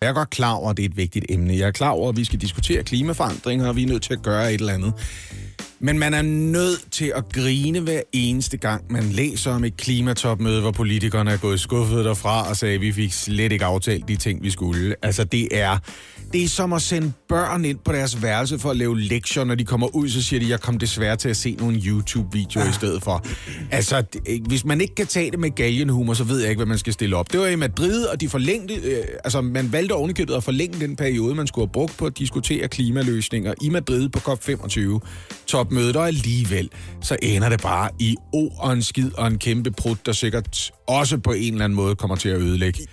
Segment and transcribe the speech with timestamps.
[0.00, 1.56] Jeg er godt klar over, at det er et vigtigt emne.
[1.56, 4.22] Jeg er klar over, at vi skal diskutere klimaforandringer, og vi er nødt til at
[4.22, 4.92] gøre et eller andet.
[5.80, 10.60] Men man er nødt til at grine hver eneste gang, man læser om et klimatopmøde,
[10.60, 14.16] hvor politikerne er gået skuffet derfra og sagde, at vi fik slet ikke aftalt de
[14.16, 14.94] ting, vi skulle.
[15.02, 15.78] Altså, det er,
[16.32, 19.44] det er som at sende børn ind på deres værelse for at lave lektier.
[19.44, 22.68] Når de kommer ud, så siger de, jeg kom desværre til at se nogle YouTube-videoer
[22.70, 23.26] i stedet for.
[23.70, 26.66] Altså, det- hvis man ikke kan tage det med galgenhumor, så ved jeg ikke, hvad
[26.66, 27.32] man skal stille op.
[27.32, 30.96] Det var i Madrid, og de forlængte, øh, altså man valgte ovenikøbet at forlænge den
[30.96, 35.00] periode, man skulle have brugt på at diskutere klimaløsninger i Madrid på COP25
[35.68, 39.70] topmødet, og alligevel så ender det bare i o og en skid og en kæmpe
[39.70, 42.86] prut, der sikkert også på en eller anden måde kommer til at ødelægge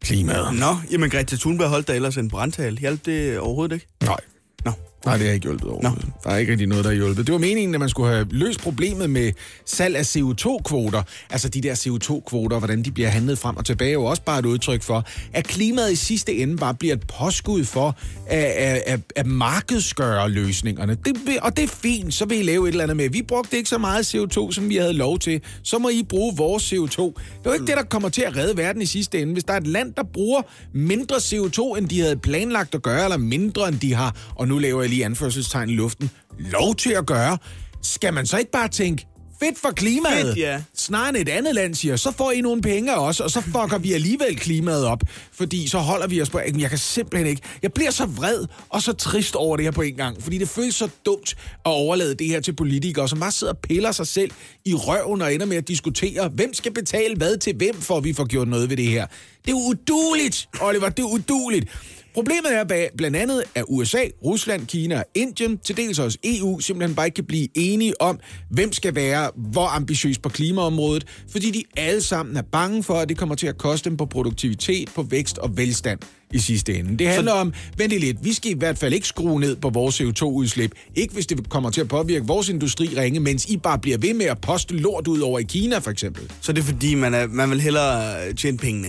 [0.00, 0.58] klimaet.
[0.58, 2.78] Nå, jamen Greta Thunberg holdt da ellers en brandtal.
[2.78, 3.86] Hjalp det overhovedet ikke?
[4.02, 4.16] Nej.
[4.64, 4.72] Nå.
[5.06, 6.06] Nej, det har ikke hjulpet overhovedet.
[6.24, 7.26] Der er ikke rigtig noget, der har hjulpet.
[7.26, 9.32] Det var meningen, at man skulle have løst problemet med
[9.66, 11.02] salg af CO2-kvoter.
[11.30, 14.38] Altså de der CO2-kvoter, hvordan de bliver handlet frem og tilbage, er jo også bare
[14.38, 18.82] et udtryk for, at klimaet i sidste ende bare bliver et påskud for at, at,
[18.86, 20.96] at, at markedsgøre løsningerne.
[21.04, 23.08] Det, og det er fint, så vil I lave et eller andet med.
[23.08, 25.40] Vi brugte ikke så meget CO2, som vi havde lov til.
[25.62, 27.02] Så må I bruge vores CO2.
[27.02, 27.14] Det
[27.44, 29.32] er jo ikke det, der kommer til at redde verden i sidste ende.
[29.32, 30.42] Hvis der er et land, der bruger
[30.72, 34.58] mindre CO2, end de havde planlagt at gøre, eller mindre, end de har, og nu
[34.58, 37.38] laver lige anførselstegn i luften, lov til at gøre,
[37.82, 39.06] skal man så ikke bare tænke,
[39.42, 40.26] fedt for klimaet.
[40.26, 40.62] Fedt, ja.
[40.76, 43.78] Snarere end et andet land siger, så får I nogle penge også, og så fucker
[43.78, 46.40] vi alligevel klimaet op, fordi så holder vi os på...
[46.58, 47.42] Jeg kan simpelthen ikke...
[47.62, 50.48] Jeg bliver så vred og så trist over det her på en gang, fordi det
[50.48, 54.06] føles så dumt at overlade det her til politikere, som bare sidder og piller sig
[54.06, 54.30] selv
[54.64, 58.04] i røven og ender med at diskutere, hvem skal betale hvad til hvem, for at
[58.04, 59.06] vi får gjort noget ved det her.
[59.44, 61.68] Det er uduligt, Oliver, det er uduligt.
[62.14, 66.60] Problemet er bag- blandt andet, at USA, Rusland, Kina og Indien, til dels også EU,
[66.60, 68.18] simpelthen bare ikke kan blive enige om,
[68.50, 73.08] hvem skal være hvor ambitiøs på klimaområdet, fordi de alle sammen er bange for, at
[73.08, 75.98] det kommer til at koste dem på produktivitet, på vækst og velstand
[76.32, 76.98] i sidste ende.
[76.98, 80.00] Det handler om, vent lidt, vi skal i hvert fald ikke skrue ned på vores
[80.00, 80.72] CO2-udslip.
[80.94, 84.14] Ikke hvis det kommer til at påvirke vores industri ringe, mens I bare bliver ved
[84.14, 86.30] med at poste lort ud over i Kina, for eksempel.
[86.40, 88.88] Så det er fordi, man, er, man vil hellere øh, tjene pengene.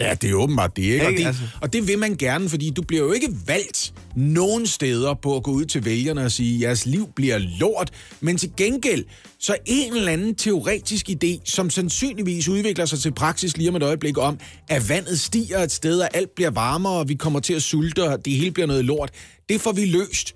[0.00, 1.04] Ja, det er åbenbart det, ikke?
[1.04, 1.20] Og Ikke?
[1.22, 1.42] det, Altså.
[1.60, 5.42] og det vil man gerne, fordi du bliver jo ikke valgt nogen steder på at
[5.42, 7.90] gå ud til vælgerne og sige, at jeres liv bliver lort,
[8.20, 9.04] men til gengæld,
[9.38, 13.82] så en eller anden teoretisk idé, som sandsynligvis udvikler sig til praksis lige om et
[13.82, 17.54] øjeblik om, at vandet stiger et sted, og alt bliver varmere, og vi kommer til
[17.54, 19.10] at sulte, og det hele bliver noget lort,
[19.48, 20.34] det får vi løst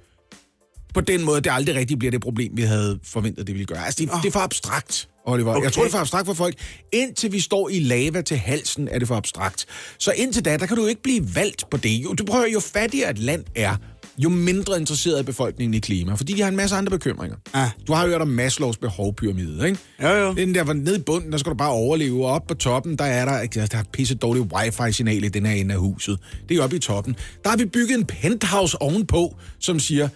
[0.95, 3.85] på den måde, det aldrig rigtig bliver det problem, vi havde forventet, det ville gøre.
[3.85, 5.55] Altså, det, det er for abstrakt, Oliver.
[5.55, 5.65] Okay.
[5.65, 6.55] Jeg tror, det er for abstrakt for folk.
[6.93, 9.67] Indtil vi står i lava til halsen, er det for abstrakt.
[9.99, 12.19] Så indtil da, der kan du ikke blive valgt på det.
[12.19, 13.77] Du prøver jo fattigere et land er,
[14.19, 17.37] jo mindre interesseret er befolkningen i klima, fordi de har en masse andre bekymringer.
[17.53, 17.69] Ah.
[17.87, 19.79] Du har jo hørt om Maslows behovpyramide, ikke?
[20.03, 20.35] Jo, jo.
[20.35, 23.05] Den der, nede i bunden, der skal du bare overleve, og oppe på toppen, der
[23.05, 26.19] er der, der er pisse dårligt wifi-signal i den her ende af huset.
[26.49, 27.17] Det er oppe i toppen.
[27.45, 30.09] Der har vi bygget en penthouse ovenpå, som siger,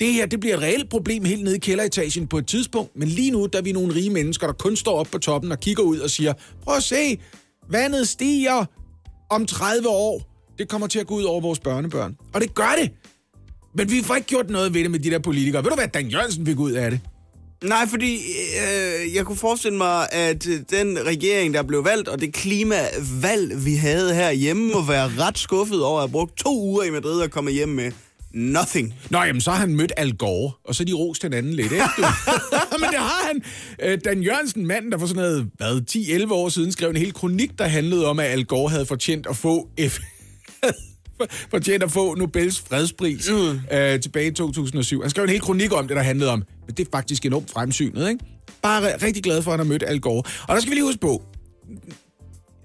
[0.00, 3.08] det her det bliver et reelt problem helt nede i kælderetagen på et tidspunkt, men
[3.08, 5.60] lige nu der er vi nogle rige mennesker, der kun står oppe på toppen og
[5.60, 6.32] kigger ud og siger,
[6.64, 7.18] prøv at se,
[7.70, 8.64] vandet stiger
[9.30, 10.30] om 30 år.
[10.58, 12.16] Det kommer til at gå ud over vores børnebørn.
[12.34, 12.90] Og det gør det.
[13.74, 15.64] Men vi får ikke gjort noget ved det med de der politikere.
[15.64, 17.00] Ved du, hvad Dan Jørgensen fik ud af det?
[17.64, 22.20] Nej, fordi øh, jeg kunne forestille mig, at øh, den regering, der blev valgt, og
[22.20, 26.82] det klimavalg, vi havde herhjemme, må være ret skuffet over at have brugt to uger
[26.82, 27.92] i Madrid og komme hjem med
[28.34, 28.94] nothing.
[29.10, 31.84] Nå, jamen, så har han mødt Al Gore, og så de rost hinanden lidt, ikke?
[32.80, 33.42] Men det har han.
[33.82, 35.80] Øh, Dan Jørgensen, manden, der for sådan noget, hvad,
[36.26, 39.26] 10-11 år siden skrev en hel kronik, der handlede om, at Al Gore havde fortjent
[39.26, 39.98] at få F
[41.50, 43.76] fortjent at få Nobels fredspris mm.
[43.76, 45.00] øh, tilbage i 2007.
[45.00, 47.50] Han skrev en hel kronik om det, der handlede om, men det er faktisk enormt
[47.50, 48.24] fremsynet, ikke?
[48.62, 50.22] Bare rigtig glad for, at han har mødt Al Gore.
[50.48, 51.22] Og der skal vi lige huske på,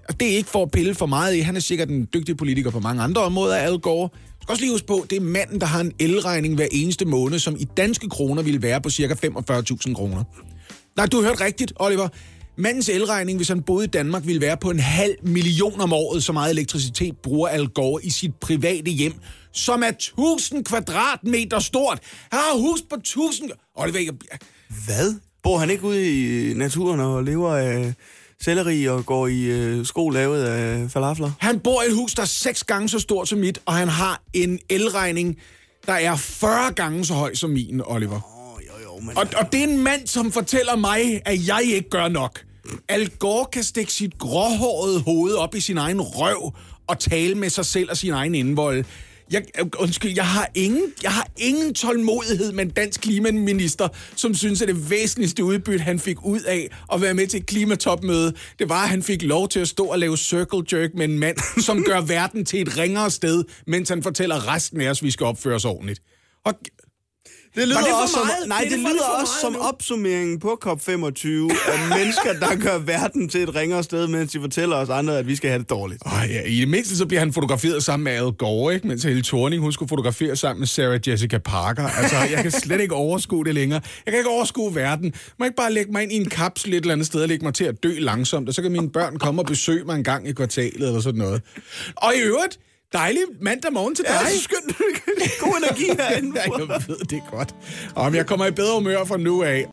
[0.08, 1.40] og det er ikke for at pille for meget i.
[1.40, 4.08] Han er sikkert en dygtig politiker på mange andre områder, Al Gore.
[4.40, 7.04] Du skal også lige huske på, det er manden, der har en elregning hver eneste
[7.04, 10.24] måned, som i danske kroner ville være på cirka 45.000 kroner.
[10.96, 12.08] Nej, du har hørt rigtigt, Oliver.
[12.56, 16.24] Mandens elregning, hvis han boede i Danmark, ville være på en halv million om året,
[16.24, 19.14] så meget elektricitet bruger Al Gore i sit private hjem,
[19.52, 21.98] som er 1000 kvadratmeter stort.
[22.32, 23.50] Han har hus på 1000...
[23.76, 24.38] Oliver, jeg...
[24.86, 25.14] Hvad?
[25.42, 27.94] Bor han ikke ude i naturen og lever af
[28.44, 31.30] selleri og går i øh, sko lavet af falafler?
[31.38, 33.88] Han bor i et hus, der er seks gange så stort som mit, og han
[33.88, 35.38] har en elregning
[35.86, 38.20] der er 40 gange så høj som min, Oliver.
[38.54, 39.16] Åh, jo, jo, men...
[39.18, 42.40] Og, og det er en mand, som fortæller mig, at jeg ikke gør nok.
[42.88, 46.52] Al Gore kan stikke sit gråhårede hoved op i sin egen røv
[46.86, 48.84] og tale med sig selv og sin egen indvold.
[49.30, 54.34] Jeg, øh, undskyld, jeg har, ingen, jeg har ingen tålmodighed med en dansk klimaminister, som
[54.34, 58.32] synes, at det væsentligste udbytte, han fik ud af at være med til et klimatopmøde,
[58.58, 61.18] det var, at han fik lov til at stå og lave circle jerk med en
[61.18, 61.36] mand,
[61.66, 65.10] som gør verden til et ringere sted, mens han fortæller resten af os, at vi
[65.10, 66.02] skal opføre os ordentligt.
[66.44, 66.54] Og
[67.54, 69.58] Det lyder det også som, nej, Det det, det det lyder for også som nu.
[69.58, 71.28] opsummeringen på COP25
[71.72, 75.26] af mennesker, der gør verden til et ringere sted, mens de fortæller os andre, at
[75.26, 76.02] vi skal have det dårligt.
[76.06, 78.86] Ej, ja, I det mindste så bliver han fotograferet sammen med Al Gore, ikke?
[78.88, 81.88] mens Helle Thorning hun skulle fotografere sammen med Sarah Jessica Parker.
[81.88, 83.80] Altså, jeg kan slet ikke overskue det længere.
[84.06, 85.14] Jeg kan ikke overskue verden.
[85.38, 87.44] Må ikke bare lægge mig ind i en kapsel et eller andet sted og lægge
[87.44, 90.04] mig til at dø langsomt, og så kan mine børn komme og besøge mig en
[90.04, 91.42] gang i kvartalet eller sådan noget.
[91.96, 92.58] Og i øvrigt,
[92.92, 94.18] dejlig mandag morgen til dig.
[94.24, 94.78] Ja, skønt.
[95.40, 96.40] God energi herinde.
[96.40, 97.54] Ja, jeg ved det godt.
[97.94, 99.66] Om jeg kommer i bedre humør fra nu af.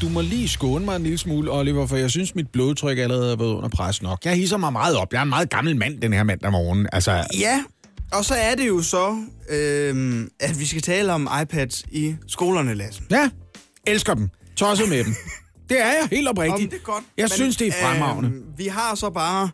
[0.00, 3.32] Du må lige skåne mig en lille smule, Oliver, for jeg synes, mit blodtryk allerede
[3.32, 4.24] er været under pres nok.
[4.24, 5.12] Jeg hisser mig meget op.
[5.12, 6.88] Jeg er en meget gammel mand den her mandag morgen.
[6.92, 7.64] Altså, Ja,
[8.12, 9.16] og så er det jo så,
[9.50, 13.02] øhm, at vi skal tale om iPads i skolerne, Lasse.
[13.10, 13.30] ja,
[13.86, 14.28] elsker dem.
[14.56, 15.14] Tosset med dem.
[15.68, 16.62] Det er jeg helt oprigtigt.
[16.64, 17.04] Om det er godt.
[17.16, 18.28] Jeg men, synes, det er fremragende.
[18.30, 19.50] øhm, vi har så bare...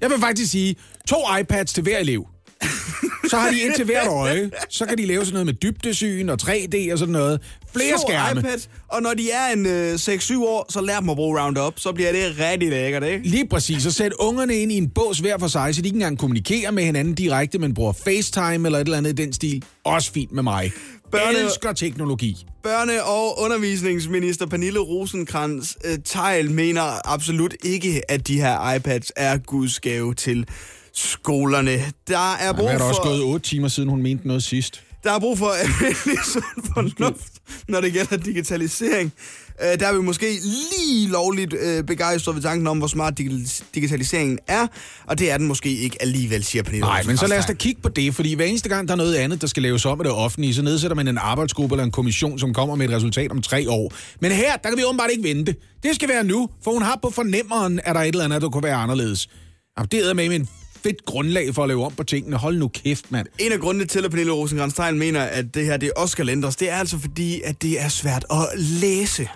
[0.00, 0.76] Jeg vil faktisk sige,
[1.06, 2.26] to iPads til hver elev.
[3.30, 4.50] Så har de et til hvert øje.
[4.68, 7.40] Så kan de lave sådan noget med dybdesyn og 3D og sådan noget.
[7.76, 8.40] Flere to skærme.
[8.40, 11.72] iPads, og når de er en øh, 6-7 år, så lær dem at bruge Roundup.
[11.76, 13.28] Så bliver det rigtig lækkert, ikke?
[13.28, 13.82] Lige præcis.
[13.82, 16.70] Så sæt ungerne ind i en bås hver for sig, så de ikke engang kommunikerer
[16.70, 19.64] med hinanden direkte, men bruger FaceTime eller et eller andet i den stil.
[19.84, 20.72] Også fint med mig.
[21.16, 22.46] Børne- Elsker teknologi.
[22.66, 29.36] Børne- og undervisningsminister Pernille rosenkrantz øh, Tejl mener absolut ikke, at de her iPads er
[29.38, 30.46] Guds gave til
[30.96, 31.78] skolerne.
[32.08, 33.08] Der er brug Hvad er der også for...
[33.08, 34.82] gået otte timer siden, hun mente noget sidst?
[35.04, 37.32] Der er brug for almindelig sund fornuft,
[37.68, 39.12] når det gælder digitalisering.
[39.62, 43.64] Øh, Der er vi måske lige lovligt øh, begejstret ved tanken om, hvor smart digital-
[43.74, 44.66] digitaliseringen er,
[45.06, 47.52] og det er den måske ikke alligevel, siger Pernille Nej, men så lad os da
[47.52, 50.00] kigge på det, fordi hver eneste gang, der er noget andet, der skal laves om
[50.00, 52.94] af det offentlige, så nedsætter man en arbejdsgruppe eller en kommission, som kommer med et
[52.96, 53.92] resultat om tre år.
[54.20, 55.54] Men her, der kan vi åbenbart ikke vente.
[55.82, 58.42] Det skal være nu, for hun har på fornemmeren, at der er et eller andet,
[58.42, 59.28] der kunne være anderledes.
[59.78, 60.48] Jamen, det er med en
[60.86, 62.36] fedt grundlag for at lave om på tingene.
[62.36, 63.26] Hold nu kæft, mand.
[63.38, 66.56] En af grundene til, at Pernille rosenkrantz mener, at det her det også skal ændres,
[66.56, 69.28] det er altså fordi, at det er svært at læse.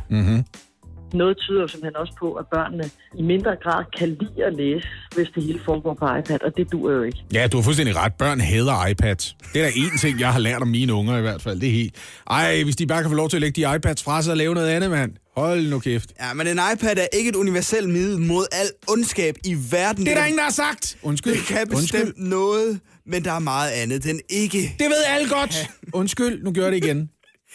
[1.15, 2.85] Noget tyder jo simpelthen også på, at børnene
[3.19, 6.73] i mindre grad kan lide at læse, hvis det hele foregår på iPad, og det
[6.73, 7.19] duer jo ikke.
[7.35, 8.15] Ja, du har fuldstændig ret.
[8.15, 9.37] Børn hader iPads.
[9.53, 11.61] Det er da én ting, jeg har lært om mine unger i hvert fald.
[11.61, 11.95] Det er helt...
[12.31, 14.37] Ej, hvis de bare kan få lov til at lægge de iPads fra sig og
[14.37, 15.13] lave noget andet, mand.
[15.37, 16.13] Hold nu kæft.
[16.21, 20.05] Ja, men en iPad er ikke et universelt middel mod al ondskab i verden.
[20.05, 20.97] Det er der ingen, der har sagt.
[21.03, 21.33] Undskyld.
[21.33, 22.01] Det kan Undskyld.
[22.01, 24.59] bestemt noget, men der er meget andet, den ikke.
[24.79, 25.71] Det ved alle godt.
[25.93, 27.11] Undskyld, nu gør jeg det igen.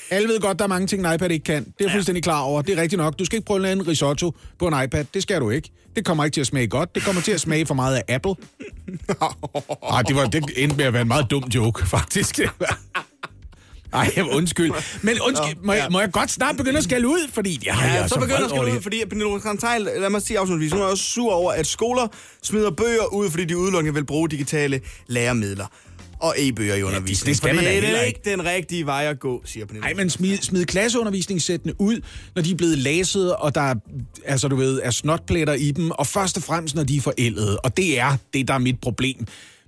[0.09, 1.63] Alle ved godt, der er mange ting, en iPad ikke kan.
[1.63, 2.61] Det er jeg fuldstændig klar over.
[2.61, 3.19] Det er rigtigt nok.
[3.19, 5.05] Du skal ikke prøve at lave en risotto på en iPad.
[5.13, 5.69] Det skal du ikke.
[5.95, 6.95] Det kommer ikke til at smage godt.
[6.95, 8.35] Det kommer til at smage for meget af Apple.
[9.93, 12.39] Ej, det, var, det endte med at være en meget dum joke, faktisk.
[13.95, 14.71] Ej, undskyld.
[15.01, 17.29] Men undskyld, må, jeg, må jeg godt snart begynde at skælde ud?
[17.33, 18.83] Fordi jeg Ja, jeg så begynder vred jeg over at det.
[18.83, 21.67] fordi at Pernille rosenkrantz Theil, lad mig sige afslutningsvis, hun er også sur over, at
[21.67, 22.07] skoler
[22.43, 25.65] smider bøger ud, fordi de udelukkende vil bruge digitale læremidler
[26.19, 27.29] og e-bøger i undervisningen.
[27.29, 28.07] det skal man For det er ikke.
[28.07, 29.81] ikke den rigtige vej at gå, siger Pernille.
[29.85, 32.01] Nej, men smid, smid klasseundervisningssættene ud,
[32.35, 33.75] når de er blevet læset, og der er,
[34.25, 37.59] altså, du ved, er snotpletter i dem, og først og fremmest, når de er forældede.
[37.59, 39.25] Og det er det, der er mit problem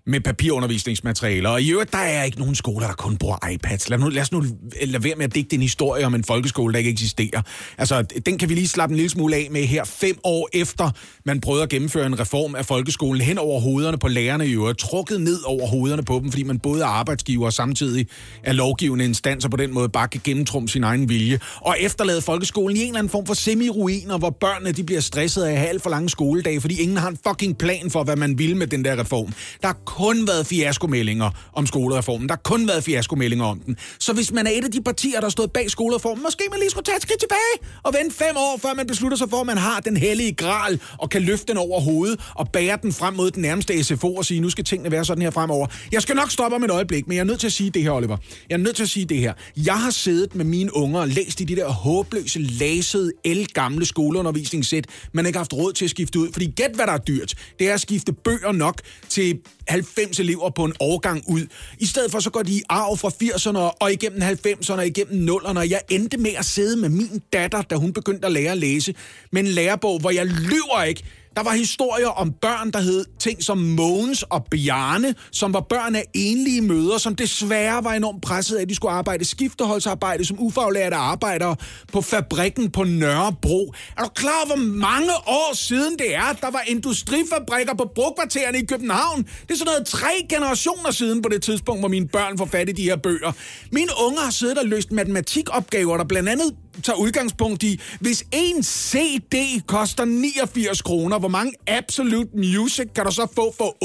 [0.07, 1.49] med papirundervisningsmaterialer.
[1.49, 3.89] Og i øvrigt, der er ikke nogen skoler, der kun bruger iPads.
[3.89, 4.43] Lad, nu, lad os nu
[4.85, 7.41] lade være med at digte en historie om en folkeskole, der ikke eksisterer.
[7.77, 10.91] Altså, den kan vi lige slappe en lille smule af med her, fem år efter
[11.25, 14.79] man prøvede at gennemføre en reform af folkeskolen hen over hovederne på lærerne i øvrigt,
[14.79, 18.07] trukket ned over hovederne på dem, fordi man både er arbejdsgiver og samtidig
[18.43, 22.21] er lovgivende instans, og på den måde bare kan gennemtrumpe sin egen vilje, og efterlade
[22.21, 25.57] folkeskolen i en eller anden form for semi-ruiner, hvor børnene de bliver stresset af at
[25.57, 28.55] have alt for lange skoledage, fordi ingen har en fucking plan for, hvad man vil
[28.55, 29.33] med den der reform.
[29.61, 32.29] Der er kun været fiaskomeldinger om skolereformen.
[32.29, 33.77] Der har kun været fiaskomeldinger om den.
[33.99, 36.59] Så hvis man er et af de partier, der har stået bag skolereformen, måske man
[36.59, 39.37] lige skulle tage et skridt tilbage og vente fem år, før man beslutter sig for,
[39.37, 42.93] at man har den hellige gral og kan løfte den over hovedet og bære den
[42.93, 45.67] frem mod den nærmeste SFO og sige, nu skal tingene være sådan her fremover.
[45.91, 47.83] Jeg skal nok stoppe om et øjeblik, men jeg er nødt til at sige det
[47.83, 48.17] her, Oliver.
[48.49, 49.33] Jeg er nødt til at sige det her.
[49.57, 54.85] Jeg har siddet med mine unger og læst i de der håbløse, lasede, elgamle skoleundervisningssæt,
[55.11, 56.31] man ikke har haft råd til at skifte ud.
[56.31, 57.33] Fordi gæt, hvad der er dyrt.
[57.59, 59.39] Det er at skifte bøger nok til
[59.69, 61.47] 90 elever på en årgang ud.
[61.79, 65.29] I stedet for så går de i arv fra 80'erne og igennem 90'erne og igennem
[65.29, 65.59] 0'erne.
[65.59, 68.95] Jeg endte med at sidde med min datter, da hun begyndte at lære at læse,
[69.31, 71.03] med en lærebog, hvor jeg lyver ikke.
[71.37, 75.95] Der var historier om børn, der hed ting som Mogens og Bjarne, som var børn
[75.95, 80.39] af enlige møder, som desværre var enormt presset af, at de skulle arbejde skifteholdsarbejde som
[80.39, 81.55] ufaglærte arbejdere
[81.93, 83.73] på fabrikken på Nørrebro.
[83.97, 88.65] Er du klar hvor mange år siden det er, der var industrifabrikker på brugkvartererne i
[88.65, 89.23] København?
[89.23, 92.69] Det er sådan noget tre generationer siden på det tidspunkt, hvor mine børn får fat
[92.69, 93.31] i de her bøger.
[93.71, 98.63] Mine unger har siddet og løst matematikopgaver, der blandt andet tager udgangspunkt i, hvis en
[98.63, 103.77] CD koster 89 kroner, hvor mange Absolute Music kan du så få for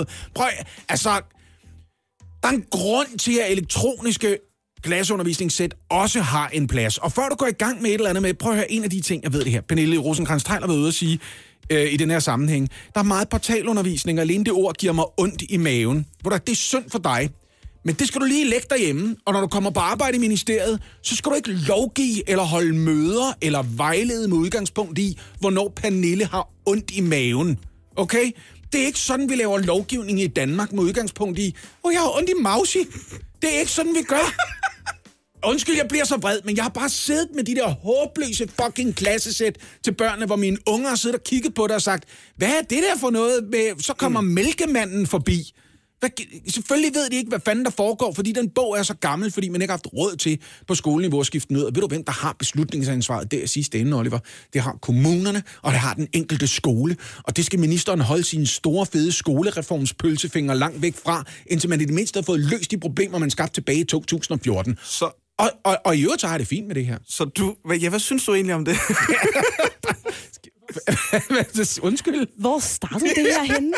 [0.00, 0.04] 8.300?
[0.34, 0.46] Prøv,
[0.88, 1.20] altså,
[2.42, 4.38] der er en grund til, at elektroniske
[4.82, 6.98] glasundervisningssæt også har en plads.
[6.98, 8.84] Og før du går i gang med et eller andet med, prøv at høre en
[8.84, 9.60] af de ting, jeg ved det her.
[9.60, 11.18] Pernille rosenkrantz teil har været ude at sige
[11.70, 12.70] øh, i den her sammenhæng.
[12.94, 16.06] Der er meget portalundervisning, og alene det ord giver mig ondt i maven.
[16.20, 17.30] Hvor det er synd for dig.
[17.86, 20.82] Men det skal du lige lægge derhjemme, og når du kommer på arbejde i ministeriet,
[21.02, 26.24] så skal du ikke lovgive eller holde møder eller vejlede med udgangspunkt i, hvornår Pernille
[26.24, 27.58] har ondt i maven.
[27.96, 28.30] Okay?
[28.72, 32.00] Det er ikke sådan, vi laver lovgivning i Danmark med udgangspunkt i, åh, oh, jeg
[32.00, 32.78] har ondt i mausi.
[33.42, 34.34] Det er ikke sådan, vi gør.
[35.50, 38.96] Undskyld, jeg bliver så vred, men jeg har bare siddet med de der håbløse fucking
[38.96, 42.04] klassesæt til børnene, hvor mine unger har siddet og kigget på det og sagt,
[42.36, 44.26] hvad er det der for noget med, så kommer mm.
[44.26, 45.52] mælkemanden forbi.
[46.06, 49.30] Hvad, selvfølgelig ved de ikke, hvad fanden der foregår, fordi den bog er så gammel,
[49.30, 51.62] fordi man ikke har haft råd til på skoleniveau at skifte den ud.
[51.62, 54.18] Og ved du, hvem der har beslutningsansvaret der sidste ende, Oliver?
[54.52, 56.96] Det har kommunerne, og det har den enkelte skole.
[57.22, 61.84] Og det skal ministeren holde sin store, fede skolereformspølsefinger langt væk fra, indtil man i
[61.84, 64.78] det mindste har fået løst de problemer, man skabte tilbage i 2014.
[64.84, 66.98] Så, Og, og, og i øvrigt så har jeg det fint med det her.
[67.08, 67.54] så du...
[67.64, 68.76] Hvad, ja, hvad synes du egentlig om det?
[71.82, 72.26] Undskyld.
[72.38, 73.72] Hvor startede det her henne?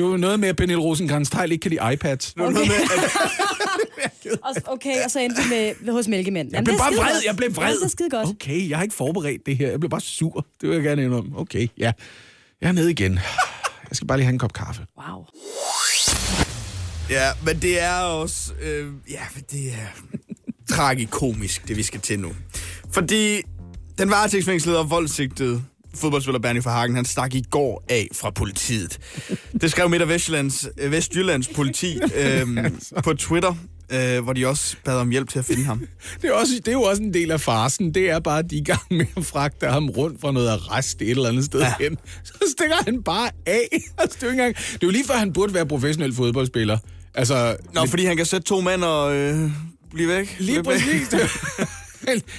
[0.00, 2.32] Det var noget med, at Pernille rosenkrantz ikke kan lide iPads.
[2.36, 6.50] Var noget med, at Og, okay, og så endte med hos mælkemænd.
[6.52, 7.76] Jeg blev bare vred, jeg blev vred.
[7.76, 8.28] Det er skide godt.
[8.28, 9.70] Okay, jeg har ikke forberedt det her.
[9.70, 10.46] Jeg blev bare sur.
[10.60, 11.38] Det vil jeg gerne indrømme.
[11.38, 11.92] Okay, ja.
[12.60, 13.14] Jeg er nede igen.
[13.88, 14.86] Jeg skal bare lige have en kop kaffe.
[14.98, 15.24] Wow.
[17.10, 18.52] Ja, men det er også...
[18.62, 19.86] Øh, ja, det er
[20.68, 22.32] tragikomisk, det vi skal til nu.
[22.92, 23.42] Fordi
[23.98, 28.98] den varetægtsfængslede og voldsigtede fodboldspiller Bernie Verhagen, han stak i går af fra politiet.
[29.60, 32.46] Det skrev Midt- og Vestjyllands, øh, Vestjyllands politi øh,
[33.04, 33.54] på Twitter,
[33.92, 35.86] øh, hvor de også bad om hjælp til at finde ham.
[36.22, 37.94] Det er, også, det er jo også en del af farsen.
[37.94, 40.48] Det er bare, at de er i gang med at fragte ham rundt fra noget
[40.48, 41.74] arrest et eller andet sted ja.
[41.80, 41.98] hen.
[42.24, 43.68] Så stikker han bare af.
[43.98, 46.78] Altså, det, er engang, det er jo lige før, han burde være professionel fodboldspiller.
[47.14, 49.50] Altså, Nå, fordi han kan sætte to mænd og øh,
[49.94, 50.36] blive væk.
[50.38, 51.08] lige præcis.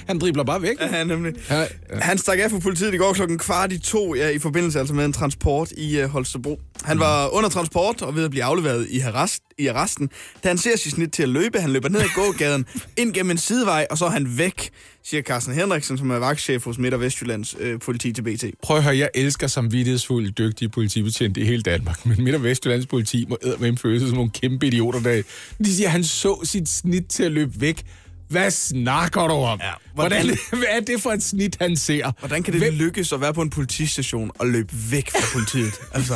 [0.07, 0.75] han dribler bare væk.
[0.81, 1.33] Ja, nemlig.
[1.49, 1.67] Ja, ja.
[2.01, 4.93] Han stak af fra politiet i går klokken kvart i to, ja, i forbindelse altså
[4.93, 6.59] med en transport i uh, Holstebro.
[6.83, 10.09] Han var under transport og ved at blive afleveret i, arrest, i arresten,
[10.43, 11.59] da han ser sit snit til at løbe.
[11.59, 12.65] Han løber ned ad gågaden,
[12.97, 14.69] ind gennem en sidevej, og så er han væk,
[15.03, 18.45] siger Carsten Henriksen, som er vagtchef hos Midt- og Vestjyllands øh, politi til BT.
[18.63, 22.85] Prøv at høre, jeg elsker samvittighedsfuldt dygtige politibetjente i hele Danmark, men Midt- og Vestjyllands
[22.85, 25.21] politi må med en følelse som nogle kæmpe idioter, der
[25.65, 27.83] de siger, at han så sit snit til at løbe væk.
[28.31, 29.59] Hvad snakker du om?
[29.63, 32.11] Ja, hvordan, hvordan- hvad er det for et snit, han ser?
[32.19, 35.73] Hvordan kan det Hvem lykkes at være på en politistation og løbe væk fra politiet?
[35.93, 36.13] altså,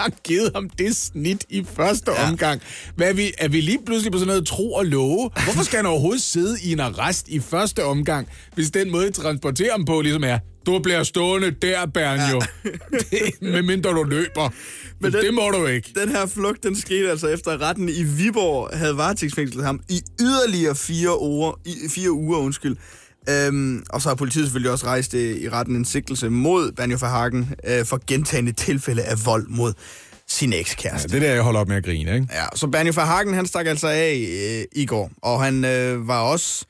[0.00, 2.28] har givet ham det snit i første Ja.
[2.30, 2.60] omgang?
[2.96, 5.30] Hvad er, vi, er vi lige pludselig på sådan noget tro og love?
[5.44, 9.12] Hvorfor skal han overhovedet sidde i en arrest i første omgang, hvis den måde, I
[9.12, 10.38] transporterer ham på, ligesom er,
[10.72, 12.42] du bliver stående der, Bernjo.
[12.64, 12.70] Ja.
[13.52, 14.50] Med mindre du løber.
[15.00, 15.92] Men den- det må du ikke.
[16.00, 20.00] Den her flugt, den skete altså efter, at retten i Viborg havde varetægtsfængslet ham i
[20.20, 21.60] yderligere fire uger.
[21.64, 22.76] I, fire uger undskyld.
[23.28, 26.98] Øhm, og så har politiet selvfølgelig også rejst øh, i retten en sigtelse mod Banjo
[27.00, 29.72] Verhagen øh, for gentagende tilfælde af vold mod
[30.28, 31.08] sin Ja, ekskæreste.
[31.08, 32.26] det er der, jeg holder op med at grine, ikke?
[32.32, 36.20] Ja, så Banjo Verhagen, han stak altså af øh, i går, og han øh, var
[36.20, 36.64] også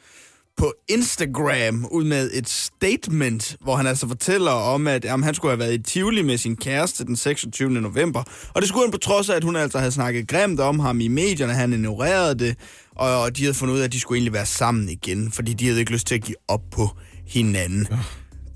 [0.58, 5.52] på Instagram ud med et statement, hvor han altså fortæller om, at jamen, han skulle
[5.52, 7.70] have været i Tivoli med sin kæreste den 26.
[7.70, 8.22] november.
[8.54, 11.00] Og det skulle han på trods af, at hun altså havde snakket grimt om ham
[11.00, 11.52] i medierne.
[11.52, 12.56] Han ignorerede det,
[12.96, 15.54] og, og de havde fundet ud af, at de skulle egentlig være sammen igen, fordi
[15.54, 16.90] de havde ikke lyst til at give op på
[17.26, 17.88] hinanden.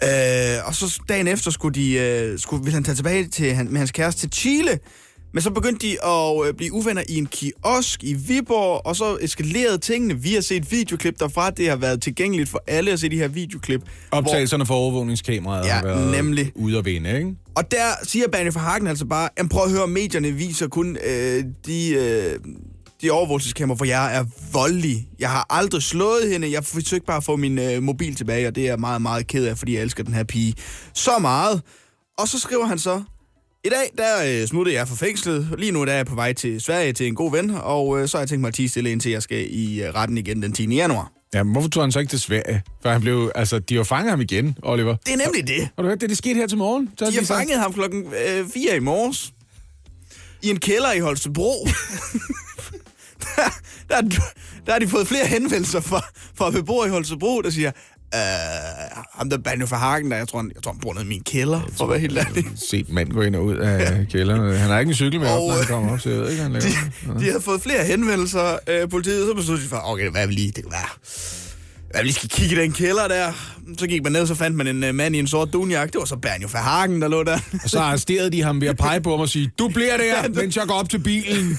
[0.02, 3.68] Øh, og så dagen efter skulle, de, øh, skulle, ville han tage tilbage til, han,
[3.70, 4.78] med hans kæreste til Chile.
[5.34, 9.18] Men så begyndte de at øh, blive uvenner i en kiosk i Viborg, og så
[9.20, 10.14] eskalerede tingene.
[10.18, 11.50] Vi har set videoklip derfra.
[11.50, 13.82] Det har været tilgængeligt for alle at se de her videoklip.
[14.10, 16.52] Optagelserne for overvågningskameraet Ja, har været nemlig.
[16.54, 17.34] ude at vinde, ikke?
[17.54, 20.96] Og der siger Banjo for Hagen altså bare, "Jamen, prøv at høre, medierne viser kun
[21.06, 22.38] øh, de, øh,
[23.02, 25.08] de overvågningskameraer, hvor jeg er voldelig.
[25.18, 26.52] Jeg har aldrig slået hende.
[26.52, 29.26] Jeg forsøgte bare at få min øh, mobil tilbage, og det er jeg meget, meget
[29.26, 30.54] ked af, fordi jeg elsker den her pige
[30.94, 31.62] så meget.
[32.18, 33.02] Og så skriver han så,
[33.64, 35.54] i dag, der øh, smuttede jeg fra fængslet.
[35.58, 38.08] Lige nu der er jeg på vej til Sverige til en god ven, og øh,
[38.08, 40.42] så har jeg tænkt mig at tige stille, indtil jeg skal i øh, retten igen
[40.42, 40.74] den 10.
[40.74, 41.12] januar.
[41.34, 42.62] Ja, men hvorfor tog han så ikke til Sverige?
[42.82, 44.96] For han blev, altså, de har fanget ham igen, Oliver.
[45.06, 45.68] Det er nemlig det.
[45.76, 46.08] Har du hørt det?
[46.10, 46.90] Det skete her til morgen.
[46.98, 49.32] Så De har sagt- fanget ham klokken øh, 4 i morges.
[50.42, 51.52] I en kælder i Holstebro.
[53.22, 54.00] der, der,
[54.66, 56.04] der har de fået flere henvendelser fra,
[56.34, 57.72] fra beboere i Holstebro, der siger,
[58.14, 61.04] øh, ham der Banjo for Hagen, der, jeg tror, han, jeg tror, han bor nede
[61.04, 62.44] i min kælder, for at være helt ærlig.
[62.70, 64.56] set mand gå ind og ud af kælderen.
[64.56, 66.42] Han har ikke en cykel med op, når han kommer op, så jeg ved ikke,
[66.42, 66.64] han laver.
[67.18, 70.32] De, de har fået flere henvendelser, øh, politiet, så besluttede de for, okay, hvad vi
[70.32, 70.88] lige, det kan være,
[71.90, 73.32] hvad vi lige skal kigge i den kælder der.
[73.78, 75.92] Så gik man ned, så fandt man en øh, mand i en sort dunjak.
[75.92, 77.38] Det var så Banjo for Hagen, der lå der.
[77.64, 80.28] Og så arresterede de ham ved at pege på ham og sige, du bliver der,
[80.42, 81.58] mens jeg går op til bilen.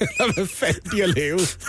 [0.00, 1.58] Eller hvad fanden de har lavet.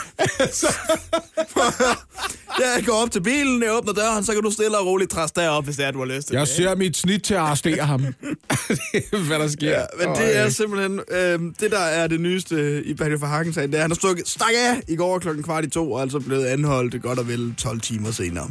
[2.59, 5.31] Jeg går op til bilen, jeg åbner døren, så kan du stille og roligt træs
[5.31, 6.49] derop, hvis det er, du har lyst til Jeg det.
[6.55, 8.01] ser mit snit til at arrestere ham.
[8.01, 8.13] det
[9.13, 9.69] er, hvad der sker.
[9.69, 13.53] Ja, men det er simpelthen, øh, det der er det nyeste i Banjo for Hagen
[13.53, 15.91] sagen, det er, at han har stukket, stak af i går klokken kvart i to,
[15.91, 18.49] og er altså blevet anholdt godt og vel 12 timer senere.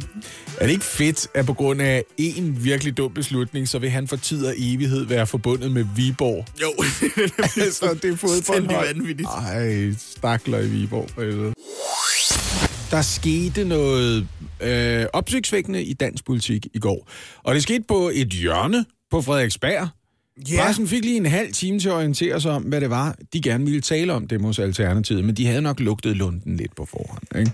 [0.57, 4.07] Er det ikke fedt, at på grund af en virkelig dum beslutning, så vil han
[4.07, 6.45] for tid og evighed være forbundet med Viborg?
[6.61, 6.73] Jo,
[7.71, 8.87] Så det er fuldstændig fodboldhold.
[8.95, 9.29] vanvittigt.
[9.49, 11.09] Ej, stakler i Viborg.
[11.09, 11.53] for helvede.
[12.91, 14.27] Der skete noget
[14.61, 17.09] øh, opsigtsvækkende i dansk politik i går.
[17.43, 19.87] Og det skete på et hjørne på Frederiksberg.
[20.51, 20.63] Ja.
[20.63, 23.41] Pressen fik lige en halv time til at orientere sig om, hvad det var, de
[23.41, 26.87] gerne ville tale om det hos Alternativet, men de havde nok lugtet lunden lidt på
[26.91, 27.23] forhånd.
[27.39, 27.51] Ikke?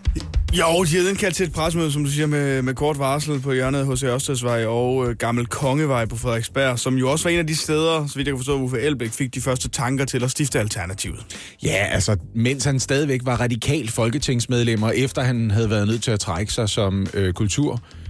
[0.54, 3.54] Jo, de havde indkaldt til et presmøde, som du siger, med, med kort varsel på
[3.54, 7.48] hjørnet hos Ørstedsvej og øh, Gammel Kongevej på Frederiksberg, som jo også var en af
[7.48, 10.32] de steder, så vidt jeg kan forstå, Uffe Elbæk fik de første tanker til at
[10.32, 11.20] stifte Alternativet.
[11.64, 16.12] Ja, altså, mens han stadigvæk var radikal folketingsmedlem, og efter han havde været nødt til
[16.12, 17.34] at trække sig som øh,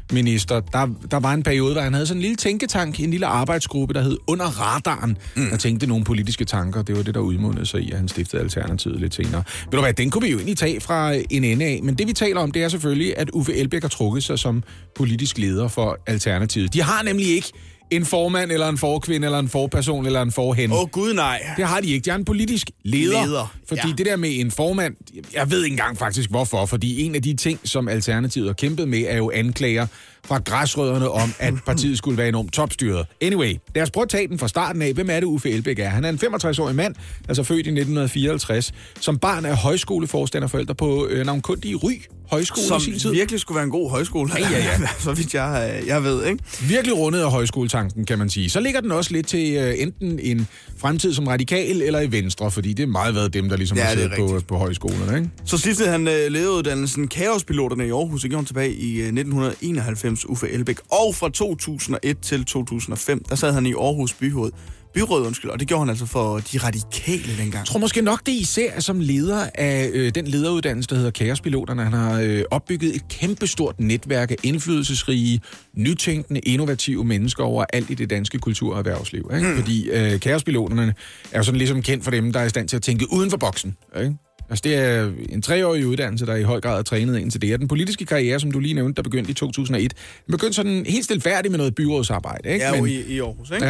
[0.09, 3.25] kulturminister, der, der var en periode, hvor han havde sådan en lille tænketank, en lille
[3.25, 5.49] arbejdsgruppe, der hed Under Radaren, mm.
[5.49, 6.81] der tænkte nogle politiske tanker.
[6.81, 9.43] Det var det, der udmundede sig i, at han stiftede Alternativet lidt senere.
[9.65, 12.07] Ved du hvad, den kunne vi jo egentlig tage fra en ende af, men det
[12.07, 14.63] vi taler om, det er selvfølgelig, at Uffe Elbæk har trukket sig som
[14.95, 16.73] politisk leder for Alternativet.
[16.73, 17.51] De har nemlig ikke
[17.91, 20.71] en formand, eller en forkvinde, eller en forperson, eller en forhen.
[20.71, 21.41] Åh, oh, gud nej.
[21.57, 22.05] Det har de ikke.
[22.05, 23.25] De har en politisk leder.
[23.25, 23.93] Leder, Fordi ja.
[23.97, 24.95] det der med en formand,
[25.33, 28.87] jeg ved ikke engang faktisk hvorfor, fordi en af de ting, som Alternativet har kæmpet
[28.87, 29.87] med, er jo anklager
[30.25, 33.05] fra græsrødderne om, at partiet skulle være enormt topstyret.
[33.21, 34.93] Anyway, lad os prøve at tage den fra starten af.
[34.93, 35.89] Hvem er det, Uffe Elbæk er?
[35.89, 36.95] Han er en 65-årig mand,
[37.29, 41.91] altså født i 1954, som barn af højskoleforstanderforældre på øh, navnkundige Ry
[42.31, 43.11] Højskole Som i sin tid.
[43.11, 44.31] virkelig skulle være en god højskole.
[44.37, 44.87] Ja, ja, ja.
[44.99, 46.43] så vidt jeg, øh, jeg ved, ikke?
[46.67, 48.49] Virkelig rundet af højskoletanken, kan man sige.
[48.49, 52.51] Så ligger den også lidt til uh, enten en fremtid som radikal eller i Venstre,
[52.51, 55.17] fordi det er meget været dem, der ligesom Ja, har det siddet på, på højskolerne.
[55.17, 55.29] Ikke?
[55.45, 60.49] Så stiftede han øh, lederuddannelsen Kaospiloterne i Aarhus, gjorde han tilbage i øh, 1991, Uffe
[60.49, 60.77] Elbæk.
[60.91, 64.51] Og fra 2001 til 2005, der sad han i Aarhus byråd,
[64.93, 67.53] byråd undskyld, og det gjorde han altså for de radikale dengang.
[67.53, 71.83] Jeg tror måske nok, det især som leder af øh, den lederuddannelse, der hedder Kaospiloterne.
[71.83, 75.41] Han har øh, opbygget et kæmpestort netværk af indflydelsesrige,
[75.73, 79.31] nytænkende, innovative mennesker over alt i det danske kultur- og erhvervsliv.
[79.35, 79.47] Ikke?
[79.47, 79.55] Mm.
[79.55, 80.93] Fordi øh, Kaospiloterne
[81.31, 83.29] er jo sådan ligesom kendt for dem, der er i stand til at tænke uden
[83.29, 83.75] for boksen.
[83.99, 84.15] Ikke?
[84.49, 87.53] Altså, det er en treårig uddannelse, der i høj grad er trænet ind til det.
[87.53, 89.93] Og den politiske karriere, som du lige nævnte, der begyndte i 2001,
[90.25, 92.49] den begyndte sådan helt stilfærdigt med noget byrådsarbejde.
[92.49, 92.65] Ikke?
[92.65, 93.65] Ja, jo i, i Aarhus, ikke?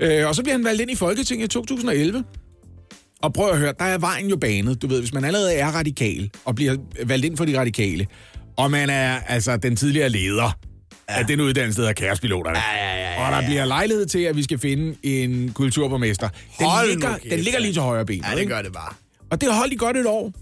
[0.00, 0.20] Ja.
[0.20, 2.24] Øh, og så bliver han valgt ind i Folketinget i 2011.
[3.22, 4.82] Og prøv at høre, der er vejen jo banet.
[4.82, 8.06] Du ved, hvis man allerede er radikal og bliver valgt ind for de radikale,
[8.56, 10.58] og man er altså den tidligere leder
[11.08, 11.18] ja.
[11.18, 12.58] af den uddannelse, der hedder Kærespiloterne.
[12.58, 16.28] Ja, ja, ja, ja, Og der bliver lejlighed til, at vi skal finde en kulturborgmester.
[16.58, 18.24] Den, Hold ligger, den ligger lige til højre ben.
[18.30, 18.94] Ja, det gør det bare.
[19.32, 20.32] Og det holdt i godt et år.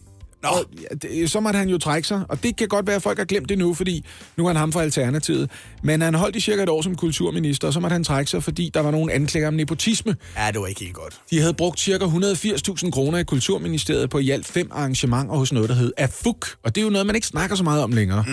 [0.43, 0.49] Nå.
[0.49, 0.65] Og
[1.03, 3.25] det, så måtte han jo trække sig, og det kan godt være, at folk har
[3.25, 4.05] glemt det nu, fordi
[4.37, 5.51] nu er han ham fra Alternativet.
[5.83, 8.43] Men han holdt i cirka et år som kulturminister, og så måtte han trække sig,
[8.43, 10.17] fordi der var nogle anklager om nepotisme.
[10.37, 11.21] Ja, det var ikke helt godt.
[11.31, 15.69] De havde brugt cirka 180.000 kroner i Kulturministeriet på i alt fem arrangementer hos noget,
[15.69, 16.47] der hed AFUK.
[16.65, 18.25] Og det er jo noget, man ikke snakker så meget om længere.
[18.29, 18.33] Mm.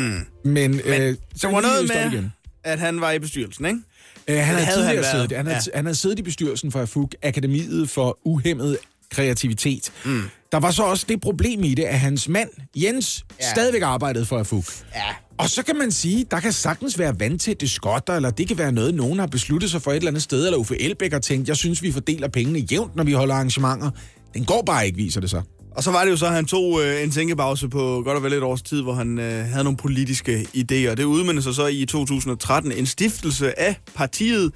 [0.51, 2.23] Men, Men øh, Så var noget med,
[2.63, 3.79] at han var i bestyrelsen, ikke?
[4.27, 5.77] Øh, han havde havde han siddet, han, havde, Ja.
[5.77, 8.77] han havde siddet i bestyrelsen for AFUG, Akademiet for Uhemmet
[9.11, 9.91] Kreativitet.
[10.05, 10.21] Mm.
[10.51, 13.49] Der var så også det problem i det, at hans mand, Jens, ja.
[13.49, 14.65] stadigvæk arbejdede for AFUG.
[14.95, 15.01] Ja.
[15.37, 18.71] Og så kan man sige, der kan sagtens være vandtætte skotter, eller det kan være
[18.71, 21.47] noget, nogen har besluttet sig for et eller andet sted, eller Uffe Elbæk har tænkt,
[21.47, 23.91] jeg synes, vi fordeler pengene jævnt, når vi holder arrangementer.
[24.33, 25.43] Den går bare ikke, viser det sig.
[25.77, 28.23] Og så var det jo så, at han tog øh, en tænkepause på godt og
[28.23, 30.95] vel et års tid, hvor han øh, havde nogle politiske idéer.
[30.95, 34.51] Det udmyndte sig så i 2013 en stiftelse af partiet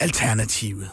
[0.00, 0.88] Alternativet.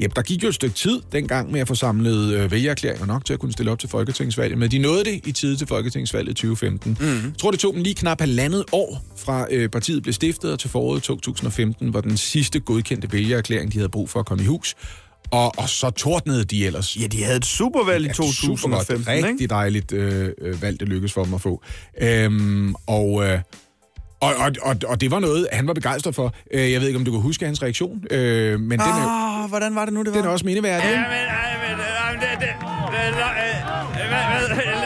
[0.00, 3.24] Jep, der gik jo et stykke tid dengang med at få samlet øh, vælgererklæringer nok
[3.24, 6.36] til at kunne stille op til Folketingsvalget, men de nåede det i tide til Folketingsvalget
[6.36, 6.96] 2015.
[7.00, 7.06] Mm.
[7.06, 10.58] Jeg tror, det tog dem lige knap halvandet år fra øh, partiet blev stiftet og
[10.58, 14.46] til foråret 2015, hvor den sidste godkendte vælgererklæring, de havde brug for at komme i
[14.46, 14.74] hus.
[15.30, 16.96] Og, og så tordnede de ellers.
[16.96, 18.46] Ja, de havde et supervalg i Ja, supergodt.
[18.60, 19.46] 2015, Rigtig ikke?
[19.46, 21.62] dejligt øh, øh, valg, det lykkedes for dem at få.
[22.00, 23.38] Øhm, og, øh,
[24.24, 26.34] og, og, og, og det var noget, han var begejstret for.
[26.54, 29.48] Øh, jeg ved ikke, om du kan huske hans reaktion, øh, men den, er, Ah,
[29.48, 30.16] hvordan var det nu, det var?
[30.16, 30.88] den er også mindeværdig.
[30.90, 31.00] ikke?
[31.02, 31.18] men, ej,
[31.64, 32.48] men, ej, men det, det,
[32.92, 34.83] det, det, hvad, hvad,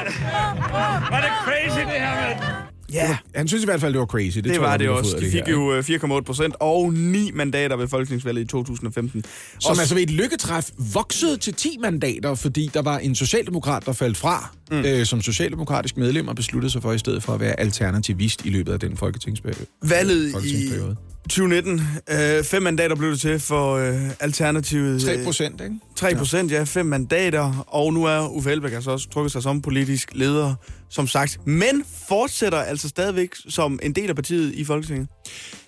[2.92, 4.36] Ja, Han synes i hvert fald, det var crazy.
[4.36, 5.16] Det, det tror var jeg, det også.
[5.20, 9.24] De fik jo øh, 4,8 procent og 9 mandater ved folketingsvalget i 2015.
[9.58, 13.86] Som Også- altså ved et lykketræf voksede til 10 mandater, fordi der var en socialdemokrat,
[13.86, 14.76] der faldt fra mm.
[14.78, 18.50] øh, som socialdemokratisk medlem og besluttede sig for i stedet for at være alternativist i
[18.50, 19.66] løbet af den folketingsperiode.
[19.82, 20.96] Valget i folketingsperiode.
[21.28, 21.82] 2019.
[22.10, 25.02] Øh, fem mandater blev det til for øh, Alternativet.
[25.02, 25.74] 3 Øh, procent, ikke?
[25.96, 26.62] 3 procent, ja.
[26.64, 27.64] Fem mandater.
[27.68, 30.54] Og nu er Uffe Elbæk altså også trukket sig som politisk leder,
[30.90, 31.46] som sagt.
[31.46, 35.08] Men fortsætter altså stadigvæk som en del af partiet i Folketinget.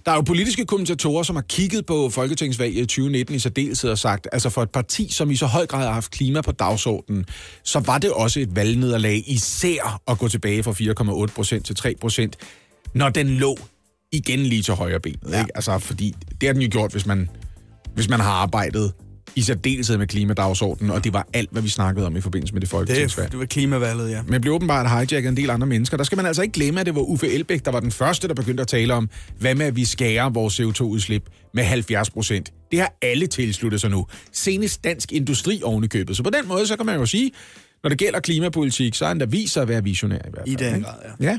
[0.07, 3.99] Der er jo politiske kommentatorer, som har kigget på Folketingsvalget i 2019 i særdeleshed og
[3.99, 7.27] sagt, altså for et parti, som i så høj grad har haft klima på dagsordenen,
[7.64, 11.94] så var det også et valgnederlag især at gå tilbage fra 4,8 procent til 3
[12.01, 12.37] procent,
[12.94, 13.59] når den lå
[14.12, 15.18] igen lige til højre benet.
[15.31, 15.38] Ja.
[15.38, 15.51] Ikke?
[15.57, 17.29] Altså, fordi det har den jo gjort, hvis man,
[17.94, 18.92] hvis man har arbejdet
[19.37, 22.61] i særdeleshed med klimadagsordenen, og det var alt, hvad vi snakkede om i forbindelse med
[22.61, 23.31] det Det, folketingsvalg.
[23.31, 24.23] det var klimavalget, ja.
[24.23, 25.96] Men blev åbenbart hijacket en del andre mennesker.
[25.96, 28.29] Der skal man altså ikke glemme, at det var Uffe Elbæk, der var den første,
[28.29, 31.23] der begyndte at tale om, hvad med at vi skærer vores CO2-udslip
[31.55, 32.53] med 70 procent.
[32.70, 34.07] Det har alle tilsluttet sig nu.
[34.33, 36.16] Senest Dansk Industri oven i købet.
[36.16, 37.31] Så på den måde, så kan man jo sige,
[37.83, 40.61] når det gælder klimapolitik, så er han der viser at være visionær i hvert fald.
[40.61, 41.27] I den grad, ja.
[41.31, 41.38] Ja.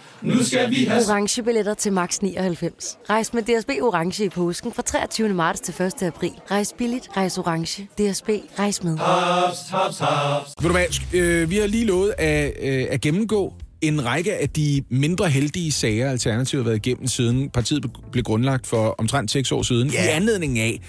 [0.23, 1.01] Nu skal vi have...
[1.09, 2.97] Orange billetter til max 99.
[3.09, 5.29] Rejs med DSB Orange i påsken fra 23.
[5.29, 6.03] marts til 1.
[6.03, 6.31] april.
[6.51, 7.83] Rejs billigt, rejs orange.
[7.83, 8.29] DSB,
[8.59, 8.97] rejs med.
[8.97, 10.53] Haps, haps, haps.
[10.61, 14.49] Ved du hvad, øh, vi har lige lovet at, øh, at gennemgå en række af
[14.49, 19.51] de mindre heldige sager, Alternativet har været igennem siden partiet blev grundlagt for omtrent seks
[19.51, 19.87] år siden.
[19.87, 20.05] Yeah.
[20.05, 20.81] I anledning af,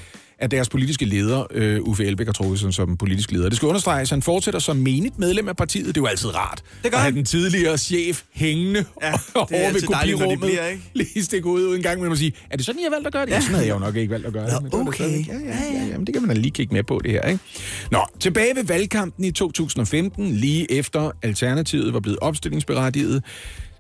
[0.43, 3.49] at deres politiske leder, øh, Uffe Elbæk, trukket sig som politisk leder.
[3.49, 5.87] Det skal understreges, at han fortsætter som menigt medlem af partiet.
[5.87, 6.63] Det er jo altid rart.
[6.83, 7.17] Det gør at have han.
[7.17, 10.41] den tidligere chef hængende Ja, ja, det er over ved kopirummet.
[10.41, 10.83] bliver, ikke?
[10.95, 13.13] Lige stikke ud uden gang med at sige, er det sådan, I har valgt at
[13.13, 13.31] gøre det?
[13.33, 13.41] Ja.
[13.41, 14.63] Sådan havde jeg jo nok ikke valgt at gøre det.
[14.73, 15.05] Nå, det okay.
[15.05, 17.11] stadigvæk- Ja, ja, ja, ja, men det kan man da lige kigge med på, det
[17.11, 17.23] her.
[17.23, 17.41] Ikke?
[17.91, 23.23] Nå, tilbage ved valgkampen i 2015, lige efter Alternativet var blevet opstillingsberettiget,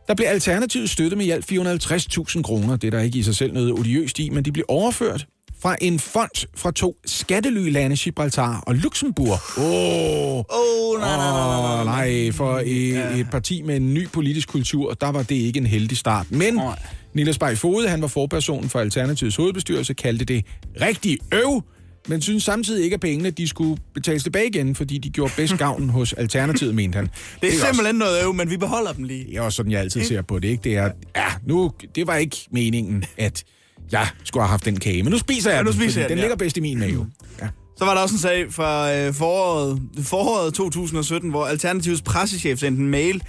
[0.09, 2.77] der blev Alternativet støttet med i alt 450.000 kroner.
[2.77, 5.27] Det er der ikke i sig selv noget odiøst i, men de blev overført
[5.63, 9.39] fra en fond fra to skattelylande, Gibraltar og Luxembourg.
[9.59, 13.95] Åh, oh, Åh, oh, nej, nej, nej, Åh, nej, for et, et parti med en
[13.95, 16.27] ny politisk kultur, der var det ikke en heldig start.
[16.31, 16.79] Men Nej.
[17.15, 20.45] Niels Bay Fode, han var forperson for Alternativets hovedbestyrelse, kaldte det
[20.81, 21.63] rigtig øv,
[22.09, 25.59] men synes samtidig ikke, at pengene de skulle betales tilbage igen, fordi de gjorde bedst
[25.59, 27.05] gavn hos Alternativet, mente han.
[27.43, 29.25] Det er også- simpelthen noget øv, men vi beholder dem lige.
[29.27, 30.65] det er også sådan, jeg altid ser på det, ikke?
[30.65, 33.45] Det er, ja, nu, det var ikke meningen, at
[33.93, 36.01] jeg skulle have haft den kage, men nu spiser jeg Ja, nu den, spiser fordi
[36.01, 36.23] jeg den, den ja.
[36.23, 37.07] ligger bedst i min mave.
[37.41, 37.49] Ja.
[37.79, 42.83] Så var der også en sag fra øh, foråret, foråret 2017, hvor Alternativets pressechef sendte
[42.83, 43.23] en mail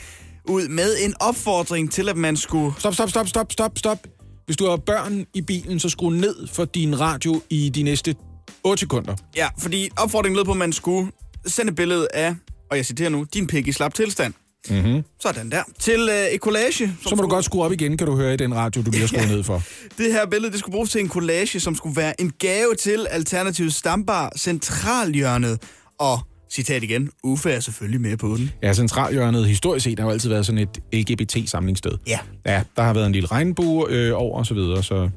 [0.50, 2.74] ud med en opfordring til, at man skulle...
[2.80, 4.08] Stop, stop, stop, stop, stop, stop.
[4.46, 8.16] Hvis du har børn i bilen, så skru ned for din radio i de næste
[8.64, 9.16] 8 sekunder.
[9.36, 11.12] Ja, fordi opfordringen lød på, at man skulle
[11.46, 12.36] sende et billede af,
[12.72, 14.34] og jeg citerer nu, din pik i slap tilstand.
[14.70, 15.04] Mm-hmm.
[15.20, 15.64] Sådan der.
[15.80, 16.88] Til øh, et collage.
[17.02, 18.92] Som Så må du godt skrue op igen, kan du høre i den radio, du
[19.00, 19.62] har skruet ned for.
[19.98, 23.08] Det her billede, det skulle bruges til en collage, som skulle være en gave til
[23.10, 25.62] Alternativets stambar Centralhjørnet.
[26.00, 26.20] Og
[26.52, 28.52] citat igen, Uffe er selvfølgelig med på den.
[28.64, 31.92] Ja, centralhjørnet historisk set har jo altid været sådan et LGBT-samlingssted.
[32.08, 32.20] Ja.
[32.46, 35.10] Ja, der har været en lille regnbue øh, over og så videre, så,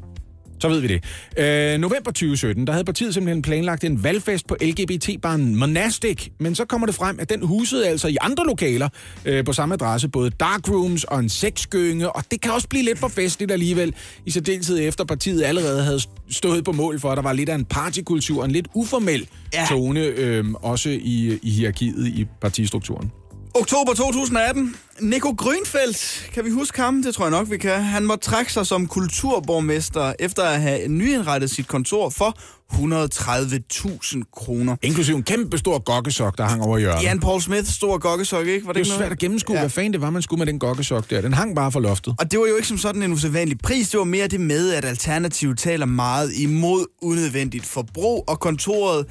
[0.59, 1.05] så ved vi det.
[1.39, 6.65] Øh, november 2017, der havde partiet simpelthen planlagt en valgfest på LGBT-baren Monastic, men så
[6.65, 8.89] kommer det frem, at den husede altså i andre lokaler
[9.25, 12.99] øh, på samme adresse, både darkrooms og en sexgynge, og det kan også blive lidt
[12.99, 13.95] for festligt alligevel,
[14.27, 17.55] i særdeleshed efter partiet allerede havde stået på mål for, at der var lidt af
[17.55, 19.67] en partykultur, en lidt uformel ja.
[19.69, 23.13] tone, øh, også i, i hierarkiet i partistrukturen.
[23.61, 24.77] Oktober 2018.
[25.01, 27.03] Nico Grønfeldt, kan vi huske ham?
[27.03, 27.83] Det tror jeg nok, vi kan.
[27.83, 32.39] Han må trække sig som kulturborgmester efter at have nyindrettet sit kontor for
[32.73, 34.77] 130.000 kroner.
[34.83, 37.03] Inklusiv en kæmpe stor gokkesok, der hang over hjørnet.
[37.03, 38.67] Jan Paul Smith, stor gokkesok, ikke?
[38.67, 39.07] Var Det er ikke jo noget?
[39.07, 39.61] svært at gennemskue, ja.
[39.61, 41.21] Hvad fanden det var, man skulle med den gokkesok der.
[41.21, 42.15] Den hang bare for loftet.
[42.19, 44.73] Og det var jo ikke som sådan en usædvanlig pris, det var mere det med,
[44.73, 49.07] at Alternativet taler meget imod unødvendigt forbrug, og kontoret,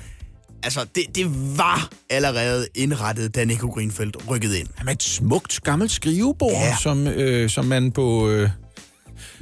[0.66, 4.68] altså det, det var allerede indrettet, da Nico Greenfeldt rykkede ind.
[4.86, 6.76] Med et smukt gammelt skrivebord, Ja.
[6.82, 8.30] som, øh, som man på...
[8.30, 8.50] Øh,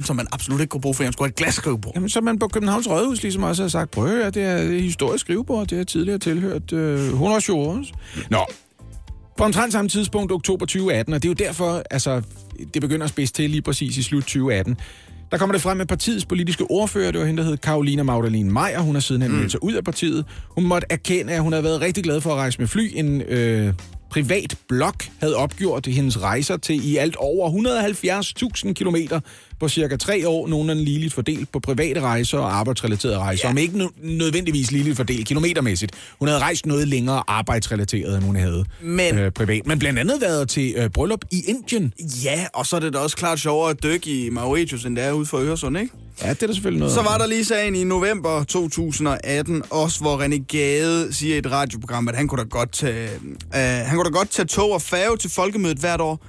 [0.04, 1.92] Som man absolut ikke kunne bruge, for han skulle have et glasskrivebord.
[1.94, 4.56] jamen, som man på Københavns Rådhus ligesom også har sagt, prøv at høre, det er
[4.56, 7.84] et historisk skrivebord, det har tidligere tilhørt øh, 100 år.
[8.30, 8.46] Nå,
[9.36, 12.22] på omtrent samme tidspunkt, oktober 2018, og det er jo derfor, altså,
[12.74, 14.76] det begynder at spidse til lige præcis i slut 2018,
[15.30, 18.52] der kommer det frem med partiets politiske ordfører, det var hende, der hed Karolina Magdalene
[18.52, 18.80] Meyer.
[18.80, 19.36] Hun har sidenhen mm.
[19.36, 20.24] meldt sig ud af partiet.
[20.48, 22.92] Hun måtte erkende, at hun havde været rigtig glad for at rejse med fly.
[22.94, 23.74] En øh,
[24.10, 27.50] privat blog havde opgjort hendes rejser til i alt over
[28.66, 29.20] 170.000 kilometer
[29.60, 33.48] på cirka tre år, nogenlunde ligeligt fordelt på private rejser og arbejdsrelaterede rejser.
[33.48, 33.50] Ja.
[33.50, 35.92] Om ikke nødvendigvis ligeligt fordelt kilometermæssigt.
[36.18, 39.66] Hun havde rejst noget længere arbejdsrelateret, end hun havde Men- øh, privat.
[39.66, 41.92] Men blandt andet været til øh, bryllup i Indien.
[42.24, 45.04] Ja, og så er det da også klart sjovere at dykke i Mauritius, end det
[45.04, 45.92] er ude for Øresund, ikke?
[46.22, 50.00] Ja, det er der selvfølgelig noget Så var der lige sagen i november 2018, også
[50.00, 53.96] hvor René Gade siger i et radioprogram, at han kunne da godt tage, øh, han
[53.96, 56.26] kunne da godt tage tog og færge til folkemødet hvert år,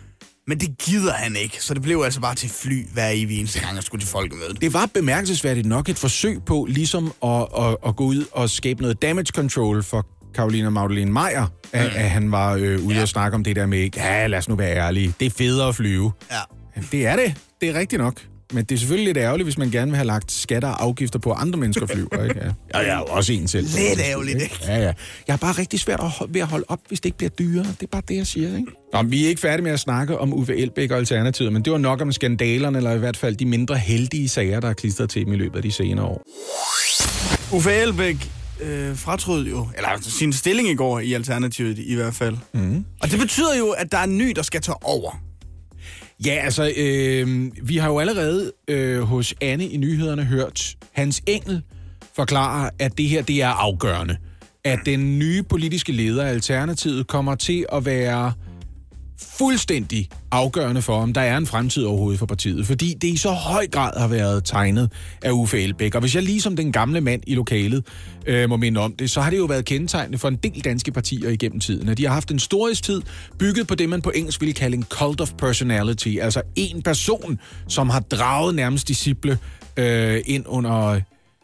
[0.47, 3.59] men det gider han ikke, så det blev altså bare til fly hver evig eneste
[3.59, 4.61] gang, jeg skulle til folkemødet.
[4.61, 8.81] Det var bemærkelsesværdigt nok et forsøg på ligesom at, at, at gå ud og skabe
[8.81, 13.01] noget damage control for Karolina Magdalene Meyer, at, at han var øh, ude ja.
[13.01, 15.67] og snakke om det der med, ja, lad os nu være ærlige, det er federe
[15.67, 16.11] at flyve.
[16.31, 16.81] Ja.
[16.91, 17.35] Det er det.
[17.61, 18.21] Det er rigtigt nok.
[18.53, 21.19] Men det er selvfølgelig lidt ærgerligt, hvis man gerne vil have lagt skatter og afgifter
[21.19, 22.23] på, andre mennesker flyver.
[22.23, 22.39] Ikke?
[22.43, 22.49] Ja.
[22.73, 23.65] Og jeg er jo også en selv.
[23.65, 24.59] Lidt ærgerligt, ikke?
[24.67, 24.93] Ja, ja.
[25.27, 27.65] Jeg er bare rigtig svært at, ved at holde op, hvis det ikke bliver dyrere.
[27.65, 28.57] Det er bare det, jeg siger.
[28.57, 28.71] Ikke?
[28.93, 31.73] Nå, vi er ikke færdige med at snakke om Uffe Elbæk og Alternativet, men det
[31.73, 35.09] var nok om skandalerne, eller i hvert fald de mindre heldige sager, der er klistret
[35.09, 36.23] til dem i løbet af de senere år.
[37.55, 38.29] Uffe Elbæk
[38.61, 42.37] øh, fratrød jo, eller sin stilling i går i Alternativet i hvert fald.
[42.53, 42.85] Mm.
[43.01, 45.24] Og det betyder jo, at der er en ny, der skal tage over.
[46.25, 51.61] Ja, altså, øh, vi har jo allerede øh, hos Anne i nyhederne hørt Hans Engel
[52.15, 54.17] forklare, at det her det er afgørende.
[54.63, 58.33] At den nye politiske leder af Alternativet kommer til at være
[59.21, 62.67] fuldstændig afgørende for, om der er en fremtid overhovedet for partiet.
[62.67, 65.95] Fordi det i så høj grad har været tegnet af Uffe Elbæk.
[65.95, 67.85] Og hvis jeg ligesom den gamle mand i lokalet
[68.27, 70.91] øh, må minde om det, så har det jo været kendetegnende for en del danske
[70.91, 71.89] partier igennem tiden.
[71.89, 73.01] At de har haft en storhedstid
[73.39, 76.17] bygget på det, man på engelsk ville kalde en cult of personality.
[76.21, 79.37] Altså en person, som har draget nærmest disciple
[79.77, 81.01] øh, ind under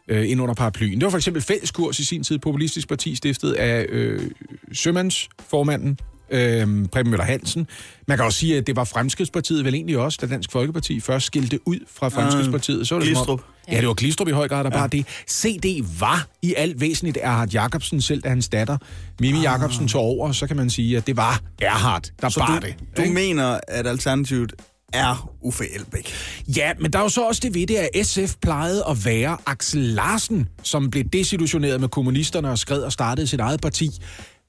[0.08, 0.98] øh, ind under paraplyen.
[1.00, 4.30] Det var for eksempel fælleskurs i sin tid, Populistisk Parti, stiftet af øh,
[4.72, 5.98] Sømandsformanden,
[6.30, 7.66] øh, Preben Møller Hansen.
[8.08, 11.26] Man kan også sige, at det var Fremskridspartiet vel egentlig også, da Dansk Folkeparti først
[11.26, 12.88] skilte ud fra Fremskridspartiet.
[12.88, 13.40] Så var det som Glistrup.
[13.68, 14.78] Ja, det var Glistrup i høj grad, der ja.
[14.78, 15.06] bare det.
[15.30, 18.78] CD var i alt væsentligt Erhard Jacobsen selv, da hans datter
[19.20, 19.44] Mimi ah.
[19.44, 22.66] Jacobsen tog over, så kan man sige, at det var Erhard, der Så bar du,
[22.66, 22.74] det.
[22.96, 23.14] du ikke?
[23.14, 24.52] mener, at Alternativet
[24.92, 26.12] er Uffe Elbæk?
[26.56, 29.36] Ja, men der er jo så også det ved det, at SF plejede at være
[29.46, 33.90] Axel Larsen, som blev desillusioneret med kommunisterne og skred og startede sit eget parti.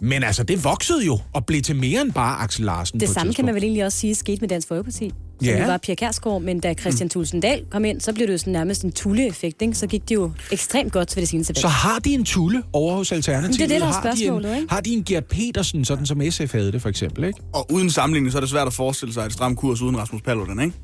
[0.03, 2.99] Men altså, det voksede jo og blev til mere end bare Axel Larsen.
[2.99, 5.11] Det samme kan man vel egentlig også sige skete med Dansk Folkeparti.
[5.43, 5.57] Ja.
[5.57, 5.65] ja.
[5.67, 8.53] var Pia Kærsgaard, men da Christian Thulsen Dahl kom ind, så blev det jo sådan
[8.53, 9.73] nærmest en tulle-effekt, ikke?
[9.75, 11.61] Så gik det jo ekstremt godt ved det seneste valg.
[11.61, 13.53] Så har de en tulle over hos Alternativet?
[13.59, 14.67] Det er det, der er Har de en- spørgsmålet, ikke?
[14.69, 17.39] Har de en Gert Petersen, sådan som SF havde det for eksempel, ikke?
[17.53, 20.21] Og uden sammenligning, så er det svært at forestille sig et stram kurs uden Rasmus
[20.21, 20.77] Paludan, ikke?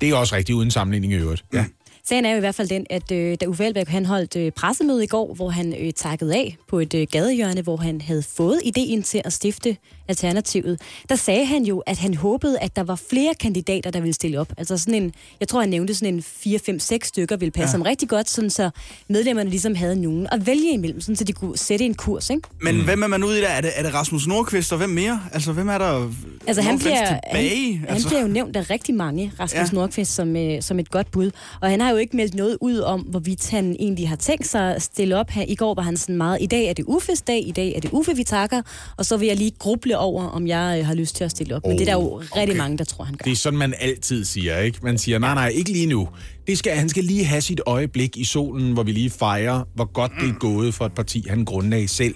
[0.00, 1.44] Det er også rigtigt uden sammenligning i øvrigt.
[1.54, 1.64] Ja.
[2.08, 4.52] Sagen er jo i hvert fald den, at øh, da Uffe Elbæk han holdt øh,
[4.52, 8.22] pressemøde i går, hvor han øh, takkede af på et øh, gadehjørne, hvor han havde
[8.22, 9.76] fået ideen til at stifte
[10.08, 14.14] Alternativet, der sagde han jo, at han håbede, at der var flere kandidater, der ville
[14.14, 14.52] stille op.
[14.58, 17.64] Altså sådan en, jeg tror, han nævnte sådan en 4, 5, 6 stykker ville passe
[17.64, 17.78] Ja.
[17.78, 18.70] ham rigtig godt, sådan så
[19.08, 22.48] medlemmerne ligesom havde nogen at vælge imellem, sådan så de kunne sætte en kurs, ikke?
[22.60, 22.84] Men mm.
[22.84, 23.48] hvem er man ude i der?
[23.48, 25.20] Er det, er det Rasmus Nordqvist, og hvem mere?
[25.32, 26.10] Altså, hvem er der?
[26.46, 27.78] Altså, han bliver, tilbage?
[27.78, 28.08] han, altså.
[28.08, 29.74] han bliver jo nævnt af rigtig mange, Rasmus ja.
[29.76, 31.30] Nordqvist, som, øh, som et godt bud.
[31.60, 34.74] Og han har jo ikke meldt noget ud om, hvorvidt han egentlig har tænkt sig
[34.74, 35.44] at stille op her.
[35.48, 37.80] I går var han sådan meget, i dag er det Uffes dag, i dag er
[37.80, 38.62] det Uffe, vi takker,
[38.96, 41.56] og så vil jeg lige gruble over, om jeg øh, har lyst til at stille
[41.56, 41.62] op.
[41.66, 43.24] Men det er der jo rigtig mange, der tror, han gør.
[43.24, 44.78] Det er sådan, man altid siger, ikke?
[44.82, 46.08] Man siger, nej, nej, ikke lige nu.
[46.46, 49.92] Det skal, han skal lige have sit øjeblik i solen, hvor vi lige fejrer, hvor
[49.92, 52.14] godt det er gået for et parti, han grundlagde selv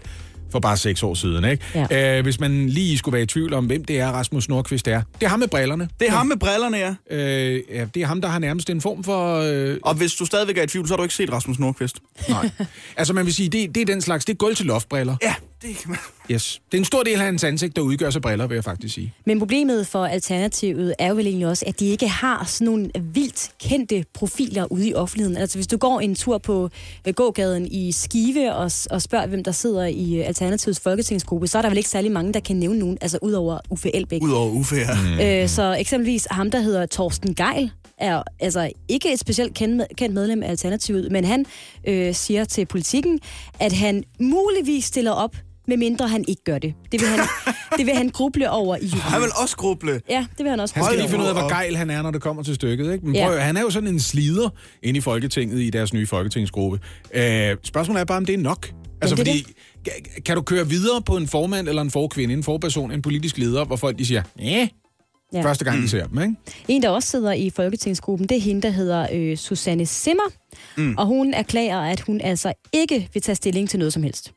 [0.51, 1.45] for bare seks år siden.
[1.45, 1.65] Ikke?
[1.91, 2.19] Ja.
[2.19, 5.03] Øh, hvis man lige skulle være i tvivl om, hvem det er, Rasmus Nordqvist er.
[5.21, 5.89] Det er ham med brillerne.
[6.01, 6.95] Det er ham med brillerne, ja.
[7.11, 9.41] Øh, ja det er ham, der har nærmest en form for...
[9.41, 9.77] Øh...
[9.83, 11.97] Og hvis du stadigvæk er i tvivl, så har du ikke set Rasmus Nordqvist.
[12.29, 12.51] Nej.
[12.97, 15.17] Altså man vil sige, det, det er den slags, det er gulv til loftbriller.
[15.23, 15.99] Ja, det kan man.
[16.31, 16.61] Yes.
[16.73, 18.95] Det er en stor del af hans ansigt, der udgør sig briller, vil jeg faktisk
[18.95, 19.15] sige.
[19.27, 22.91] Men problemet for Alternativet er jo vel egentlig også, at de ikke har sådan nogle
[23.03, 25.37] vildt kendte profiler ude i offentligheden.
[25.37, 26.71] Altså hvis du går en tur på
[27.07, 31.59] øh, gågaden i Skive og, og spørger, hvem der sidder i øh, Alternativets folketingsgruppe, så
[31.59, 34.23] er der vel ikke særlig mange, der kan nævne nogen, altså ud over Uffe Elbæk.
[34.23, 35.43] Udover Uffe, ja.
[35.43, 40.15] Øh, så eksempelvis ham, der hedder Torsten Geil, er altså ikke et specielt kendt, kendt
[40.15, 41.47] medlem af Alternativet, men han
[41.85, 43.21] øh, siger til politikken,
[43.61, 45.37] at han muligvis stiller op,
[45.69, 46.75] medmindre han ikke gør det.
[46.93, 47.19] Det vil han,
[47.79, 49.01] det vil han gruble over i julen.
[49.01, 50.01] Han vil også gruble.
[50.11, 52.03] Ja, det vil han også Han skal lige finde ud af, hvor gejl han er,
[52.03, 52.93] når det kommer til stykket.
[52.93, 53.07] Ikke?
[53.07, 53.27] Men Ja.
[53.27, 54.49] prøv, at- han er jo sådan en slider
[54.83, 56.79] inde i Folketinget, i deres nye folketingsgruppe.
[57.15, 58.71] Øh, spørgsmålet er bare, om det er nok.
[59.03, 59.53] Altså, det er fordi,
[59.85, 63.39] kan- kan du køre videre på en formand eller en forkvinde, en forperson, en politisk
[63.39, 64.69] leder, hvor folk de siger, ja,
[65.33, 65.43] Ja.
[65.45, 66.35] første gang de ser dem, ikke?
[66.69, 70.23] En, der også sidder i folketingsgruppen, det er hende, der hedder øh, Susanne Simmer.
[70.77, 70.95] Mm.
[70.99, 74.33] Og hun erklærer, at hun altså ikke vil tage stilling til noget som helst.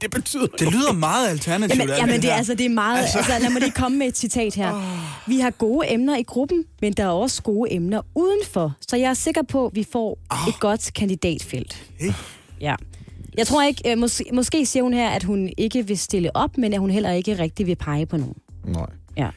[0.00, 0.46] Det betyder...
[0.46, 1.78] Det lyder meget alternativt.
[1.78, 2.98] Jamen, jamen det, er, altså, det er meget...
[2.98, 3.18] Altså.
[3.18, 4.72] altså, lad mig lige komme med et citat her.
[4.74, 5.28] Oh.
[5.28, 8.72] Vi har gode emner i gruppen, men der er også gode emner udenfor.
[8.88, 10.48] Så jeg er sikker på, at vi får oh.
[10.48, 11.86] et godt kandidatfelt.
[11.98, 12.12] Hey.
[12.60, 12.74] Ja.
[13.38, 13.92] Jeg tror ikke...
[13.92, 16.90] Øh, mås- måske siger hun her, at hun ikke vil stille op, men at hun
[16.90, 18.34] heller ikke rigtig vil pege på nogen.
[18.64, 18.86] Nej.
[19.16, 19.28] Ja.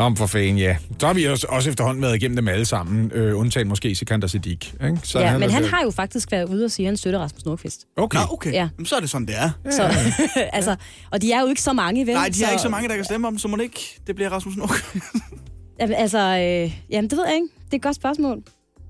[0.00, 0.76] Om for fanden, ja.
[1.00, 4.28] Så har vi også, også efterhånden været igennem dem alle sammen, øh, undtagen måske Sikander
[4.28, 4.72] Siddiq.
[4.84, 4.98] Ikke?
[5.02, 6.96] Så ja, men er han det- har jo faktisk været ude og sige, at han
[6.96, 7.86] støtter Rasmus Nordqvist.
[7.96, 8.18] Okay.
[8.18, 8.52] Nå, okay.
[8.52, 8.68] Ja.
[8.78, 9.50] Jamen, så er det sådan, det er.
[9.70, 9.82] Så,
[10.52, 10.76] altså,
[11.10, 12.14] og de er jo ikke så mange, vel?
[12.14, 14.14] Nej, de er ikke så mange, der kan stemme om, så må det ikke det
[14.14, 15.04] bliver Rasmus Nordqvist.
[15.80, 17.48] Jamen, Altså, øh, jamen, det ved jeg ikke.
[17.64, 18.42] Det er et godt spørgsmål.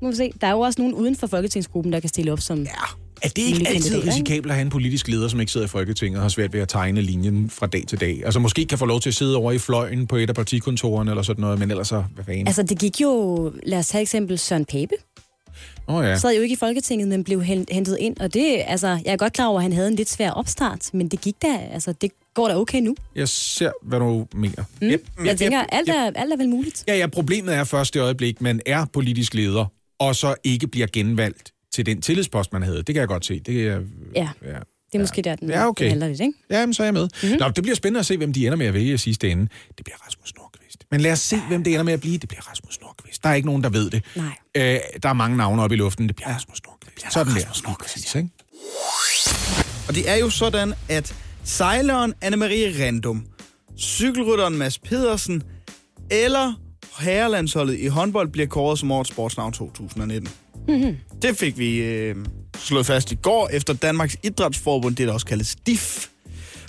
[0.02, 0.30] Må vi se.
[0.40, 2.58] Der er jo også nogen uden for folketingsgruppen, der kan stille op som...
[2.62, 2.70] Ja.
[3.22, 6.16] Er det ikke altid risikabelt at have en politisk leder, som ikke sidder i Folketinget
[6.18, 8.22] og har svært ved at tegne linjen fra dag til dag?
[8.24, 11.10] Altså måske kan få lov til at sidde over i fløjen på et af partikontorerne
[11.10, 12.46] eller sådan noget, men ellers så, hvad fanden?
[12.46, 13.52] Altså, det gik jo...
[13.62, 14.94] Lad os tage eksempel Søren Pape.
[15.86, 16.18] Oh, ja.
[16.18, 18.16] Sad jo ikke i Folketinget, men blev hen- hentet ind.
[18.20, 20.90] Og det, altså, jeg er godt klar over, at han havde en lidt svær opstart,
[20.92, 22.94] men det gik da, altså, det går da okay nu.
[23.16, 24.64] Jeg ser, hvad du mener.
[24.80, 24.88] Mm.
[24.88, 25.06] Yep.
[25.24, 26.84] Jeg tænker, alt er, alt er vel muligt.
[26.88, 29.64] Ja, ja, problemet er først i øjeblik, man er politisk leder,
[29.98, 32.76] og så ikke bliver genvalgt til den tillidspost, man havde.
[32.76, 33.40] Det kan jeg godt se.
[33.40, 33.80] Det er,
[34.16, 34.48] Ja, ja.
[34.92, 35.84] det er måske der, den Ja, okay.
[35.84, 36.32] det handler lidt, ikke?
[36.50, 37.08] Ja, men så er jeg med.
[37.22, 37.38] Mm-hmm.
[37.40, 39.42] Nå, det bliver spændende at se, hvem de ender med at vælge i sidste ende.
[39.76, 40.84] Det bliver Rasmus Nordqvist.
[40.90, 42.18] Men lad os se, hvem det ender med at blive.
[42.18, 43.22] Det bliver Rasmus Nordqvist.
[43.22, 44.04] Der er ikke nogen, der ved det.
[44.16, 44.24] Nej.
[44.54, 46.08] Øh, der er mange navne oppe i luften.
[46.08, 47.12] Det bliver Rasmus Nordqvist.
[47.12, 47.62] Sådan der.
[47.66, 48.28] Nordqvist, ikke?
[49.88, 53.26] Og det er jo sådan, at sejleren Anne-Marie Randum,
[53.78, 55.42] cykelrytteren Mads Pedersen
[56.10, 56.52] eller
[56.98, 60.30] herrelandsholdet i håndbold bliver kåret som årets sportsnavn 2019.
[60.68, 60.96] Mm-hmm.
[61.22, 62.16] Det fik vi øh,
[62.58, 66.06] slået fast i går efter Danmarks Idrætsforbund, det der også kaldes DIF.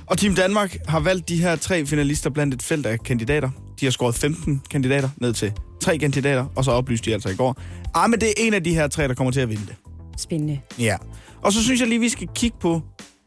[0.05, 3.49] Og Team Danmark har valgt de her tre finalister blandt et felt af kandidater.
[3.79, 7.35] De har skåret 15 kandidater ned til tre kandidater, og så oplyste de altså i
[7.35, 7.61] går.
[7.93, 9.75] Ah, men det er en af de her tre, der kommer til at vinde det.
[10.17, 10.59] Spændende.
[10.79, 10.97] Ja.
[11.41, 12.81] Og så synes jeg lige, vi skal kigge på,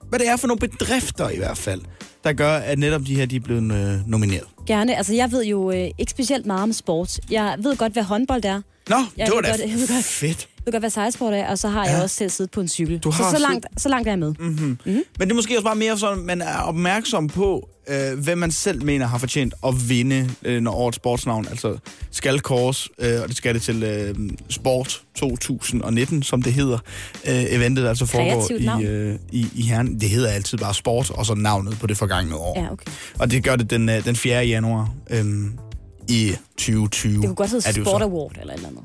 [0.09, 1.81] hvad det er for nogle bedrifter i hvert fald,
[2.25, 4.45] der gør, at netop de her de er blevet øh, nomineret.
[4.67, 4.97] Gerne.
[4.97, 7.21] Altså, jeg ved jo øh, ikke specielt meget om sport.
[7.31, 8.61] Jeg ved godt, hvad håndbold er.
[8.89, 10.49] Nå, jeg det var da godt, jeg ved godt, fedt.
[10.65, 11.93] Ved godt, hvad sejlsport er, og så har ja.
[11.93, 12.99] jeg også selv siddet på en cykel.
[12.99, 14.35] Du har så, så, langt, så langt er jeg med.
[14.39, 14.67] Mm-hmm.
[14.67, 15.03] Mm-hmm.
[15.19, 18.39] Men det er måske også bare mere sådan, at man er opmærksom på, øh, hvem
[18.39, 21.79] man selv mener har fortjent at vinde, øh, når årets sportsnavn altså
[22.11, 24.15] skal kåres, øh, og det skal det til øh,
[24.51, 26.79] Sport 2019, som det hedder.
[27.29, 30.01] Øh, eventet altså foregår i, øh, i, i Herren.
[30.01, 32.61] Det hedder altid bare Sport, og så navnet på det forgangne år.
[32.61, 32.91] Ja, okay.
[33.19, 34.47] Og det gør det den, øh, den 4.
[34.47, 35.25] januar øh,
[36.09, 37.13] i 2020.
[37.13, 38.03] Det kunne godt hedde Sport.
[38.03, 38.83] Award eller et eller andet.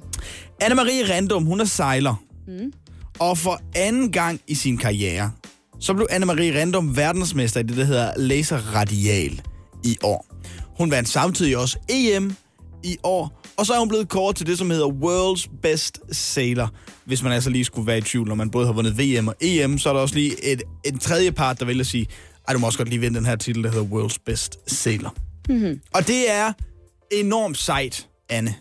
[0.63, 2.23] Anne-Marie Randum, hun er sejler.
[2.47, 2.73] Mm.
[3.19, 5.31] Og for anden gang i sin karriere,
[5.79, 9.41] så blev Anne-Marie Randum verdensmester i det, der hedder laser radial
[9.83, 10.25] i år.
[10.77, 12.35] Hun vandt samtidig også EM
[12.83, 16.71] i år, og så er hun blevet kåret til det, som hedder World's Best Sailor.
[17.05, 19.35] Hvis man altså lige skulle være i tvivl, når man både har vundet VM og
[19.41, 22.07] EM, så er der også lige et, en tredje part, der vil at sige,
[22.49, 25.15] Ej, du må også godt lige vinde den her titel, der hedder World's Best Sailor.
[25.49, 25.81] Mm-hmm.
[25.93, 26.53] Og det er
[27.11, 28.55] enormt sejt, Anne.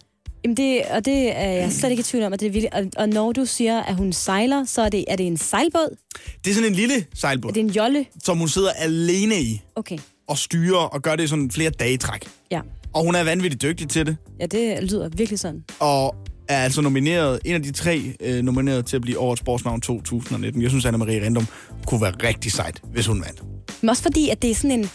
[0.49, 2.75] Jamen det, og det er jeg slet ikke i tvivl om, at det er vildt.
[2.75, 5.97] Og, og når du siger, at hun sejler, så er det, er det en sejlbåd?
[6.45, 7.51] Det er sådan en lille sejlbåd.
[7.51, 8.07] Er det en jolle?
[8.25, 11.97] Som hun sidder alene i Okay, og styrer og gør det sådan flere dage i
[11.97, 12.29] træk.
[12.51, 12.61] ja.
[12.95, 14.17] Og hun er vanvittigt dygtig til det.
[14.41, 15.65] Ja, det lyder virkelig sådan.
[15.81, 16.15] Og
[16.49, 20.63] er altså nomineret, en af de tre øh, nomineret til at blive årets sportsnavn 2019.
[20.63, 21.47] Jeg synes, Anna-Marie Rindum
[21.87, 23.43] kunne være rigtig sejt, hvis hun vandt.
[23.81, 24.91] Men også fordi, at det er sådan en...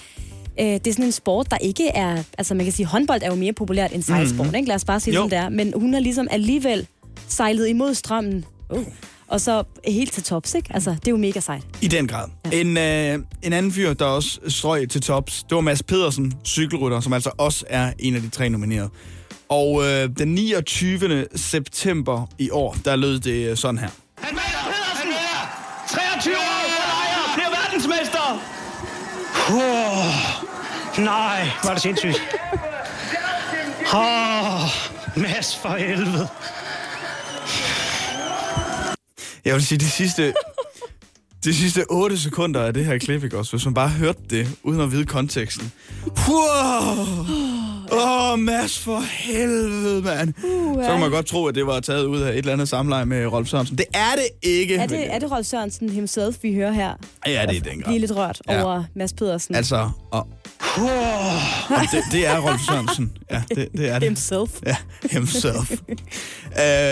[0.59, 2.23] Øh, det er sådan en sport, der ikke er...
[2.37, 4.55] Altså, man kan sige, håndbold er jo mere populært end sejlsport, Mhm.
[4.55, 4.67] ikke?
[4.67, 5.21] Lad os bare sige, Jo.
[5.21, 5.49] som det er.
[5.49, 6.87] Men hun har ligesom alligevel
[7.27, 8.45] sejlet imod strømmen.
[8.69, 8.83] Uh.
[9.27, 10.69] Og så helt til tops, ikke?
[10.73, 11.63] Altså, det er jo mega sejt.
[11.81, 12.27] I den grad.
[12.51, 12.59] Ja.
[12.61, 16.99] En, øh, en anden fyr, der også strøg til tops, det var Mads Pedersen, cykelrytter,
[16.99, 18.89] som altså også er en af de tre nominerede.
[19.49, 21.25] Og øh, den 29.
[21.35, 23.87] september i år, der lød det sådan her.
[24.17, 24.39] Han vinder!
[25.87, 28.41] 23 år for Lejre bliver verdensmester!
[29.49, 29.82] Oh,
[30.97, 32.21] nej, var det sindssygt.
[33.93, 34.69] Åh, oh,
[35.15, 36.27] Mads for helvede.
[39.45, 40.33] Jeg vil sige, de sidste,
[41.43, 43.51] de sidste 8 sekunder af det her klip, ikke også?
[43.51, 45.71] Hvis man bare hørte det, uden at vide konteksten.
[46.27, 47.62] Wow!
[47.91, 50.33] Åh, oh, Mads, for helvede, mand.
[50.43, 52.69] Uh, Så kan man godt tro, at det var taget ud af et eller andet
[52.69, 53.77] samleje med Rolf Sørensen.
[53.77, 54.75] Det er det ikke.
[54.75, 56.93] Er det, er det Rolf Sørensen himself, vi hører her?
[57.27, 57.99] Ja, det er den grad.
[57.99, 58.63] lidt rørt Ja.
[58.63, 59.55] over Mads Pedersen.
[59.55, 60.27] Altså, og,
[61.69, 63.11] og det, det er Rolf Sørensen.
[63.31, 64.03] Ja, det, det er det.
[64.07, 64.49] Himself.
[64.65, 64.75] Ja,
[65.11, 65.71] himself.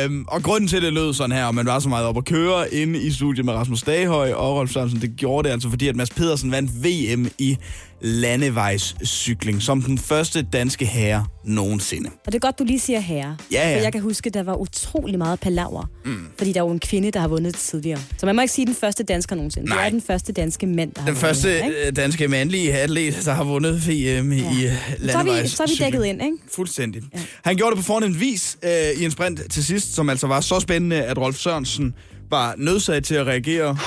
[0.05, 2.25] øhm, og grunden til, det lød sådan her, og man var så meget op at
[2.25, 5.87] køre inde i studiet med Rasmus Daghøj og Rolf Sørensen, det gjorde det altså, fordi
[5.87, 7.57] at Mads Pedersen vandt VM i
[8.01, 12.09] landevejscykling som den første danske herre nogensinde.
[12.25, 13.37] Og det er godt, du lige siger herre.
[13.51, 13.75] Ja, ja.
[13.77, 15.89] For jeg kan huske, der var utrolig meget palaver.
[16.05, 16.27] Mm.
[16.37, 17.99] Fordi der er jo en kvinde, der har vundet tidligere.
[18.17, 19.69] Så man må ikke sige den første dansker nogensinde.
[19.69, 19.77] Nej.
[19.77, 21.65] Det er den første danske mand, der har Den første vundet.
[21.77, 21.87] ikke?
[21.87, 24.37] øh, danske mandlige atlet, der har vundet VM ja.
[24.37, 24.73] i øh,
[25.11, 26.37] Så er, vi, så er vi dækket ind, ikke?
[26.51, 27.01] Fuldstændig.
[27.13, 27.19] Ja.
[27.43, 30.41] Han gjorde det på fornemt vis øh, i en sprint til sidst, som altså var
[30.41, 31.93] så spændende, at Rolf Sørensen
[32.31, 33.77] var nødsaget til at reagere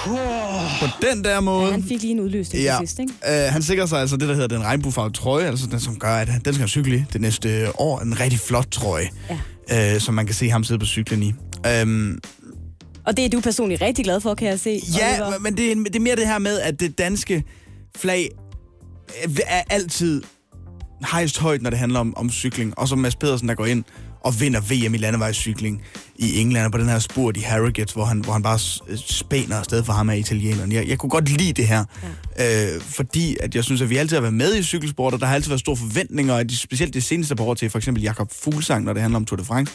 [0.81, 1.65] på den der måde.
[1.67, 2.77] Ja, han fik lige en udløsning Ja.
[2.81, 3.47] til sidst, ikke?
[3.47, 6.09] Øh, han sikrer sig altså det, der hedder den regnbuefarvede trøje, altså den, som gør,
[6.17, 8.01] at den skal han cykle i det næste år.
[8.01, 9.09] En rigtig flot trøje,
[9.71, 9.95] ja.
[9.95, 11.35] øh, som man kan se ham sidde på cyklen i.
[11.67, 12.19] Øhm,
[13.07, 14.81] Og det er du personligt rigtig glad for, kan jeg se.
[14.99, 15.39] ja, Oliver.
[15.39, 17.45] men det er, det er mere det her med, at det danske
[17.97, 18.31] flag
[19.47, 20.23] er altid
[21.03, 22.79] højst højt, når det handler om, om cykling.
[22.79, 23.85] Og så Mads Pedersen, der går ind
[24.25, 25.83] og vinder VM i landevejscykling
[26.17, 28.83] i England, og på den her spurt i Harrogate, hvor han, hvor han bare s-
[28.97, 30.73] spæner afsted for ham af italieneren.
[30.73, 31.85] Jeg, jeg kunne godt lide det her,
[32.39, 32.75] ja.
[32.75, 35.27] øh, fordi at jeg synes, at vi altid har været med i cykelsport, og der
[35.27, 38.03] har altid været store forventninger, og de, specielt det seneste par år til for eksempel
[38.03, 39.73] Jakob Fuglsang, når det handler om Tour de France.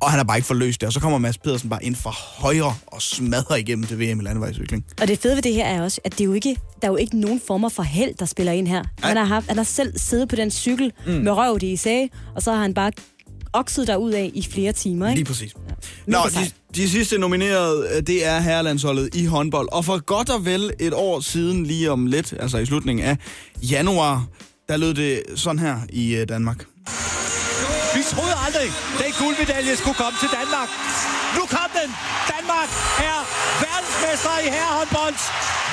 [0.00, 2.10] Og han har bare ikke forløst det, og så kommer Mads Pedersen bare ind fra
[2.16, 4.84] højre og smadrer igennem til VM i landevejscykling.
[5.00, 6.92] Og det fede ved det her er også, at det er jo ikke, der er
[6.92, 8.82] jo ikke nogen former for held, der spiller ind her.
[9.02, 11.12] Han har, haft, han har selv siddet på den cykel Mm.
[11.12, 12.90] med røv i sag, og så har han bare
[13.54, 15.08] okset derud af i flere timer.
[15.08, 15.18] Ikke?
[15.18, 15.54] Lige præcis.
[16.06, 19.68] Nå, de, de sidste nominerede, øh, det er herrelandsholdet i håndbold.
[19.72, 23.16] Og for godt og vel et år siden, lige om lidt, altså i slutningen af
[23.62, 24.26] januar,
[24.68, 26.58] der lød det sådan her i øh, Danmark.
[27.96, 28.68] Vi troede aldrig,
[29.02, 30.68] den guldmedalje skulle komme til Danmark.
[31.36, 31.90] Nu kom den!
[32.34, 32.68] Danmark
[33.10, 33.18] er
[33.66, 35.16] verdensmester i herrehåndbold.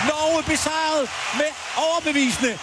[0.10, 1.04] Norge besejret
[1.40, 1.50] med
[1.88, 2.54] overbevisende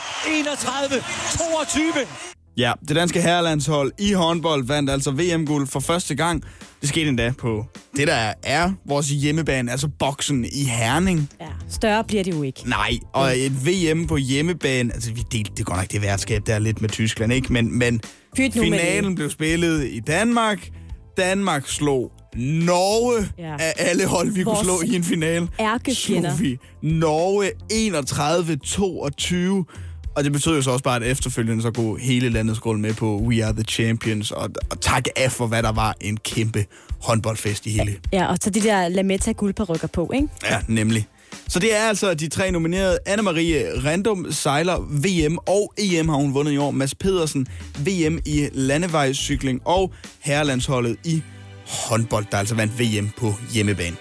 [2.00, 2.37] 31-22.
[2.58, 6.42] Ja, det danske herrelandshold i håndbold vandt altså VM-guld for første gang.
[6.80, 7.64] Det skete endda på
[7.96, 11.30] det, der er vores hjemmebane, altså boksen i Herning.
[11.40, 12.68] Ja, større bliver det jo ikke.
[12.68, 16.58] Nej, og et VM på hjemmebane, altså vi delte det godt nok det værtskab der
[16.58, 17.52] lidt med Tyskland, ikke?
[17.52, 18.00] Men, men
[18.36, 20.68] finalen blev spillet i Danmark.
[21.16, 23.56] Danmark slog Norge Ja.
[23.58, 25.48] af alle hold, vi Vores kunne slå i en finale.
[25.92, 29.87] Slog vi Norge 31-22.
[30.18, 32.94] Og det betød jo så også bare, at efterfølgende så kunne hele landet skåle med
[32.94, 36.66] på We Are The Champions, og, og tak af for, hvad der var en kæmpe
[37.02, 40.28] håndboldfest i hele Ja, og så de der Lametta guldperykker på, ikke?
[40.44, 41.06] Ja, nemlig.
[41.48, 42.98] Så det er altså de tre nominerede.
[43.08, 46.70] Anne-Marie Random sejler VM og EM har hun vundet i år.
[46.70, 47.46] Mads Pedersen
[47.78, 51.22] VM i landevejscykling og herrelandsholdet i
[51.66, 53.96] håndbold, der altså vandt VM på hjemmebane.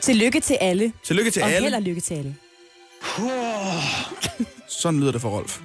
[0.00, 0.92] Tillykke til alle.
[1.04, 1.62] Tillykke til og alle.
[1.62, 2.34] held og lykke til alle.
[4.80, 5.60] Sådan lyder det for Rolf.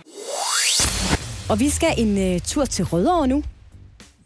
[1.49, 3.43] Og vi skal en uh, tur til Rødovre nu.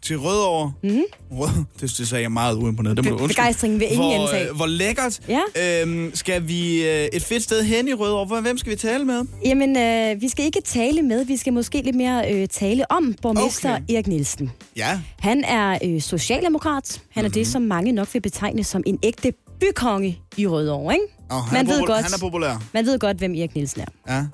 [0.02, 0.72] Til Rødovre.
[0.82, 1.00] Mm.
[1.32, 1.48] Rød,
[1.80, 2.96] det, det sagde jeg meget uimponeret.
[2.96, 5.20] Det må Be- begejstringen vil ingen hvor, øh, Hvor lækkert.
[5.28, 5.82] Ja.
[5.82, 8.40] Øhm, skal vi øh, et fedt sted hen i Rødovre?
[8.40, 9.22] Hvem skal vi tale med?
[9.44, 13.14] Jamen, øh, vi skal ikke tale med, vi skal måske lidt mere øh, tale om
[13.22, 13.94] borgmester Okay.
[13.94, 14.50] Erik Nielsen.
[14.76, 15.00] Ja.
[15.18, 17.02] Han er øh, socialdemokrat.
[17.10, 17.32] Han er mm-hmm.
[17.32, 21.04] det, som mange nok vil betegne som en ægte bykonge i Rødovre, ikke?
[21.30, 22.02] Han, Man er ved popul- godt.
[22.04, 22.62] han er populær.
[22.72, 24.14] Man ved godt, hvem Erik Nielsen er.
[24.14, 24.24] Ja.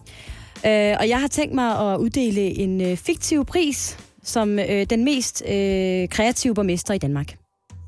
[0.67, 5.05] Øh, og jeg har tænkt mig at uddele en øh, fiktiv pris som øh, den
[5.05, 7.37] mest øh, kreative borgmester i Danmark.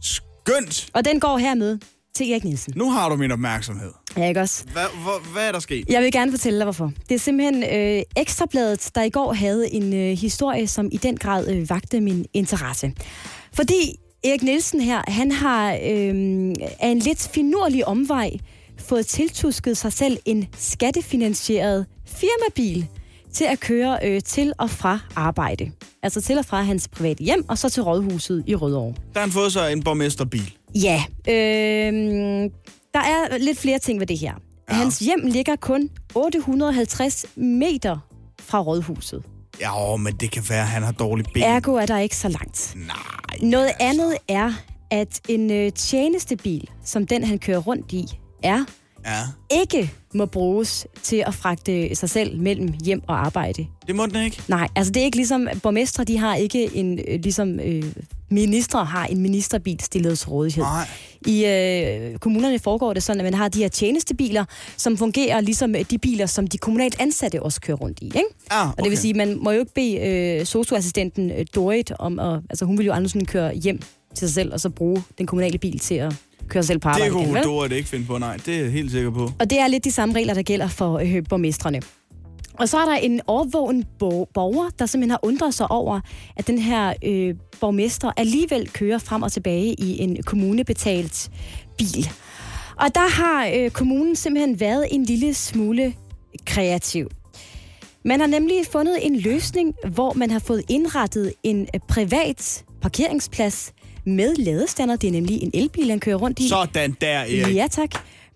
[0.03, 0.89] Skønt!
[0.95, 1.79] Og den går hermed
[2.15, 2.73] til Erik Nielsen.
[2.77, 3.91] Nu har du min opmærksomhed.
[4.17, 4.65] Ja, ikke også?
[4.73, 5.89] Hvad, hvor, hvad er der sket?
[5.89, 6.93] Jeg vil gerne fortælle dig, hvorfor.
[7.09, 11.17] Det er simpelthen øh, Ekstrabladet, der i går havde en øh, historie, som i den
[11.17, 12.93] grad øh, vagte min interesse.
[13.53, 18.31] Fordi Erik Nielsen her, han har øh, af en lidt finurlig omvej
[18.89, 22.87] fået tiltusket sig selv en skattefinansieret firmabil
[23.33, 25.71] til at køre øh, til og fra arbejde.
[26.03, 28.95] Altså til og fra hans private hjem, og så til rådhuset i Rødovre.
[29.15, 30.53] Der har han fået sig en borgmesterbil.
[30.75, 31.33] Ja, øh,
[32.95, 34.35] der er lidt flere ting ved det her.
[34.71, 34.75] Ja.
[34.75, 37.99] Hans hjem ligger kun 850 meter
[38.41, 39.23] fra rådhuset.
[39.61, 41.43] Ja, åh, men det kan være, at han har dårlig ben.
[41.43, 42.75] Ergo er der ikke så langt.
[42.77, 43.39] Nej.
[43.43, 44.53] Noget andet er,
[44.91, 48.07] at en øh, tjenestebil, som den han kører rundt i,
[48.43, 48.65] er,
[49.07, 49.21] Ja.
[49.63, 53.67] ikke må bruges til at fragte sig selv mellem hjem og arbejde.
[53.87, 54.43] Det må den ikke?
[54.49, 57.83] Nej, altså det er ikke ligesom, borgmestre de har ikke en, øh, ligesom øh,
[58.31, 60.65] ministre har en ministerbil stillet til rådighed.
[60.65, 60.87] Nej.
[61.27, 64.45] I øh, kommunerne foregår det sådan, at man har de her tjenestebiler,
[64.77, 68.05] som fungerer ligesom de biler, som de kommunalt ansatte også kører rundt i.
[68.05, 68.25] Ikke?
[68.51, 69.97] Ah, Og det vil sige, man må jo ikke bede
[70.41, 72.41] øh, socioassistenten øh, Dorit om at...
[72.51, 73.79] Altså hun vil jo aldrig sådan køre hjem
[74.15, 76.15] til sig selv, og så bruge den kommunale bil til at
[76.49, 77.05] køre sig selv på arbejde.
[77.05, 77.43] Det kunne vel?
[77.43, 78.37] Dorit ikke finde på, nej.
[78.47, 79.31] Det er jeg helt sikker på.
[79.39, 81.83] Og det er lidt de samme regler, der gælder for øh, borgmestrene.
[82.59, 86.01] Og så er der en overvågen bo- borger, der simpelthen har undret sig over,
[86.37, 91.31] at den her øh, borgmester alligevel kører frem og tilbage i en kommunebetalt
[91.79, 92.09] bil.
[92.81, 95.95] Og der har øh, kommunen simpelthen været en lille smule
[96.47, 97.09] kreativ.
[98.05, 103.73] Man har nemlig fundet en løsning, hvor man har fået indrettet en øh, privat parkeringsplads
[104.07, 104.97] med ladestander.
[104.97, 106.49] Det er nemlig en elbil, han kører rundt i.
[106.49, 107.55] Sådan der, Erik.
[107.55, 107.91] Ja, tak.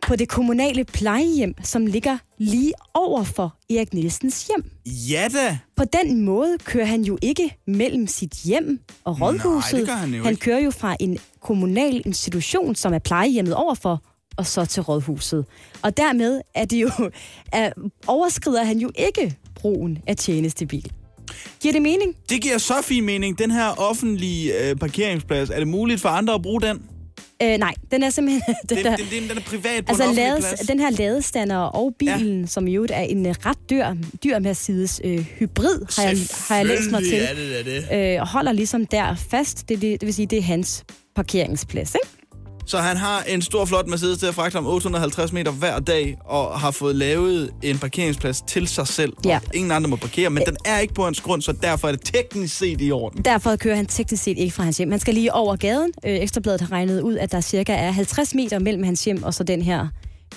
[0.06, 4.70] På det kommunale plejehjem, som ligger lige over for Erik Nielsens hjem.
[4.86, 5.58] Ja da.
[5.76, 9.72] På den måde kører han jo ikke mellem sit hjem og rådhuset.
[9.72, 10.40] Nej, det gør han jo han ikke.
[10.40, 14.02] kører jo fra en kommunal institution, som er plejehjemmet overfor,
[14.36, 15.44] og så til rådhuset.
[15.82, 16.90] Og dermed er det jo,
[17.52, 17.70] er,
[18.06, 20.92] overskrider han jo ikke brugen af tjenestebil.
[21.60, 22.16] Giver det mening?
[22.28, 23.38] Det giver så fin mening.
[23.38, 26.82] Den her offentlige øh, parkeringsplads, er det muligt for andre at bruge den?
[27.42, 28.42] Øh, nej, den er simpelthen...
[28.68, 30.60] Den, Den, der, den, den, den er privat på altså en lades, plads.
[30.60, 32.46] den her ladestander og bilen, ja.
[32.46, 33.86] som i øvrigt er en ret dyr,
[34.24, 36.18] dyr Mercedes øh, hybrid, har jeg,
[36.48, 38.16] har jeg læst mig til, er det da det.
[38.18, 39.68] øh, holder ligesom der fast.
[39.68, 40.84] Det, det, det vil sige, det er hans
[41.16, 42.19] parkeringsplads, ikke?
[42.70, 46.16] Så han har en stor, flot Mercedes til at fragte ham 850 meter hver dag,
[46.24, 49.12] og har fået lavet en parkeringsplads til sig selv.
[49.24, 49.40] Ja.
[49.48, 51.92] Og ingen andre må parkere, men den er ikke på hans grund, så derfor er
[51.92, 53.22] det teknisk set i orden.
[53.24, 54.90] Derfor kører han teknisk set ikke fra hans hjem.
[54.90, 55.92] Han skal lige over gaden.
[56.04, 59.34] Øh, Ekstrabladet har regnet ud, at der cirka er 50 meter mellem hans hjem og
[59.34, 59.88] så den her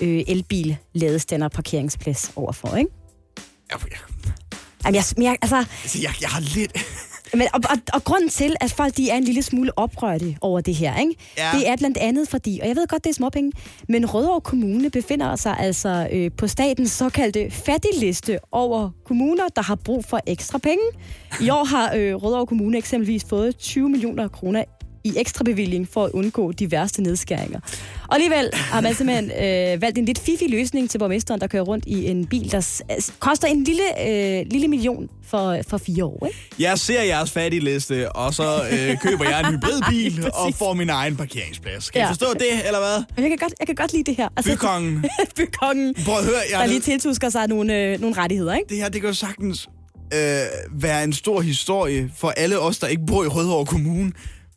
[0.01, 2.91] øh, elbil ladestander parkeringsplads overfor, ikke?
[4.85, 6.71] Jamen, jeg, jeg, altså, Altså, jeg, jeg har lidt...
[7.33, 10.61] Men, og, og, og grunden til, at folk de er en lille smule oprørte over
[10.61, 11.15] det her, ikke?
[11.37, 11.49] Ja.
[11.53, 13.51] det er blandt andet fordi, og jeg ved godt, det er småpenge,
[13.89, 19.75] men Rødovre Kommune befinder sig altså øh, på statens såkaldte fattigliste over kommuner, der har
[19.75, 20.83] brug for ekstra penge.
[21.41, 24.63] I år har øh, Rødovre Kommune eksempelvis fået 20 millioner kroner
[25.03, 27.59] i ekstra bevilling for at undgå de værste nedskæringer.
[28.07, 31.63] Og alligevel har man simpelthen øh, valgt en lidt fifi løsning til borgmesteren, der kører
[31.63, 35.77] rundt i en bil, der s- s- koster en lille, øh, lille million for, for
[35.77, 36.25] fire år.
[36.25, 36.37] Ikke?
[36.59, 41.15] Jeg ser jeres fattigliste, og så øh, køber jeg en hybridbil og får min egen
[41.15, 41.89] parkeringsplads.
[41.89, 42.07] Kan ja.
[42.07, 43.03] I forstå det, eller hvad?
[43.15, 44.29] Men Jeg kan godt, jeg kan godt lide det her.
[44.45, 45.05] Bykongen.
[45.37, 48.69] Bykongen, Prøv at høre, jeg der lige tiltusker sig nogle, øh, nogle rettigheder, ikke?
[48.69, 49.67] Det her, det kan jo sagtens
[50.13, 50.19] øh,
[50.81, 54.11] være en stor historie for alle os, der ikke bor i Rødovre Kommune.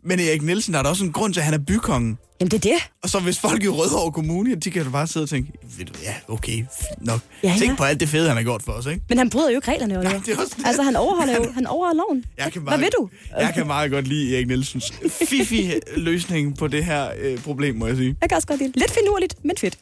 [0.07, 2.19] Men Erik Nielsen, der er der også en grund til, at han er bykongen.
[2.41, 2.91] Jamen, det er det.
[3.03, 5.85] Og så hvis folk i Rødovre Kommune, de kan jo bare sidde og tænke, ved
[5.85, 6.65] du, ja, okay,
[7.01, 7.21] nok.
[7.43, 7.77] Ja, Tænk ja.
[7.77, 9.03] på alt det fede, han har gjort for os, ikke?
[9.09, 10.21] Men han bryder jo ikke reglerne, Oliver.
[10.27, 10.67] det er også det.
[10.67, 12.25] Altså, han overholder jo han overholder loven.
[12.39, 13.09] Jeg kan Hvad meget, vil du?
[13.39, 14.93] Jeg kan meget godt lide Erik Nielsens
[15.29, 18.17] fifi løsning på det her øh, problem, må jeg sige.
[18.21, 18.73] Jeg kan også godt lide.
[18.77, 19.79] Lidt finurligt, men fedt.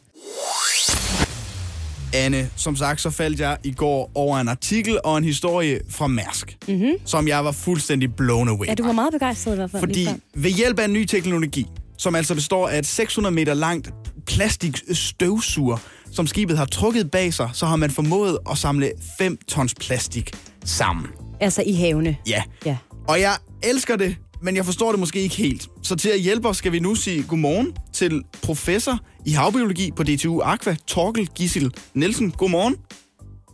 [2.15, 6.07] Anne, som sagt, så faldt jeg i går over en artikel og en historie fra
[6.07, 6.91] Mærsk, Mm-hmm.
[7.05, 9.79] som jeg var fuldstændig blown away Ja, du var meget begejstret i hvert fald.
[9.81, 11.65] Fordi ved hjælp af en ny teknologi,
[11.97, 13.89] som altså består af et 600 meter langt
[14.27, 15.77] plastikstøvsuger,
[16.11, 20.31] som skibet har trukket bag sig, så har man formået at samle 5 tons plastik
[20.65, 21.07] sammen.
[21.39, 22.17] Altså i havene.
[22.27, 22.43] Ja.
[22.65, 22.77] Ja.
[23.07, 25.69] Og jeg elsker det, men jeg forstår det måske ikke helt.
[25.81, 30.03] Så til at hjælpe os skal vi nu sige godmorgen til professor i havbiologi på
[30.03, 32.31] DTU Aqua, Torkel Gissel Nielsen.
[32.31, 32.75] Godmorgen.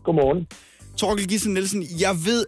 [0.04, 0.48] Godmorgen.
[0.98, 2.46] Torkel Gissel Nielsen, jeg ved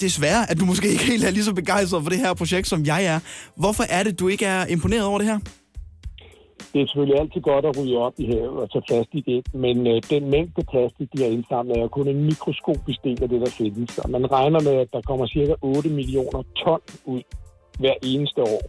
[0.00, 2.84] desværre, at du måske ikke helt er lige så begejstret for det her projekt, som
[2.84, 3.18] jeg er.
[3.56, 5.38] Hvorfor er det, du ikke er imponeret over det her?
[6.72, 9.86] Det er selvfølgelig altid godt at rydde op i havet og tage plastik ind, men
[9.86, 13.50] øh, den mængde plastik, de har indsamlet, er kun en mikroskopisk del af det, der
[13.50, 13.98] findes.
[13.98, 17.22] Og man regner med, at der kommer cirka 8 millioner ton ud
[17.78, 18.62] hver eneste år.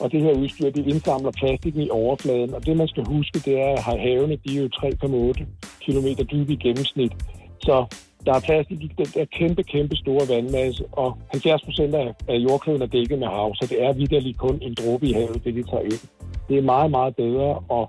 [0.00, 2.54] Og det her udstyr, det indsamler plastikken i overfladen.
[2.54, 5.44] Og det, man skal huske, det er, at havene, de er jo 3,8
[5.84, 7.12] km dybe i gennemsnit.
[7.60, 7.84] Så
[8.26, 12.82] der er plastik i den der kæmpe, kæmpe store vandmasse, og 70 procent af, jordkloden
[12.82, 15.62] er dækket med hav, så det er vidderligt kun en dråbe i havet, det vi
[15.62, 16.02] tager ind.
[16.48, 17.88] Det er meget, meget bedre at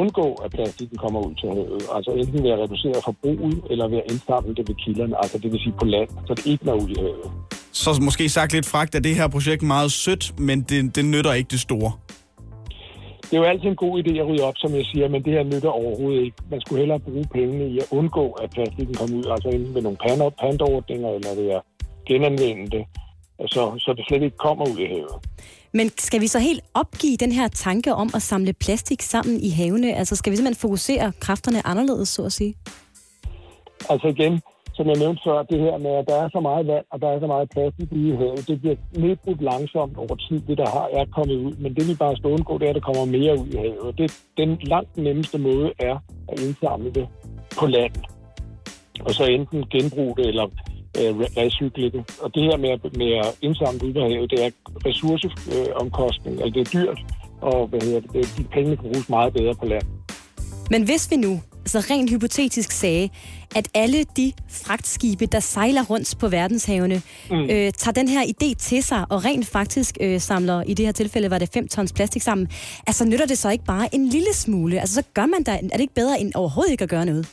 [0.00, 1.82] undgå, at plastikken kommer ud til havet.
[1.96, 5.52] Altså enten ved at reducere forbruget, eller ved at indsamle det ved kilderne, altså det
[5.52, 7.30] vil sige på land, så det ikke når ud i havet.
[7.72, 11.32] Så måske sagt lidt fragt, at det her projekt meget sødt, men det, det nytter
[11.32, 11.92] ikke det store.
[13.22, 15.32] Det er jo altid en god idé at rydde op, som jeg siger, men det
[15.32, 16.36] her nytter overhovedet ikke.
[16.50, 19.82] Man skulle hellere bruge pengene i at undgå, at plastikken kommer ud, altså enten ved
[19.82, 21.62] nogle pan- pantordninger, eller ved at
[22.08, 22.84] genanvende det,
[23.46, 25.16] så, så det slet ikke kommer ud i havet.
[25.74, 29.50] Men skal vi så helt opgive den her tanke om at samle plastik sammen i
[29.50, 29.94] havene?
[29.94, 32.54] Altså skal vi simpelthen fokusere kræfterne anderledes, så at sige?
[33.90, 34.40] Altså igen,
[34.74, 37.08] som jeg nævnte før, det her med, at der er så meget vand, og der
[37.08, 40.86] er så meget plastik i havet, det bliver nedbrudt langsomt over tid, det der har
[40.92, 41.52] er kommet ud.
[41.62, 43.98] Men det vi bare skal undgå, det er, at der kommer mere ud i havet.
[43.98, 45.96] Det, den langt nemmeste måde er
[46.32, 47.06] at indsamle det
[47.58, 47.94] på land.
[49.06, 50.46] Og så enten genbruge det, eller
[51.00, 51.12] øh,
[51.42, 52.02] recykle det.
[52.22, 54.50] Og det her med, med at indsamle det ud på havet, det er
[54.86, 56.98] ressourceomkostning, altså det er dyrt,
[57.40, 59.86] og hvad hedder det, det, de pengene kan bruges meget bedre på land.
[60.70, 63.08] Men hvis vi nu, altså rent hypotetisk sagde,
[63.56, 67.02] at alle de fragtskibe, der sejler rundt på verdenshavene.
[67.30, 67.36] Mm.
[67.36, 70.92] øh, tager den her idé til sig, og rent faktisk øh, samler, i det her
[70.92, 72.48] tilfælde var det 5 tons plastik sammen,
[72.86, 74.80] altså nytter det så ikke bare en lille smule?
[74.80, 77.28] Altså så gør man da, er det ikke bedre end overhovedet ikke at gøre noget?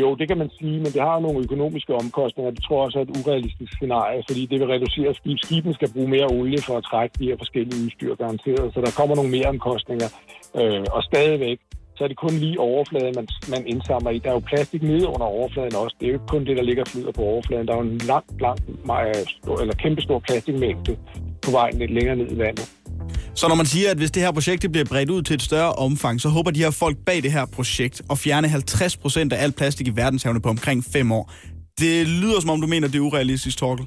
[0.00, 2.50] Jo, det kan man sige, men det har nogle økonomiske omkostninger.
[2.50, 5.38] Det tror jeg også er et urealistisk scenarie, fordi det vil reducere skib.
[5.44, 8.90] Skibene skal bruge mere olie for at trække de her forskellige udstyr garanteret, så der
[8.98, 10.08] kommer nogle mere omkostninger.
[10.60, 11.58] Øh, og stadigvæk,
[11.96, 14.18] så er det kun lige overfladen, man, man indsamler i.
[14.18, 15.96] Der er jo plastik nede under overfladen også.
[16.00, 17.66] Det er jo ikke kun det, der ligger og flyder på overfladen.
[17.66, 20.96] Der er jo en lang, lang, meget stor, eller kæmpestor plastikmængde
[21.44, 22.66] på vej lidt længere ned i vandet.
[23.34, 25.42] Så når man siger, at hvis det her projekt det bliver bredt ud til et
[25.42, 29.42] større omfang, så håber de her folk bag det her projekt at fjerne 50% af
[29.42, 31.32] alt plastik i verdenshavene på omkring 5 år.
[31.80, 33.86] Det lyder som om, du mener, det er urealistisk, Torkel.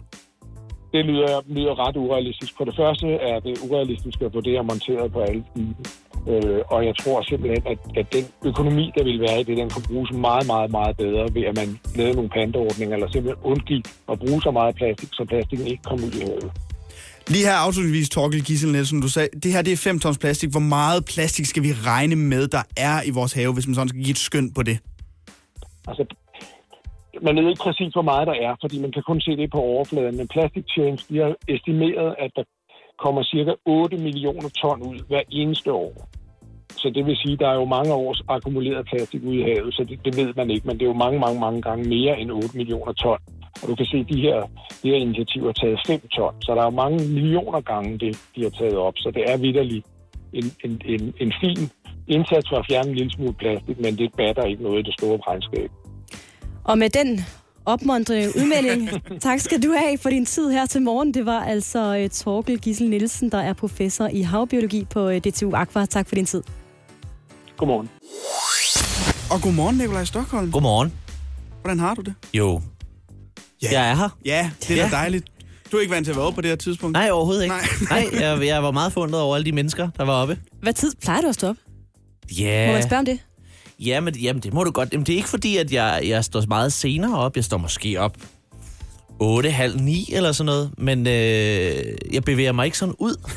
[0.94, 2.54] Det lyder, lyder ret urealistisk.
[2.58, 5.84] For det første er det urealistisk at få det her monteret på alle skibe.
[6.32, 9.70] Øh, og jeg tror simpelthen, at, at den økonomi, der vil være i det, den
[9.70, 13.86] kan bruges meget, meget, meget bedre ved, at man lavede nogle panteordninger, eller simpelthen undgik
[14.12, 16.52] at bruge så meget plastik, så plastikken ikke kom ud i havet.
[17.34, 20.50] Lige her afslutningsvis, Torkel Gissel Nielsen, du sagde, det her det er 5 tons plastik.
[20.52, 23.90] Hvor meget plastik skal vi regne med, der er i vores have, hvis man sådan
[23.90, 24.78] skal give et skøn på det?
[25.88, 26.04] Altså,
[27.22, 29.58] man ved ikke præcis, hvor meget der er, fordi man kan kun se det på
[29.58, 30.18] overfladen.
[30.18, 32.44] Men Plastic Change, de har estimeret, at der
[33.04, 36.10] kommer cirka 8 millioner ton ud hver eneste år.
[36.82, 39.74] Så det vil sige, at der er jo mange års akkumuleret plastik ude i havet,
[39.74, 42.20] så det, det ved man ikke, men det er jo mange, mange, mange gange mere
[42.20, 43.20] end 8 millioner ton.
[43.62, 44.38] Og du kan se, at de her,
[44.84, 48.12] de her initiativer har taget 5 ton, så der er jo mange millioner gange, det,
[48.36, 48.94] de har taget op.
[48.98, 49.86] Så det er vidderligt
[50.34, 51.70] en, en, en, en fin
[52.08, 54.94] indsats for at fjerne en lille smule plastik, men det batter ikke noget i det
[55.00, 55.70] store regnskab.
[56.64, 57.20] Og med den
[57.66, 58.90] opmuntrende udmelding,
[59.28, 61.14] tak skal du have for din tid her til morgen.
[61.14, 65.52] Det var altså uh, Torkel Gissel Nielsen, der er professor i havbiologi på uh, DTU
[65.56, 65.86] Aqua.
[65.86, 66.44] Tak for din tid.
[67.58, 67.90] Godmorgen.
[69.32, 70.52] Og godmorgen, Nikolaj Stockholm.
[70.52, 70.94] Godmorgen.
[71.62, 72.14] Hvordan har du det?
[72.34, 72.62] Jo.
[73.64, 73.68] Ja.
[73.72, 74.10] Jeg er her.
[74.26, 74.84] Ja, det er Ja.
[74.84, 75.26] da dejligt.
[75.72, 76.94] Du er ikke vant til at være oppe på det her tidspunkt?
[76.94, 77.56] Nej, overhovedet ikke.
[77.56, 77.66] Nej.
[78.12, 80.38] Nej, jeg, jeg var meget forundret over alle de mennesker, der var oppe.
[80.62, 81.56] Hvad tid plejer du at stå op?
[82.40, 82.68] Ja.
[82.68, 83.20] Må man spørge om det?
[83.80, 84.90] Jamen, jamen, det må du godt.
[84.94, 87.36] Jamen, det er ikke fordi, at jeg, jeg står meget senere op.
[87.36, 88.18] Jeg står måske op
[89.20, 90.72] 8, halv 9 eller sådan noget.
[90.78, 91.14] Men øh,
[92.14, 93.16] jeg bevæger mig ikke sådan ud.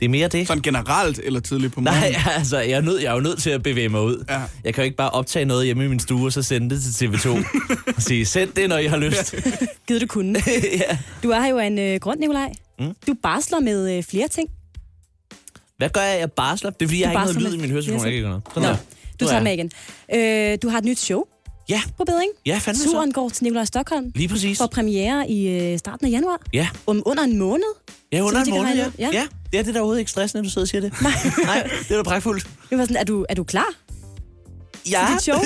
[0.00, 0.46] Det er mere det.
[0.46, 2.12] Sådan generelt eller tidligt på morgenen?
[2.12, 4.24] Nej, altså, jeg er, nød, jeg er jo nødt til at bevæge mig ud.
[4.28, 4.40] Ja.
[4.64, 6.82] Jeg kan jo ikke bare optage noget hjemme i min stue, og så sende det
[6.82, 7.28] til TV2.
[7.96, 9.34] og sige, send det, når I har lyst.
[9.88, 10.42] Givet du kunne.
[10.72, 10.98] ja.
[11.22, 12.52] Du er her jo en øh, grund, Nikolaj.
[12.78, 12.94] Mm.
[13.06, 14.48] Du barsler med øh, flere ting.
[15.78, 16.20] Hvad gør jeg?
[16.20, 16.70] Jeg barsler.
[16.70, 17.98] Det er, fordi Du jeg har ikke noget lyd i min høretelefon.
[17.98, 18.42] Jeg kan ikke noget.
[18.54, 18.76] Sådan Nå, der.
[19.20, 19.70] du er tager med igen.
[20.52, 21.22] Øh, du har et nyt show.
[21.68, 21.82] Ja.
[21.98, 22.30] På bedring.
[22.46, 22.90] Ja, fandme så.
[22.90, 24.12] Turen går til Nikolaj Stockholm.
[24.14, 24.58] Lige præcis.
[24.58, 26.40] For premiere i øh, starten af januar.
[26.52, 26.68] Ja.
[26.86, 27.74] Om under en måned.
[28.16, 28.86] Ja, under en jeg måned, ja.
[28.86, 28.92] ud.
[28.98, 29.08] ja.
[29.12, 29.26] ja.
[29.52, 31.02] Det er det der overhovedet ikke stressende, når du sidder og siger det.
[31.02, 31.12] Nej.
[31.44, 32.48] Nej, det er da pragtfuldt.
[32.70, 33.66] Det var sådan, er du, er du klar?
[34.90, 35.06] Ja.
[35.06, 35.38] Til dit show?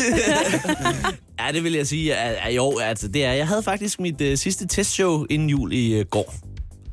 [1.40, 2.04] Ja, det vil jeg sige.
[2.04, 3.32] Ja, ja, jo, altså, det er.
[3.32, 6.34] Jeg havde faktisk mit uh, sidste testshow inden jul i uh, går.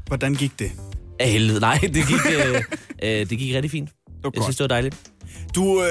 [0.08, 0.72] Hvordan gik det?
[1.20, 1.60] Af helvede.
[1.60, 2.60] Nej, det gik, uh, uh,
[3.02, 3.90] det gik rigtig fint.
[4.24, 4.44] Jeg godt.
[4.44, 4.98] synes, det var dejligt.
[5.56, 5.88] Du øh,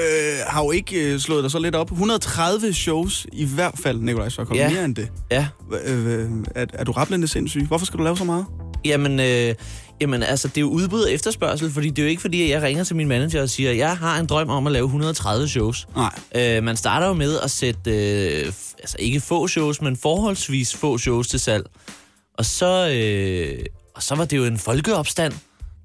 [0.47, 1.91] har jo ikke øh, slået dig så lidt op.
[1.91, 4.59] 130 shows i hvert fald, Nikolaj Stockholm.
[4.59, 4.69] Ja.
[4.69, 5.11] Mere end det.
[5.31, 5.47] Ja.
[5.85, 7.65] Øh, er, er du rablende sindssyg?
[7.67, 8.45] Hvorfor skal du lave så meget?
[8.85, 9.55] Jamen, øh,
[10.01, 12.49] Jamen altså, det er jo udbud og efterspørgsel, fordi det er jo ikke fordi, at
[12.49, 15.47] jeg ringer til min manager og siger, jeg har en drøm om at lave 130
[15.47, 15.87] shows.
[15.95, 16.19] Nej.
[16.35, 18.45] Øh, man starter jo med at sætte, øh,
[18.79, 21.65] altså ikke få shows, men forholdsvis få shows til salg.
[22.37, 23.65] Og så, øh,
[23.95, 25.33] og så var det jo en folkeopstand,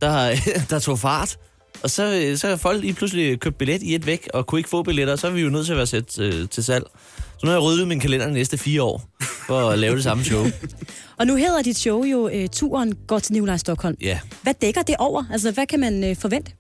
[0.01, 0.37] der,
[0.71, 1.39] der tog fart.
[1.83, 4.59] Og så, øh, så har folk lige pludselig købt billet i et væk, og kunne
[4.59, 6.85] ikke få billetter, så er vi jo nødt til at være sat øh, til salg.
[7.17, 9.09] Så nu har jeg ryddet min kalender de næste fire år,
[9.47, 10.45] for at lave det samme show.
[11.19, 13.97] Og nu hedder dit show jo øh, Turen går til Nikolaj Stockholm.
[14.01, 14.19] Ja.
[14.43, 15.25] Hvad dækker det over?
[15.33, 16.53] Altså, hvad kan man øh, forvente?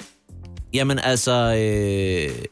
[0.75, 2.45] Jamen altså, øh,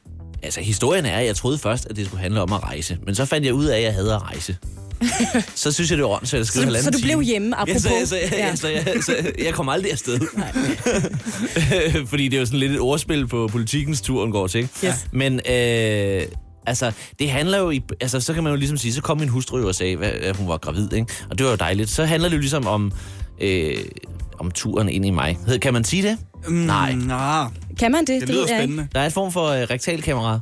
[0.42, 2.98] altså historien er, at jeg troede først, at det skulle handle om at rejse.
[3.06, 4.56] Men så fandt jeg ud af, at jeg havde at rejse.
[5.55, 7.82] så synes jeg, det var åndssvagt at skrive Så- så du blev hjemme, Ja, apropos.
[7.82, 8.46] så, så, så, Ja.
[8.46, 8.57] ja.
[8.57, 10.20] så, jeg, så jeg kom aldrig afsted.
[12.11, 14.59] Fordi det er jo sådan lidt et ordspil på politikens turen går til.
[14.59, 14.70] Ikke?
[14.86, 15.07] Yes.
[15.12, 16.22] Men øh,
[16.66, 17.82] altså, det handler jo i...
[18.01, 20.09] Altså, så kan man jo ligesom sige, så kom min hustru jo og sagde, hvad-
[20.09, 21.07] at hun var gravid, ikke?
[21.30, 21.90] Og det var jo dejligt.
[21.90, 22.92] Så handler det jo ligesom om...
[23.40, 23.76] Øh,
[24.41, 25.38] om turen ind i mig.
[25.62, 26.18] Kan man sige det?
[26.49, 26.95] Mm, Nej.
[26.95, 27.45] Nej.
[27.78, 28.20] Kan man det?
[28.20, 28.61] Det lyder jeg ikke.
[28.62, 28.88] spændende.
[28.95, 30.41] Der er et form for øh, rektalkamera.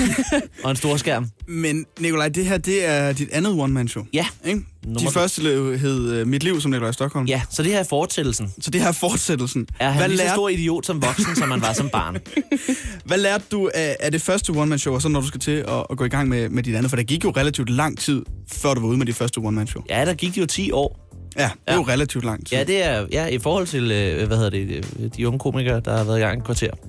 [0.64, 1.28] og en stor skærm.
[1.48, 4.04] Men Nikolaj, det her, det er dit andet one-man-show.
[4.12, 4.26] Ja.
[4.44, 4.60] Ikke?
[4.84, 5.10] Nummer to.
[5.10, 7.26] første hed- hed øh, Mit liv som Nikolaj Stockholm.
[7.26, 8.52] Ja, så det her er fortsættelsen.
[8.60, 9.66] Så det her er fortsættelsen.
[9.80, 12.16] Er han Hvad lige så lærte- stor idiot som voksen, som man var som barn?
[13.04, 15.86] Hvad lærte du af, af det første one-man-show, og så når du skal til at,
[15.90, 16.90] at gå i gang med, med dit andet?
[16.90, 18.22] For der gik jo relativt lang tid,
[18.52, 19.82] før du var ude med dit første one-man-show.
[19.90, 21.05] Ja, der gik jo 10 år.
[21.38, 21.74] Ja, det er Ja.
[21.74, 22.56] jo relativt lang tid.
[22.56, 24.84] Ja, det er ja, i forhold til, øh, hvad hedder det,
[25.16, 26.70] de unge komikere, der har været i gang i et kvarter.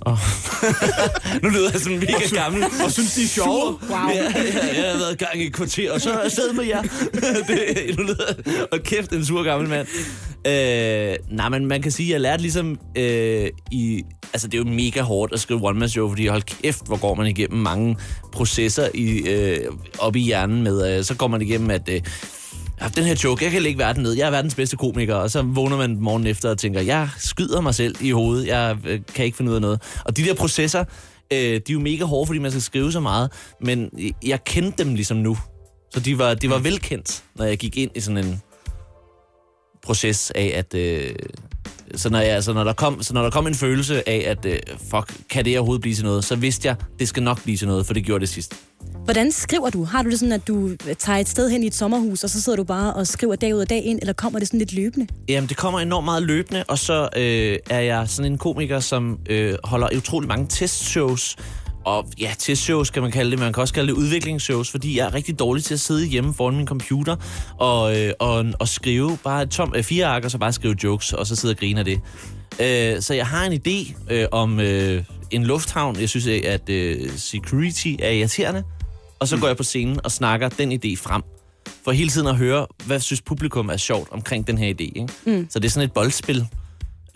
[0.00, 0.18] Og
[1.42, 2.64] nu lyder jeg sådan mega gammel.
[2.84, 3.64] Og synes, de er sjove.
[3.90, 3.98] Wow.
[4.08, 6.56] Ja, ja, jeg har været i gang i et kvarter, og så er jeg stadig
[6.56, 6.82] med jer.
[7.48, 8.34] det, nu lyder
[8.72, 9.86] og kæft, en sur gammel mand.
[10.46, 14.02] Øh, nej, men man kan sige, at jeg lærte ligesom øh, i...
[14.32, 16.96] Altså, det er jo mega hårdt at skrive one man show, fordi hold kæft, hvor
[16.96, 17.96] går man igennem mange
[18.32, 19.58] processer i, øh,
[19.98, 20.98] op i hjernen med...
[20.98, 21.88] Øh, så går man igennem, at...
[21.88, 22.00] Øh,
[22.82, 24.12] "Ja, den her joke, jeg kan lægge verden ned.
[24.12, 25.14] Jeg er verdens bedste komiker.
[25.14, 28.46] Og så vågner man morgen efter og tænker, jeg skyder mig selv i hovedet.
[28.46, 29.82] Jeg øh, kan ikke finde ud af noget.
[30.04, 30.84] Og de der processer,
[31.32, 33.30] øh, de er jo mega hårde, fordi man skal skrive så meget.
[33.60, 33.90] Men
[34.24, 35.38] jeg kendte dem ligesom nu.
[35.94, 38.42] Så de var, de var velkendt, når jeg gik ind i sådan en
[39.82, 40.74] proces af, at...
[40.74, 41.14] Øh,
[41.94, 44.44] så når, jeg, så, når der kom, så når der kom en følelse af, at
[44.46, 44.58] øh,
[44.90, 47.68] fuck, kan det overhovedet blive til noget, så vidste jeg, det skal nok blive til
[47.68, 48.54] noget, for det gjorde det sidst.
[49.04, 49.84] Hvordan skriver du?
[49.84, 52.40] Har du det sådan, at du tager et sted hen i et sommerhus, og så
[52.40, 54.72] sidder du bare og skriver dag ud og dag ind, eller kommer det sådan lidt
[54.72, 55.06] løbende?
[55.28, 59.18] Jamen, det kommer enormt meget løbende, og så øh, er jeg sådan en komiker, som
[59.28, 61.36] øh, holder utrolig mange testshows.
[61.84, 65.06] Og ja, testshows kan man kalde det, man kan også kalde det udviklingsshows, fordi jeg
[65.06, 67.16] er rigtig dårlig til at sidde hjemme foran min computer
[67.58, 70.76] og, øh, og, og skrive bare et tom, øh, fire ark, og så bare skrive
[70.84, 72.00] jokes, og så sidde og grine af det.
[72.60, 76.00] Øh, så jeg har en idé øh, om øh, en lufthavn.
[76.00, 78.62] Jeg synes, at øh, security er irriterende.
[79.22, 81.22] Og så går jeg på scenen og snakker den idé frem.
[81.84, 84.80] For hele tiden at høre, hvad synes publikum er sjovt omkring den her idé.
[84.82, 85.08] Ikke?
[85.26, 85.46] Mm.
[85.50, 86.46] Så det er sådan et boldspil.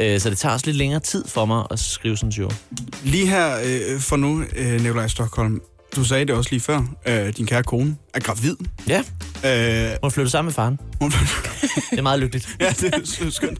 [0.00, 2.50] Øh, så det tager også lidt længere tid for mig at skrive sådan en show.
[3.04, 5.60] Lige her øh, for nu, øh, Nikolaj Stockholm.
[5.96, 6.82] Du sagde det også lige før.
[7.06, 8.56] Øh, din kære kone er gravid.
[8.88, 8.98] Ja.
[9.90, 10.78] Øh, Hun flytter sammen med faren.
[11.00, 11.10] hun,
[11.90, 12.48] Det er meget lykkeligt.
[12.60, 13.58] ja, det er skønt.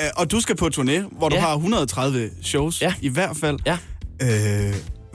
[0.00, 1.40] Øh, og du skal på turné, hvor du Ja.
[1.40, 2.94] har 130 shows Ja.
[3.00, 3.58] i hvert fald.
[3.66, 3.78] Ja.
[4.22, 4.74] Øh,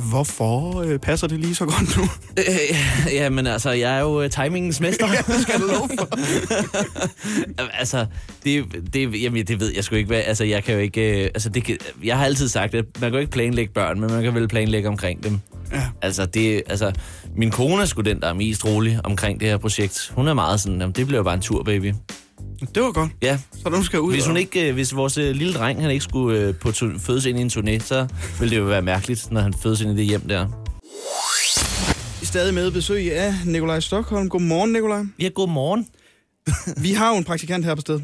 [0.09, 2.03] hvorfor øh, passer det lige så godt nu?
[2.37, 5.07] Øh, ja, men altså, jeg er jo øh, timingens mester.
[5.13, 6.07] ja, det skal du love for.
[7.79, 8.05] altså,
[8.43, 10.07] det, det, jamen, det ved jeg sgu ikke.
[10.07, 11.23] Hvad, altså, jeg kan jo ikke...
[11.23, 13.99] Øh, altså, det kan, jeg har altid sagt, at man kan jo ikke planlægge børn,
[13.99, 15.39] men man kan vel planlægge omkring dem.
[15.71, 15.83] Ja.
[16.01, 16.91] Altså, det, altså,
[17.35, 20.11] min kone er sgu den, der er mest rolig omkring det her projekt.
[20.15, 21.93] Hun er meget sådan, jamen, det bliver jo bare en tur, baby.
[22.75, 23.11] Det var godt.
[23.21, 23.39] Ja.
[23.63, 25.91] Så nu skal jeg ud Hvis, hun ikke, øh, hvis vores øh, lille dreng han
[25.91, 28.07] ikke skulle øh, på fødes ind i en turné, så
[28.39, 30.47] ville det jo være mærkeligt, når han fødes ind i det hjem der.
[32.23, 34.29] Stadig med besøg af Nikolaj Stockholm.
[34.29, 35.03] Godmorgen, Nikolaj.
[35.19, 35.87] Ja, godmorgen.
[36.77, 38.03] Vi har jo en praktikant her på stedet.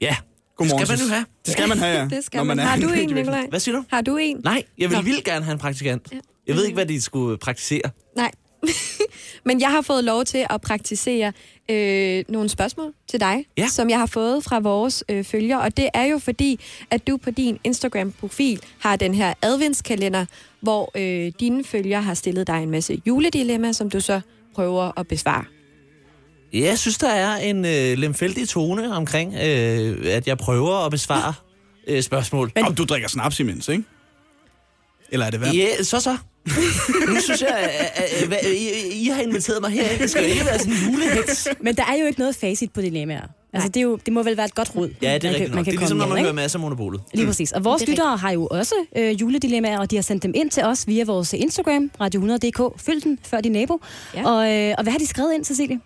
[0.00, 0.16] Ja,
[0.56, 0.86] Godmorgen.
[0.86, 1.26] skal man jo have.
[1.44, 2.04] Det skal man have, ja.
[2.16, 2.58] Det skal når man.
[2.58, 3.14] er Har du en.
[3.14, 3.46] Nikolaj?
[3.50, 3.84] Hvad siger du?
[3.90, 4.36] Har du en?
[4.44, 5.02] Nej, jeg vil Nå.
[5.02, 6.12] vildt gerne have en praktikant.
[6.46, 7.90] Jeg ved ikke, hvad de skulle praktisere.
[8.16, 8.30] Nej.
[9.46, 11.32] Men jeg har fået lov til at praktisere
[11.70, 13.68] øh, nogle spørgsmål til dig, Ja.
[13.68, 15.60] som jeg har fået fra vores øh, følgere.
[15.60, 16.60] Og det er jo fordi,
[16.90, 20.26] at du på din Instagram-profil har den her adventskalender,
[20.60, 24.20] hvor øh, dine følgere har stillet dig en masse juledilemmaer, som du så
[24.54, 25.44] prøver at besvare.
[26.52, 30.90] Ja, Jeg synes, der er en øh, lemfældig tone omkring, øh, at jeg prøver at
[30.90, 31.34] besvare
[31.86, 32.52] øh, spørgsmål.
[32.66, 33.84] Om du drikker snaps imens, ikke?
[35.12, 35.54] Eller er det værd?
[35.54, 36.16] Ja, så så.
[37.08, 39.98] nu synes jeg, at, at, I, I har inviteret mig her.
[39.98, 41.48] Det skal jo ikke være sådan en julehets.
[41.60, 43.26] Men der er jo ikke noget facit på dilemmaer.
[43.52, 44.90] Altså, det, er jo, det må vel være et godt råd.
[45.02, 45.54] Ja, det er man rigtigt kan, nok.
[45.54, 46.26] man Det kan er ligesom, når med, man ikke?
[46.26, 47.00] hører masser af monopolet.
[47.14, 47.52] Lige præcis.
[47.52, 50.50] Og vores er lyttere har jo også øh, juledilemmaer, og de har sendt dem ind
[50.50, 52.80] til os via vores Instagram, radio100.dk.
[52.80, 53.80] Følg den før din nabo.
[54.14, 54.30] Ja.
[54.30, 55.80] Og, øh, og hvad har de skrevet ind, Cecilie?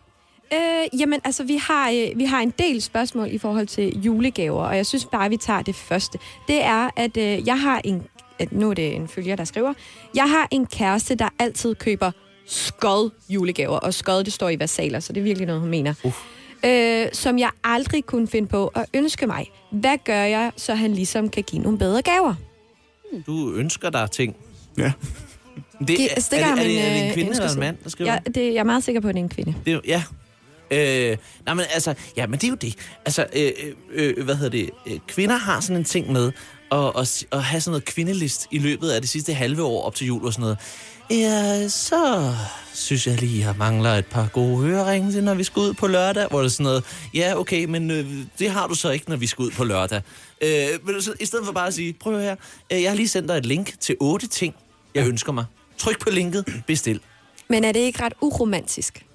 [0.54, 4.64] Øh, jamen, altså, vi har, øh, vi har en del spørgsmål i forhold til julegaver,
[4.64, 6.18] og jeg synes bare, vi tager det første.
[6.48, 8.02] Det er, at øh, jeg har en...
[8.38, 9.72] At nu er det en følger, der skriver.
[10.14, 12.10] Jeg har en kæreste, der altid køber
[12.46, 15.94] skod julegaver, og skod, det står i versaler, så det er virkelig noget, hun mener.
[16.04, 16.12] Uh.
[16.64, 19.50] Øh, som jeg aldrig kunne finde på at ønske mig.
[19.70, 22.34] Hvad gør jeg, så han ligesom kan give nogle bedre gaver?
[23.26, 24.36] Du ønsker dig ting.
[24.78, 24.92] Ja.
[25.88, 27.60] Det, er, altså, det er, det, er, det, er det en øh, kvinde eller en
[27.60, 28.12] mand, der skriver?
[28.12, 29.54] Ja, det, jeg er meget sikker på, at det er en kvinde.
[29.66, 30.02] Det, ja.
[30.70, 31.16] Øh,
[31.46, 32.74] nej, men altså, ja, men det er jo det.
[33.04, 33.52] Altså, øh,
[33.90, 34.70] øh, øh, hvad hedder det?
[34.86, 36.32] Øh, kvinder har sådan en ting med
[36.74, 39.94] at, at, at have sådan noget kvindelist i løbet af det sidste halve år op
[39.94, 40.58] til jul og sådan noget.
[41.10, 42.34] Ja, så
[42.74, 45.86] synes jeg lige, jeg mangler et par gode høreringe til, når vi skal ud på
[45.86, 46.28] lørdag.
[46.28, 48.06] Hvor det er sådan noget, ja, okay, men øh,
[48.38, 50.02] det har du så ikke, når vi skal ud på lørdag.
[50.40, 52.36] Øh, men så, i stedet for bare at sige, prøv her,
[52.72, 54.54] øh, jeg har lige sendt dig et link til otte ting,
[54.94, 55.44] jeg ønsker mig.
[55.78, 57.00] Tryk på linket, bestil.
[57.48, 59.06] Men er det ikke ret uromantisk?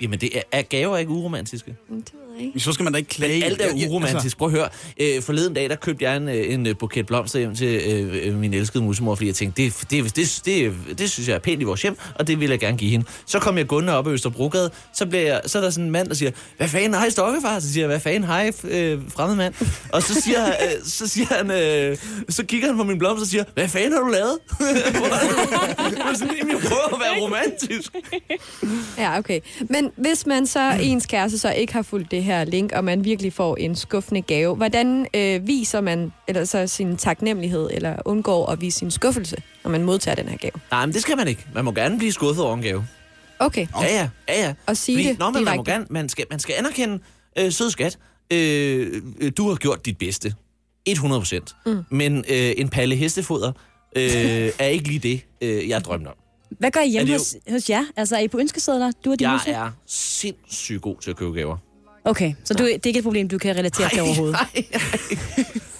[0.00, 1.76] Jamen, det er, er gaver ikke uromantiske?
[2.58, 3.44] Så skal man da ikke klage.
[3.44, 4.24] Alt er uromantisk.
[4.24, 4.36] altså.
[4.36, 4.68] Prøv at høre.
[5.00, 8.26] Øh, forleden dag, der købte jeg en, øh, en øh, buket blomster hjem til øh,
[8.28, 11.38] øh, min elskede musemor, fordi jeg tænkte, det, det, det, det, det synes jeg er
[11.38, 13.06] pænt i vores hjem, og det vil jeg gerne give hende.
[13.26, 15.90] Så kom jeg gående op ad Østerbrogade, så, bliver jeg, så er der sådan en
[15.90, 17.58] mand, der siger, hvad fanden, hej stokkefar?
[17.60, 19.54] Så siger jeg, hvad fanden, hej øh, fremmed mand?
[19.92, 20.52] Og så siger, øh,
[20.84, 21.96] så siger han, øh,
[22.28, 24.38] så kigger han på min blomster og siger, hvad fanden har du lavet?
[25.90, 27.92] det var sådan, "Jamen, jeg prøver at være romantisk.
[28.98, 29.40] Ja, okay.
[29.70, 33.04] Men hvis man så, ens kæreste så ikke har fulgt det her link, og man
[33.04, 38.46] virkelig får en skuffende gave, hvordan øh, viser man eller så sin taknemmelighed, eller undgår
[38.46, 40.52] at vise sin skuffelse, når man modtager den her gave?
[40.70, 41.46] Nej, men det skal man ikke.
[41.54, 42.86] Man må gerne blive skuffet over en gave.
[43.38, 43.66] Okay.
[43.80, 44.54] Ja, ja, ja, ja.
[44.66, 46.98] Og sige det nå, men man, må gerne, man, skal, man skal anerkende,
[47.38, 47.98] øh, sød skat,
[48.32, 50.34] øh, øh, du har gjort dit bedste.
[50.86, 51.56] 100 procent.
[51.66, 51.82] Mm.
[51.90, 53.52] Men øh, en palle hestefoder
[53.96, 54.02] øh,
[54.58, 56.14] er ikke lige det, øh, jeg drømte om.
[56.50, 57.84] Hvad gør I Er hjemme hos, hos jer?
[57.96, 58.92] Altså, er I på ønskesedler?
[59.04, 59.52] Du og din Jeg husmor?
[59.54, 61.56] er sindssygt god til at købe gaver.
[62.06, 64.36] Okay, så du, det er ikke et problem, du kan relatere til overhovedet?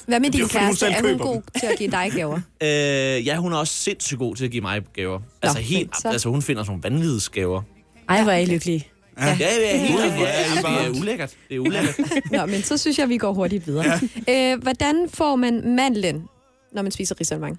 [0.06, 0.86] Hvad med Det er din kæreste?
[0.86, 2.40] Er hun god til at give dig gaver?
[2.62, 5.20] Øh, ja, hun er også sindssygt god til at give mig gaver.
[5.42, 6.08] altså, helt, så.
[6.08, 7.62] altså, hun finder sådan nogle vanvidsgaver.
[8.08, 8.86] Ej, hvor er I lykkelige.
[9.20, 10.04] Ja, ja, ja helt Ja.
[10.04, 10.20] rigtigt.
[10.66, 11.34] Ja, det er ulækkert.
[11.48, 11.96] Det er ulækkert.
[12.32, 14.00] Nå, men så synes jeg, vi går hurtigt videre.
[14.28, 14.52] Ja.
[14.52, 16.28] Øh, hvordan får man mandlen,
[16.72, 17.58] når man spiser risalemang?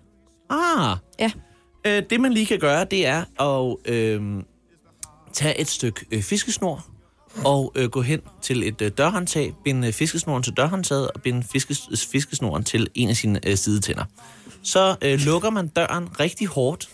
[0.50, 0.98] Ah.
[1.20, 1.32] Ja.
[1.88, 4.22] Øh, det, man lige kan gøre, det er at øh,
[5.34, 6.86] tage et stykke øh, fiskesnor
[7.46, 11.48] og øh, gå hen til et øh, dørhåndtag, binde øh, fiskesnoren til dørhåndtaget og binde
[11.52, 14.04] fiskes, øh, fiskesnoren til en af sine øh, sidetænder.
[14.64, 16.90] Så øh, lukker man døren rigtig hårdt.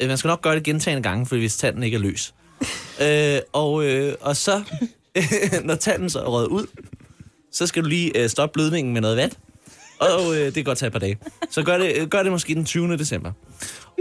[0.00, 2.34] Øh, man skal nok gøre det gentagende gange, for hvis tanden ikke er løs.
[3.02, 4.62] øh, og, øh, og så,
[5.64, 6.66] når tanden så er røget ud,
[7.52, 9.32] så skal du lige øh, stoppe blødningen med noget vand.
[9.98, 11.18] Og øh, det kan godt tage et par dage.
[11.50, 12.96] Så gør det, øh, gør det måske den 20.
[12.96, 13.32] december.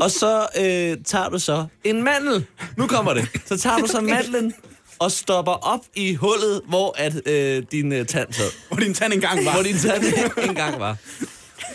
[0.01, 2.45] Og så øh, tager du så en mandel.
[2.77, 3.27] Nu kommer det.
[3.45, 4.53] Så tager du så mandlen
[4.99, 8.51] og stopper op i hullet, hvor at, øh, din øh, tand sad.
[8.69, 9.53] Hvor din tand engang var.
[9.53, 10.03] Hvor din tand
[10.49, 10.97] engang var.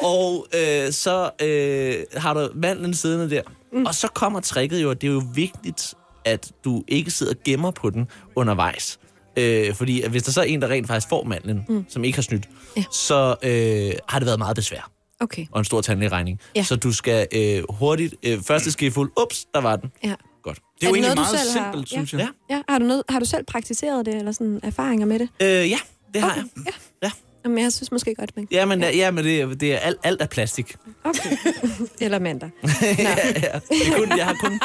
[0.03, 3.43] Og øh, så øh, har du mandlen siddende der.
[3.73, 3.87] Mm.
[3.87, 5.95] Og så kommer tricket jo, at det er jo vigtigt,
[6.25, 8.07] at du ikke sidder og gemmer på den
[8.37, 8.99] undervejs.
[9.37, 11.75] Øh, fordi at hvis der så er en, der rent faktisk får mandlen, Mm.
[11.75, 11.85] mm.
[11.89, 12.85] som ikke har snydt, ja.
[12.93, 15.47] så øh, har det været meget besvær Okay.
[15.53, 16.41] og en stor tandlægeregning.
[16.57, 16.63] Ja.
[16.63, 19.91] Så du skal øh, hurtigt, øh, første skefuld, ups, der var den.
[20.05, 20.15] Ja.
[20.43, 20.59] Godt.
[20.81, 21.97] Det er jo egentlig noget, du meget selv har- simpelt, ja.
[21.97, 22.29] synes jeg.
[22.51, 22.55] Ja.
[22.57, 25.29] Ja, har du, noget, har du selv praktiseret det, eller sådan erfaringer med det?
[25.43, 25.79] Øh, ja,
[26.15, 26.45] det har jeg.
[26.67, 26.73] Ja.
[27.03, 27.11] ja.
[27.45, 28.91] Jamen, jeg synes måske godt, man Ja, men, ja.
[28.97, 30.77] ja, men det, det er alt, alt er plastik.
[31.05, 31.37] Okay.
[32.01, 32.51] eller mandag.
[32.83, 33.59] ja, ja.
[33.69, 34.61] Det er kun, jeg har kun...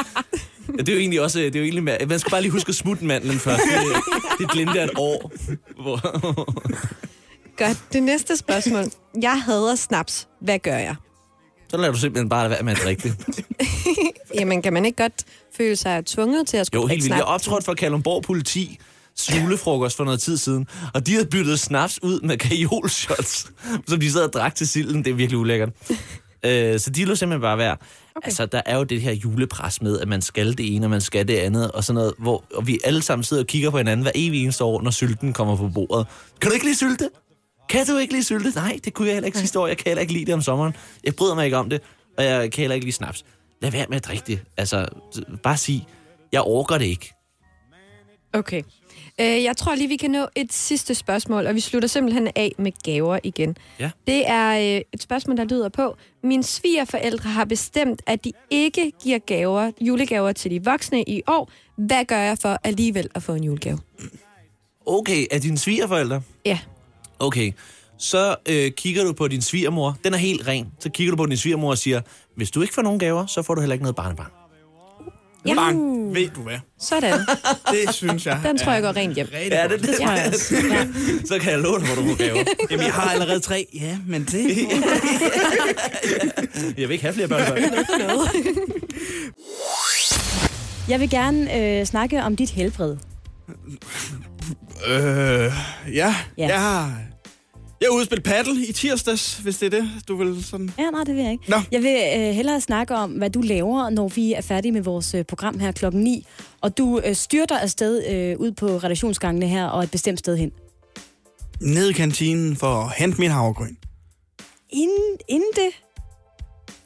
[0.68, 1.38] Ja, det er jo egentlig også...
[1.38, 3.62] Det er jo egentlig, ma- man skal bare lige huske at smutte mandlen først.
[4.38, 5.32] Det, det jeg et år.
[5.82, 5.96] Hvor...
[7.56, 7.78] Godt.
[7.92, 8.84] Det næste spørgsmål.
[9.22, 10.28] Jeg hader snaps.
[10.40, 10.94] Hvad gør jeg?
[11.70, 13.44] Så lader du simpelthen bare være med at drikke det.
[14.40, 15.24] Jamen, kan man ikke godt
[15.56, 17.16] føle sig tvunget til at skulle Jo, helt vildt.
[17.16, 18.78] Jeg optrådte for Kalundborg politi
[19.36, 23.52] julefrokost for noget tid siden, og de havde byttet snaps ud med kajolshots,
[23.88, 25.04] som de sad og drak til silden.
[25.04, 25.68] Det er virkelig ulækkert.
[26.44, 27.76] Øh, så de lå simpelthen bare være.
[28.16, 28.26] Okay.
[28.26, 31.00] Altså, der er jo det her julepres med, at man skal det ene, og man
[31.00, 33.78] skal det andet, og sådan noget, hvor og vi alle sammen sidder og kigger på
[33.78, 36.06] hinanden hver evig eneste år, når sylten kommer på bordet.
[36.40, 37.08] Kan du ikke lide sylte?
[37.68, 38.52] Kan du ikke lide sylte?
[38.54, 39.66] Nej, det kunne jeg heller ikke sidste år.
[39.66, 40.74] Jeg kan heller ikke lide det om sommeren.
[41.04, 41.82] Jeg bryder mig ikke om det,
[42.18, 43.24] og jeg kan heller ikke lide snaps.
[43.62, 44.40] Lad være med at drikke det.
[44.56, 44.88] Altså,
[45.42, 45.86] bare sig,
[46.32, 47.14] jeg orker det ikke.
[48.32, 48.62] Okay.
[49.20, 52.52] Øh, jeg tror lige, vi kan nå et sidste spørgsmål, og vi slutter simpelthen af
[52.58, 53.56] med gaver igen.
[53.80, 53.90] Ja.
[54.06, 55.96] Det er øh, et spørgsmål, der lyder på.
[56.22, 61.50] Mine svigerforældre har bestemt, at de ikke giver gaver, julegaver til de voksne i år.
[61.76, 63.78] Hvad gør jeg for alligevel at få en julegave?
[64.86, 66.22] Okay, er dine svigerforældre?
[66.44, 66.58] Ja.
[67.18, 67.52] Okay,
[67.98, 69.98] så øh, kigger du på din svigermor.
[70.04, 70.66] Den er helt ren.
[70.80, 72.00] Så kigger du på din svigermor og siger,
[72.36, 74.30] hvis du ikke får nogen gaver, så får du heller ikke noget barnebarn.
[75.46, 75.54] Ja.
[75.54, 76.14] Bang.
[76.14, 76.58] Ved du hvad?
[76.80, 77.20] Sådan.
[77.72, 78.40] Det synes jeg.
[78.44, 79.28] Den tror jeg går rent hjem.
[79.32, 80.54] Ja, det, det, tror jeg også.
[80.70, 80.86] Ja.
[81.24, 82.44] Så kan jeg låne, hvor du får gaver.
[82.70, 83.66] Jamen, jeg har allerede tre.
[83.74, 84.44] Ja, men det...
[86.78, 87.62] Jeg vil ikke have flere børn.
[90.88, 92.96] Jeg vil gerne øh, snakke om dit helbred.
[94.86, 95.50] Øh, ja.
[95.94, 96.14] Ja.
[96.38, 96.46] ja.
[96.46, 97.02] Jeg har...
[97.80, 100.70] Jeg har udspillet paddle i tirsdags, hvis det er det, du vil sådan...
[100.78, 101.50] Ja, nej, det vil jeg ikke.
[101.50, 101.56] Nå.
[101.72, 105.14] Jeg vil øh, hellere snakke om, hvad du laver, når vi er færdige med vores
[105.14, 106.26] øh, program her klokken 9.
[106.60, 110.52] Og du øh, styrter afsted øh, ud på redaktionsgangene her og et bestemt sted hen.
[111.60, 113.74] Ned i kantinen for at hente min havregryn.
[114.70, 115.70] Inden, inden det...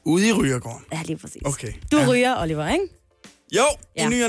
[0.04, 0.84] Ude i Rygergården.
[0.92, 1.42] Ja, lige præcis.
[1.44, 1.72] Okay.
[1.92, 2.06] Du ja.
[2.08, 2.84] ryger, Oliver, ikke?
[3.56, 3.64] Jo,
[3.96, 4.06] Ja.
[4.06, 4.22] i ny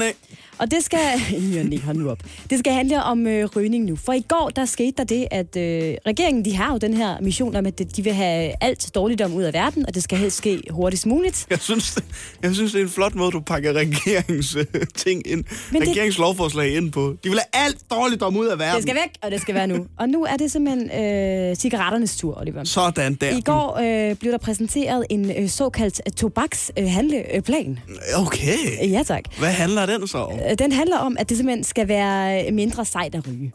[0.58, 1.00] og det skal...
[1.32, 2.18] I ny og næ, hold nu op.
[2.50, 3.96] Det skal handle om øh, rygning nu.
[3.96, 7.22] For i går, der skete der det, at øh, regeringen, de har jo den her
[7.22, 10.38] mission om, at de vil have alt dårligdom ud af verden, og det skal helst
[10.38, 11.46] ske hurtigst muligt.
[11.50, 12.04] Jeg synes, det,
[12.44, 15.44] jeg synes, det er en flot måde, du pakker regeringens øh, ting ind.
[15.72, 17.16] Men det- Regeringens lovforslag ind på.
[17.24, 18.76] De vil have alt dårligdom ud af verden.
[18.76, 19.86] Det skal væk, og det skal være nu.
[19.98, 22.64] Og nu er det simpelthen øh, cigaretternes tur, Oliver.
[22.64, 23.38] Sådan der.
[23.38, 23.78] I går
[24.10, 27.80] øh, blev der præsenteret en øh, såkaldt tobakshandleplan.
[28.16, 28.90] Okay.
[28.92, 29.24] Ja, tak.
[29.40, 30.40] Hvad handler den så om?
[30.50, 33.52] Øh, Den handler om, at det simpelthen skal være mindre sejt at ryge.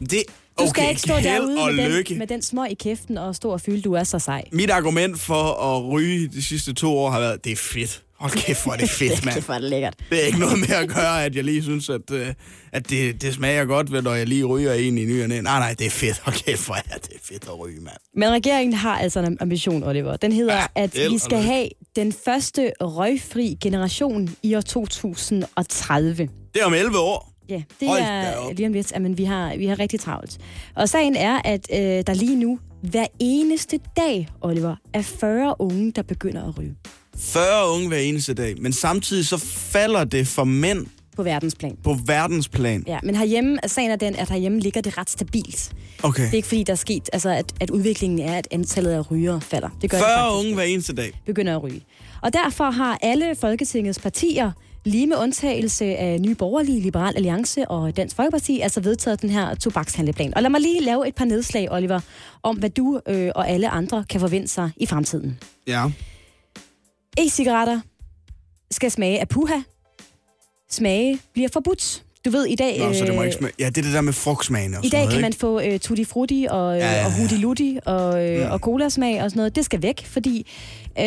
[0.00, 0.10] Det,
[0.58, 2.08] Du okay, skal ikke stå derude og med lykke.
[2.08, 4.44] den, med den små i kæften og stå og føle, du er så sej.
[4.52, 5.42] Mit argument for
[5.76, 8.02] at ryge de sidste to år har været, det er fedt.
[8.22, 9.42] Hold kæft, hvor er det fedt, mand.
[9.42, 9.94] Hvor er det lækkert.
[10.10, 12.26] Det er ikke noget med at gøre, at jeg lige synes, at, øh,
[12.72, 15.40] at det, det smager godt, ved, når jeg lige ryger en i ny og næ.
[15.40, 16.18] Nej, nej, det er fedt.
[16.18, 17.96] Hold kæft, hvor er det fedt at ryge, mand.
[18.16, 20.16] Men regeringen har altså en ambition, Oliver.
[20.16, 26.28] Den hedder, ja, at vi skal have den første røgfri generation i år 2030.
[26.54, 27.32] Det er om 11 år.
[27.48, 30.38] Ja, det Hold er lige om lidt, men vi har, vi har rigtig travlt.
[30.74, 35.92] Og sagen er, at øh, der lige nu, hver eneste dag, Oliver, er 40 unge,
[35.92, 36.74] der begynder at ryge
[37.18, 40.86] 40 unge hver eneste dag, men samtidig så falder det for mænd
[41.16, 41.76] på verdensplan.
[41.84, 42.84] på verdensplan.
[42.86, 45.72] Ja, men herhjemme, altså, sagen er den, at herhjemme ligger det ret stabilt.
[46.02, 46.22] Okay.
[46.22, 49.10] Det er ikke fordi, der er sket, altså, at, at udviklingen er, at antallet af
[49.10, 49.68] rygere falder.
[49.82, 50.38] Det gør 40 det faktisk.
[50.38, 51.20] unge hver eneste dag.
[51.26, 51.82] begynder at ryge.
[52.22, 54.50] Og derfor har alle Folketingets partier,
[54.84, 59.54] lige med undtagelse af Nye Borgerlige, Liberal Alliance og Dansk Folkeparti, altså vedtaget den her
[59.54, 60.34] tobakshandleplan.
[60.36, 62.00] Og lad mig lige lave et par nedslag, Oliver,
[62.42, 65.38] om hvad du øh, og alle andre kan forvente sig i fremtiden.
[65.66, 65.84] Ja.
[67.18, 67.80] E-cigaretter
[68.70, 69.60] skal smage af puha.
[70.70, 72.04] Smage bliver forbudt.
[72.24, 72.78] Du ved, i dag...
[72.78, 73.52] Nå, så det må øh, ikke smage.
[73.58, 75.38] Ja, det er det der med frugtsmagen og I dag noget, kan man ikke?
[75.40, 78.50] få øh, tutti frutti og, øh, Ja, ja, ja, og hudi lutti og, øh, Mm.
[78.52, 79.56] og cola-smag og sådan noget.
[79.56, 80.46] Det skal væk, fordi
[80.98, 81.04] øh,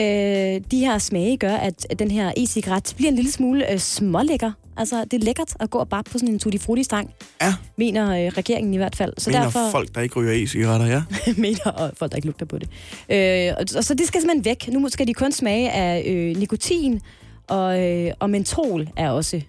[0.72, 4.51] de her smage gør, at den her e-cigaret bliver en lille smule øh, smålækker.
[4.78, 7.09] Altså, det er lækkert at gå og bare på sådan en tutti frutti stang
[7.41, 7.53] Ja.
[7.78, 9.13] mener øh, regeringen i hvert fald.
[9.18, 11.03] Så Mener derfor folk, der ikke ryger e-cigaretter, ja?
[11.41, 12.70] mener og folk, der ikke lugter på det.
[13.09, 14.68] Øh, og, og så det skal simpelthen væk.
[14.74, 17.01] Nu skal de kun smage af øh, nikotin,
[17.47, 19.41] og, øh, og mentol er også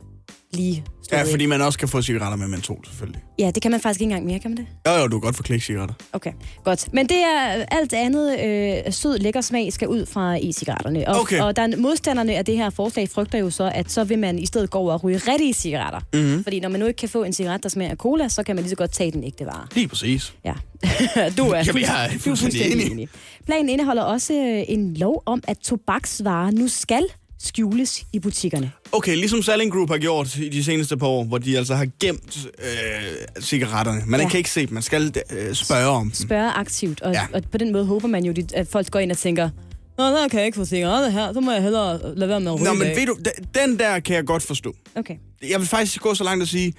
[0.56, 3.22] lige Ja, fordi man også kan få cigaretter med mentol, selvfølgelig.
[3.38, 4.66] Ja, det kan man faktisk ikke engang mere, kan man det?
[4.86, 5.94] Jo, jo, du kan godt få klikcigaretter.
[6.12, 6.32] Okay,
[6.64, 6.92] godt.
[6.92, 8.40] Men det er alt andet
[8.86, 11.08] øh, sød, lækker smag skal ud fra e-cigaretterne.
[11.08, 11.40] Og, Okay.
[11.40, 14.38] og der er modstanderne af det her forslag frygter jo så, at så vil man
[14.38, 16.00] i stedet gå over og ryge rigtige cigaretter.
[16.14, 16.42] Mhm.
[16.44, 18.56] Fordi når man nu ikke kan få en cigaret, der smager af cola, så kan
[18.56, 19.66] man lige så godt tage den ægte vare.
[19.74, 20.34] Lige præcis.
[20.44, 20.52] Ja.
[21.38, 22.90] du er, Jamen, jeg er du er fuldstændig enig.
[22.92, 23.08] enig.
[23.46, 27.02] Planen indeholder også øh, en lov om, at tobaksvarer nu skal
[27.38, 28.70] skjules i butikkerne.
[28.92, 31.86] Okay, ligesom Selling Group har gjort i de seneste par år, hvor de altså har
[32.00, 34.02] gemt øh, cigaretterne.
[34.06, 34.28] Man Ja.
[34.28, 36.14] kan ikke se dem, man skal øh, spørge om dem.
[36.14, 37.20] Spørge aktivt, og, Ja.
[37.32, 37.36] ja.
[37.38, 39.50] og på den måde håber man jo, at folk går ind og tænker,
[39.98, 42.52] Nå, der kan jeg ikke få cigaretter her, så må jeg hellere lade være med
[42.52, 43.16] at ryge Nå, men dag." ved du,
[43.54, 44.74] den der kan jeg godt forstå.
[44.94, 45.14] Okay.
[45.50, 46.72] Jeg vil faktisk gå så langt at sige,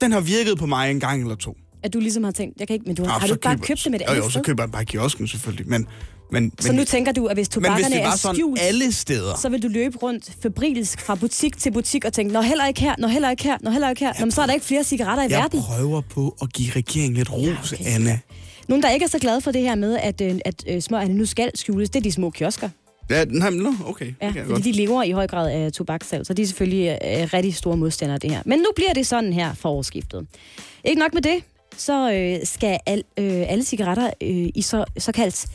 [0.00, 1.56] den har virket på mig en gang eller to.
[1.82, 3.58] At du ligesom har tænkt, jeg kan ikke, men du, har så du ikke bare
[3.58, 4.42] købt dem et jo, andet jo, så sted?
[4.42, 5.68] køber jeg bare kiosken selvfølgelig.
[5.68, 5.86] Men,
[6.32, 9.62] men, Så men, nu tænker du, at hvis tobakkerne er skjult, alle steder, så vil
[9.62, 13.08] du løbe rundt febrilsk fra butik til butik og tænke, nå heller ikke her, nå
[13.08, 14.12] heller ikke her, nå heller ikke her.
[14.18, 15.62] Nå, men så er der ikke flere cigaretter i jeg verden.
[15.62, 17.94] prøver på at give regeringen lidt ros, ja, okay.
[17.94, 18.18] Anna.
[18.68, 21.14] Nogen, der ikke er så glade for det her med, at, øh, at øh, smøgerne
[21.14, 22.68] nu skal skjules, det er de små kiosker.
[23.10, 24.06] Ja, nej, men nå, okay.
[24.06, 24.64] Ja, jeg fordi godt.
[24.64, 28.14] de lever i høj grad af tobakssalg, så de er selvfølgelig øh, rigtig store modstandere
[28.14, 28.42] af det her.
[28.44, 30.26] Men nu bliver det sådan her for årsskiftet.
[30.84, 31.42] Ikke nok med det,
[31.76, 35.46] så øh, skal al, øh, alle cigaretter øh, i så, såkaldt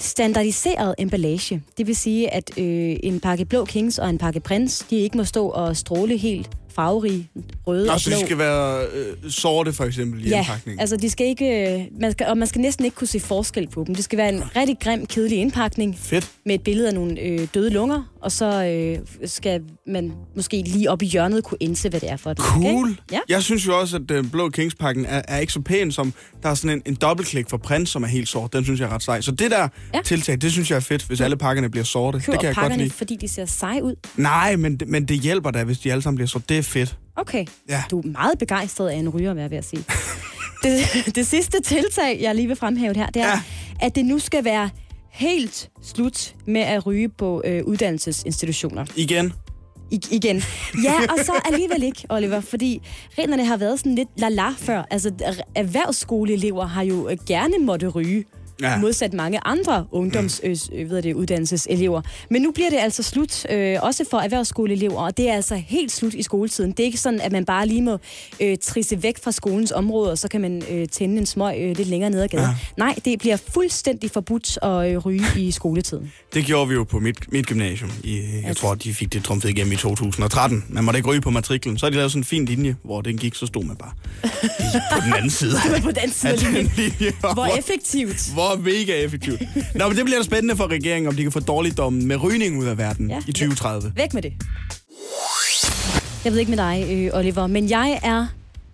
[0.00, 1.62] standardiseret emballage.
[1.78, 5.16] Det vil sige, at øh, en pakke Blå Kings og en pakke Prince, de ikke
[5.16, 7.28] må stå og stråle helt farverige,
[7.66, 8.18] røde Nå, og så blå.
[8.18, 10.80] de skal være øh, sorte, for eksempel, i Ja, indpakningen.
[10.80, 13.68] altså de skal ikke, øh, man skal, og man skal næsten ikke kunne se forskel
[13.68, 13.94] på dem.
[13.94, 15.98] Det skal være en rigtig grim, kedelig indpakning.
[15.98, 16.30] Fedt.
[16.46, 20.90] Med et billede af nogle øh, døde lunger, og så øh, skal man måske lige
[20.90, 22.84] op i hjørnet kunne indse, hvad det er for et Cool.
[22.84, 22.94] Okay?
[23.12, 23.18] Ja.
[23.28, 26.12] Jeg synes jo også, at den blå Kingspakken er, er ikke så pæn, som
[26.42, 28.52] der er sådan en, en dobbeltklik for prins, som er helt sort.
[28.52, 29.20] Den synes jeg er ret sej.
[29.20, 30.00] Så det der ja.
[30.04, 32.20] tiltag, det synes jeg er fedt, hvis alle pakkerne bliver sorte.
[32.20, 32.90] Køber det kan jeg godt lide.
[32.90, 33.94] fordi de ser seje ud.
[34.16, 36.44] Nej, men, men det hjælper da, hvis de alle sammen bliver sorte.
[36.48, 36.98] Det er fedt.
[37.16, 37.46] Okay.
[37.68, 37.82] Ja.
[37.90, 39.84] Du er meget begejstret af en ryger, hvad jeg ved at sige.
[40.64, 43.40] det, det sidste tiltag, jeg lige vil fremhæve her, det er, ja.
[43.80, 44.70] at det nu skal være
[45.10, 48.84] helt slut med at ryge på øh, uddannelsesinstitutioner.
[48.96, 49.32] Igen.
[49.90, 50.42] I, igen.
[50.84, 52.82] Ja, og så alligevel ikke, Oliver, fordi
[53.18, 54.82] reglerne har været sådan lidt la-la før.
[54.90, 58.24] Altså, er- erhvervsskoleelever har jo øh, gerne måtte ryge.
[58.62, 58.76] Ja.
[58.76, 62.02] Modsat mange andre ungdoms øh, øh, ved det, uddannelseselever.
[62.30, 65.92] Men nu bliver det altså slut, øh, også for erhvervsskoleelever, og det er altså helt
[65.92, 66.70] slut i skoletiden.
[66.70, 67.98] Det er ikke sådan, at man bare lige må
[68.40, 71.76] øh, trisse væk fra skolens område, og så kan man øh, tænde en smøg øh,
[71.76, 72.46] lidt længere ned ad gaden.
[72.46, 72.54] Ja.
[72.76, 76.12] Nej, det bliver fuldstændig forbudt at øh, ryge i skoletiden.
[76.34, 77.90] Det gjorde vi jo på mit, mit gymnasium.
[78.04, 80.64] I, jeg tror, de fik det trumfet igennem i 2013.
[80.68, 81.78] Man måtte ikke ryge på matriklen.
[81.78, 83.90] Så har de lavet sådan en fin linje, hvor den gik, så stod man bare
[84.94, 85.54] på den anden side.
[85.82, 86.72] På den anden side af linjen.
[86.76, 87.12] linje.
[87.20, 88.30] Hvor effektivt.
[88.32, 89.42] Hvor mega effektivt.
[89.74, 92.66] Nå, men det bliver spændende for regeringen, om de kan få dårligdommen med rygning ud
[92.66, 93.18] af verden ja.
[93.26, 93.92] i 2030.
[93.96, 94.32] Væk med det.
[96.24, 98.26] Jeg ved ikke med dig, øh, Oliver, men jeg er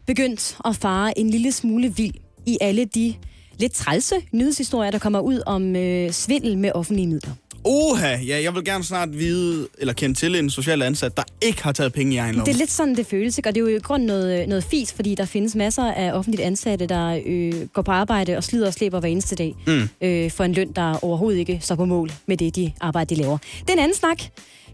[0.07, 2.14] begyndt at fare en lille smule vild
[2.47, 3.14] i alle de
[3.59, 7.33] lidt trælse nyhedshistorier, der kommer ud om øh, svindel med offentlige midler.
[7.65, 11.62] Oha, ja, jeg vil gerne snart vide, eller kende til en social ansat, der ikke
[11.62, 12.47] har taget penge i egen lomme.
[12.47, 13.49] Det er lidt sådan, det føles, ikke?
[13.49, 16.43] og det er jo i grund noget, noget fis, fordi der findes masser af offentligt
[16.43, 19.89] ansatte, der øh, går på arbejde og slider og slæber hver eneste dag Mm.
[20.01, 23.21] øh, for en løn, der overhovedet ikke står på mål med det, de arbejde, de
[23.21, 23.39] laver.
[23.61, 24.23] Det er en anden snak.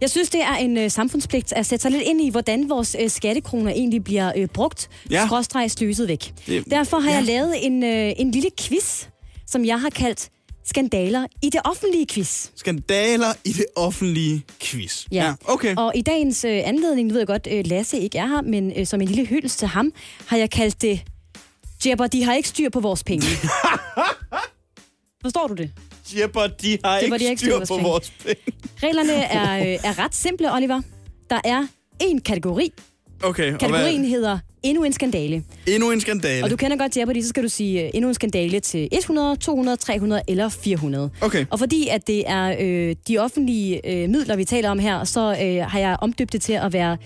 [0.01, 2.97] Jeg synes, det er en øh, samfundspligt at sætte sig lidt ind i, hvordan vores
[3.01, 5.27] øh, skattekroner egentlig bliver øh, brugt, Ja.
[5.27, 6.33] skråstreg sløset væk.
[6.47, 7.17] Det- Derfor har ja.
[7.17, 9.05] jeg lavet en, øh, en lille quiz,
[9.47, 10.29] som jeg har kaldt
[10.71, 12.49] Skandaler i det offentlige quiz.
[12.57, 15.07] Skandaler i det offentlige quiz.
[15.13, 15.35] Ja.
[15.45, 15.75] okay.
[15.77, 18.73] Og i dagens øh, anledning, nu ved jeg godt, øh, Lasse ikke er her, men
[18.77, 19.93] øh, som en lille hyldest til ham,
[20.27, 21.01] har jeg kaldt det,
[21.87, 23.27] Jepper, de har ikke styr på vores penge.
[25.23, 25.71] Forstår du det?
[26.17, 28.43] Jepper, de har var ikke ikke styr styr på vores vores penge.
[28.83, 30.83] Reglerne er, øh, er ret simple, Oliver.
[31.31, 31.67] Der er
[32.01, 32.73] en kategori.
[33.23, 34.11] Okay, Kategorien hvad?
[34.11, 35.45] hedder endnu en skandale.
[35.67, 36.45] Endnu en skandale.
[36.45, 39.37] Og du kender godt Jeopardy, så skal du sige øh, endnu en skandale til 100,
[39.37, 41.11] 200, 300 eller 400.
[41.21, 41.47] Okay.
[41.51, 45.21] Og fordi at det er øh, de offentlige øh, midler, vi taler om her, så
[45.21, 46.97] øh, har jeg omdøbt det til at være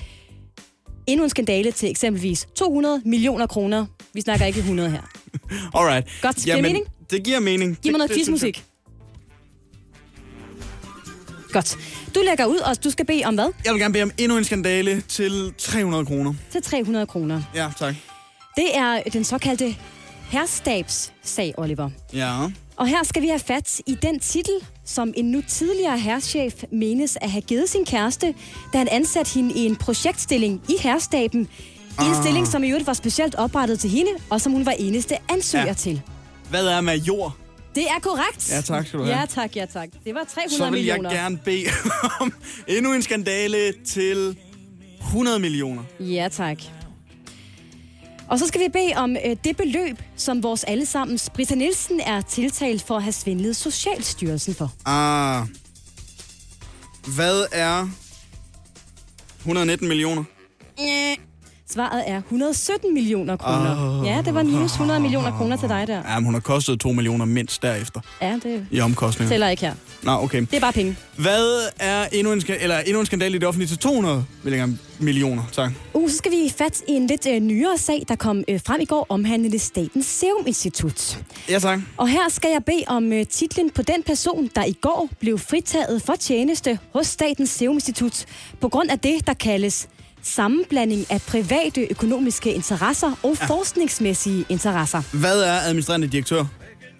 [1.07, 3.87] endnu en skandale til eksempelvis 200 millioner kroner.
[4.15, 5.03] Vi snakker ikke 100 her.
[5.79, 6.09] Alright.
[6.23, 6.37] Godt.
[6.37, 6.87] Giver det mening?
[7.11, 7.79] Det giver mening.
[7.83, 8.65] Giv mig noget quizmusik.
[11.55, 11.77] Godt.
[12.15, 13.49] Du lægger ud, og du skal bede om hvad?
[13.65, 16.35] Jeg vil gerne bede om endnu en skandale til 300 kroner.
[16.53, 17.43] Til 300 kroner.
[17.55, 17.95] Ja, tak.
[18.57, 19.77] Det er den såkaldte
[20.31, 21.91] herrstabssag, Oliver.
[22.13, 22.33] Ja.
[22.77, 24.53] Og her skal vi have fat i den titel,
[24.85, 28.35] som en nu tidligere herrschef menes at have givet sin kæreste,
[28.73, 31.41] da han ansatte hende i en projektstilling i herrestaben.
[31.41, 32.23] I en Ah.
[32.23, 35.67] stilling, som i øvrigt var specielt oprettet til hende, og som hun var eneste ansøger
[35.67, 35.73] Ja.
[35.73, 36.03] til.
[36.51, 37.37] Hvad er major?
[37.75, 38.51] Det er korrekt.
[38.51, 39.19] Ja, tak skal du have.
[39.19, 39.89] Ja, tak, ja, tak.
[40.05, 41.11] Det var 300 Så vil millioner.
[41.11, 41.65] jeg gerne bede
[42.21, 42.33] om
[42.69, 44.37] endnu en skandale til
[45.01, 45.83] 100 millioner.
[46.01, 46.59] Ja, tak.
[48.29, 52.21] Og så skal vi bede om øh, det beløb, som vores allesammens Britta Nielsen er
[52.21, 54.73] tiltalt for at have svindlet Socialstyrelsen for.
[54.87, 55.47] Ah.
[57.17, 57.89] Hvad er
[59.41, 60.25] 119 millioner?
[61.75, 64.01] Svaret er 117 millioner kroner.
[64.01, 64.07] Ah.
[64.07, 66.03] Ja, det var minus 100 millioner kroner til dig der.
[66.09, 69.31] Ja, men hun har kostet 2 millioner mindst derefter Ja, det i omkostninger.
[69.31, 69.75] tæller ikke her.
[70.03, 70.41] Nå, okay.
[70.41, 70.97] Det er bare penge.
[71.17, 75.43] Hvad er endnu en, eller endnu en skandale i det offentlige til 200 million- millioner?
[75.53, 75.73] Tak.
[75.95, 78.81] Uh, så skal vi fat i en lidt øh, nyere sag, der kom øh, frem
[78.81, 81.19] i går omhandlende Statens Serum Institut.
[81.49, 81.79] Ja, tak.
[81.97, 85.39] Og her skal jeg bede om øh, titlen på den person, der i går blev
[85.39, 88.25] fritaget for tjeneste hos Statens Serum Institut
[88.61, 89.89] på grund af det, der kaldes
[90.25, 93.47] sammenblanding af private økonomiske interesser og ja.
[93.47, 95.03] forskningsmæssige interesser.
[95.21, 96.45] Hvad er administrerende direktør?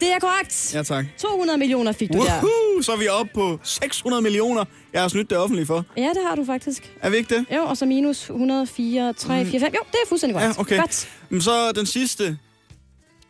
[0.01, 0.75] Det er korrekt.
[0.75, 1.05] Ja, tak.
[1.19, 2.25] 200 millioner fik du der.
[2.43, 4.65] Woohoo, så er vi oppe på 600 millioner.
[4.93, 5.85] Jeg har snydt det offentlige for.
[5.97, 6.93] Ja, det har du faktisk.
[7.03, 7.45] Er vi ikke det?
[7.57, 9.73] Jo, og så minus 104, 3, 4, 5.
[9.75, 10.61] Jo, det er fuldstændig Ja, korrekt.
[10.61, 10.79] okay.
[10.79, 11.09] Godt.
[11.29, 12.39] Men så den sidste.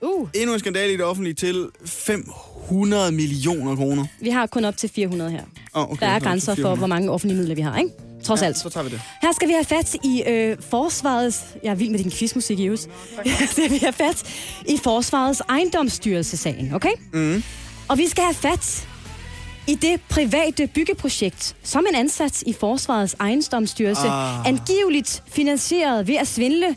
[0.03, 0.29] Uh.
[0.35, 4.07] Endnu en skandale i det offentlige til 500 millioner kroner.
[4.21, 5.43] Vi har kun op til 400 her.
[5.75, 6.79] Oh, okay, Der er grænser for, 400.
[6.79, 7.91] hvor mange offentlige midler vi har, ikke?
[8.25, 8.59] Trods ja, alt.
[8.59, 9.01] så tager vi det.
[9.23, 11.45] Her skal vi have fat i øh, forsvarets...
[11.63, 12.59] Jeg er vild med din quizmusik.
[12.59, 12.77] Her
[13.51, 14.23] skal vi have fat
[14.69, 16.93] i forsvarets ejendomsstyrelsesagen, okay?
[17.13, 17.43] Mm.
[17.89, 18.89] Og vi skal have fat
[19.67, 24.49] I det private byggeprojekt, som en ansats i Forsvarets ejendomsstyrelse, Ah.
[24.49, 26.77] angiveligt finansieret ved at svindle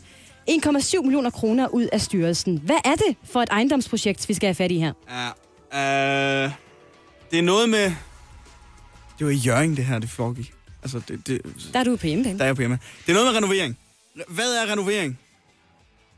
[0.49, 2.61] 1,7 millioner kroner ud af styrelsen.
[2.65, 4.93] Hvad er det for et ejendomsprojekt, vi skal have fat i her?
[5.73, 6.51] Ja, øh,
[7.31, 7.91] det er noget med...
[9.19, 10.53] Det var i Jørgen, det her, det foregik.
[10.95, 11.41] Altså, det, det,
[11.73, 12.37] Der er du på hjemmebane.
[12.37, 12.79] der er jeg på hjemme.
[13.05, 13.77] Det er noget med renovering.
[14.27, 15.19] Hvad er renovering?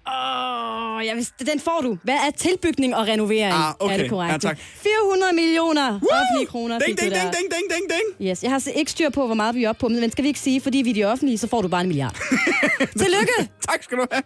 [0.07, 1.97] Åh, jeg vidste, den får du.
[2.03, 3.53] Hvad er tilbygning og renovering?
[3.53, 3.93] Ah, okay.
[3.93, 4.33] Er det korrekt?
[4.33, 4.57] Ja, tak.
[4.59, 7.21] 400 millioner offentlige kroner Ding, fik ding, du der.
[7.23, 7.89] ding, ding, ding, ding,
[8.19, 8.29] ding.
[8.29, 10.23] Yes, jeg har så ikke styr på, hvor meget vi er oppe på, men skal
[10.23, 12.15] vi ikke sige, fordi vi er de offentlige, så får du bare en milliard.
[13.01, 13.49] Tillykke!
[13.69, 14.23] tak skal du have.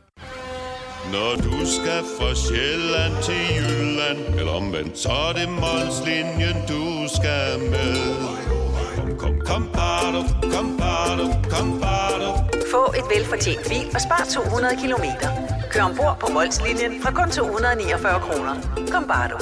[1.12, 7.60] Når du skal fra Sjælland til Jylland Eller omvendt, så er det Molslinjen, du skal
[7.60, 7.96] med
[9.04, 10.22] Kom, kom, kom, bado,
[10.54, 12.30] kom, bado, kom, bado.
[12.72, 15.30] Få et velfortjent bil og spar 200 kilometer.
[15.72, 18.56] Kør ombord på Molslinjen fra kun 249 kroner.
[18.92, 19.38] Kom bare du.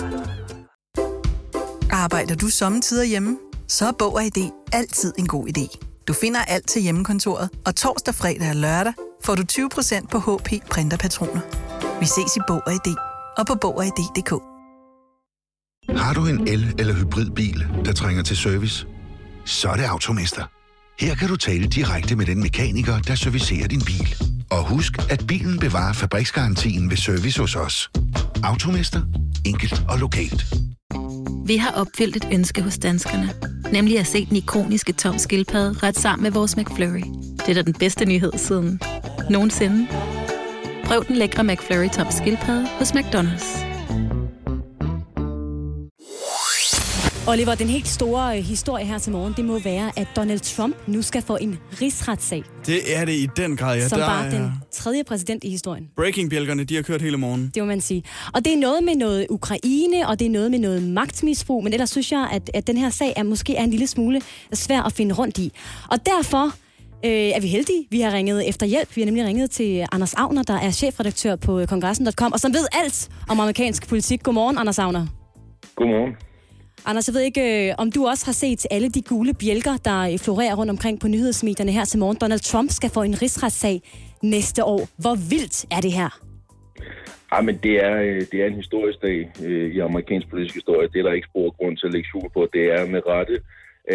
[1.92, 3.38] Arbejder du sommetider hjemme?
[3.68, 5.78] Så er Bog og ID altid en god idé.
[6.08, 8.94] Du finder alt til hjemmekontoret, og torsdag, fredag og lørdag
[9.24, 11.42] får du 20% på HP printerpatroner.
[12.00, 12.96] Vi ses i Bog og ID
[13.38, 14.32] og på Bog og ID.dk.
[15.98, 18.88] Har du en el- eller hybridbil, der trænger til service?
[19.46, 20.44] Så er det Automester.
[21.00, 24.16] Her kan du tale direkte med den mekaniker, der servicerer din bil.
[24.52, 27.90] Og husk, at bilen bevarer fabriksgarantien ved service hos os.
[28.44, 29.02] Automester.
[29.46, 30.46] Enkelt og lokalt.
[31.46, 33.34] Vi har opfyldt et ønske hos danskerne.
[33.72, 37.04] Nemlig at se den ikoniske tom skildpadde ret sammen med vores McFlurry.
[37.38, 38.80] Det er da den bedste nyhed siden
[39.30, 39.88] nogensinde.
[40.84, 43.71] Prøv den lækre McFlurry tom skildpadde hos McDonald's.
[47.28, 50.76] Oliver, den helt store øh, historie her til morgen, det må være, at Donald Trump
[50.88, 53.88] nu skal få en rigsretssag, Det er det i den grad, ja.
[53.88, 55.88] som Der bare er- den tredje præsident i historien.
[55.96, 57.52] Breaking-bjælkerne, de har kørt hele morgen.
[57.56, 58.04] Det må man sige.
[58.34, 61.74] Og det er noget med noget Ukraine, og det er noget med noget magtmisbrug, men
[61.74, 64.22] ellers synes jeg, at, at den her sag er måske er en lille smule
[64.54, 65.52] svær at finde rundt i.
[65.92, 66.46] Og derfor
[67.06, 67.88] øh, er vi heldige.
[67.90, 68.96] Vi har ringet efter hjælp.
[68.96, 72.54] Vi har nemlig ringet til Anders Agner, der er chefredaktør på øh, kongressen.com, og som
[72.54, 74.24] ved alt om amerikansk politik.
[74.24, 75.08] Godmorgen, Anders Agner.
[75.76, 76.14] Godmorgen.
[76.86, 80.00] Anders, jeg ved ikke, øh, om du også har set alle de gule bjælker, der
[80.12, 82.18] øh, florerer rundt omkring på nyhedsmedierne her til morgen.
[82.22, 83.82] Donald Trump skal få en rigsretssag
[84.24, 84.82] næste år.
[85.04, 86.10] Hvor vildt er det her?
[87.34, 90.88] Ja, men det er, øh, det er en historisk dag øh, i amerikansk politisk historie.
[90.94, 92.42] Det er der ikke spor grund til at lægge skjul på.
[92.54, 93.36] Det er med rette,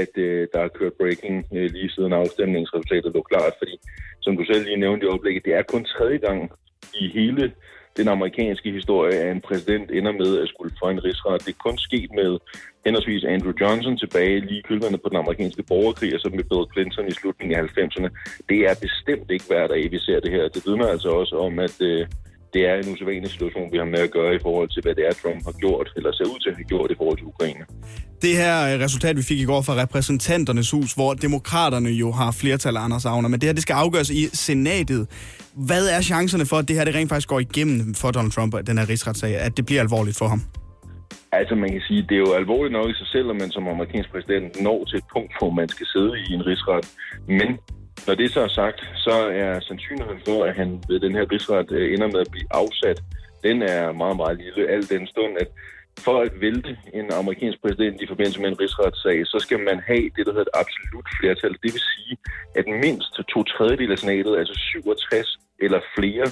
[0.03, 3.55] at øh, der er kørt breaking øh, lige siden afstemningsresultatet lå klart.
[3.61, 3.77] Fordi,
[4.21, 6.51] som du selv lige nævnte i oplægget, det er kun tredje gang
[6.95, 7.53] i hele
[7.97, 11.47] den amerikanske historie, at en præsident ender med at skulle få en rigsret.
[11.47, 12.31] Det er kun sket med
[12.85, 16.67] henholdsvis Andrew Johnson tilbage lige i kølvandet på den amerikanske borgerkrig, og så med Bill
[16.73, 18.09] Clinton i slutningen af 90'erne.
[18.51, 20.45] Det er bestemt ikke hver dag, vi ser det her.
[20.55, 22.07] Det vidner altså også om, at øh,
[22.55, 25.05] det er en usædvanlig situation, vi har med at gøre i forhold til, hvad det
[25.09, 27.65] er, Trump har gjort, eller ser ud til at have gjort i forhold til Ukraine.
[28.23, 32.31] Det her øh, resultat, vi fik i går fra repræsentanternes hus, hvor demokraterne jo har
[32.33, 35.03] flertal af Anders Agner, men det her det skal afgøres i senatet.
[35.57, 38.53] Hvad er chancerne for, at det her det rent faktisk går igennem for Donald Trump,
[38.67, 40.41] den her rigsretssag, at det bliver alvorligt for ham?
[41.33, 43.69] Altså man kan sige, det er jo alvorligt nok i sig selv, at man som
[43.69, 46.85] amerikansk præsident når til et punkt, hvor man skal sidde i en rigsret.
[47.29, 47.49] Men
[48.07, 51.71] når det så er sagt, så er sandsynligheden for, at han ved den her rigsret
[51.71, 52.99] øh, ender med at blive afsat,
[53.47, 54.71] den er meget, meget lille.
[54.75, 55.49] Al den stund, at
[56.07, 60.07] for at vælte en amerikansk præsident i forbindelse med en rigsretssag, så skal man have
[60.17, 61.53] det, der hedder et absolut flertal.
[61.63, 62.13] Det vil sige,
[62.59, 66.27] at mindst to tredjedel af senatet, altså 67 eller flere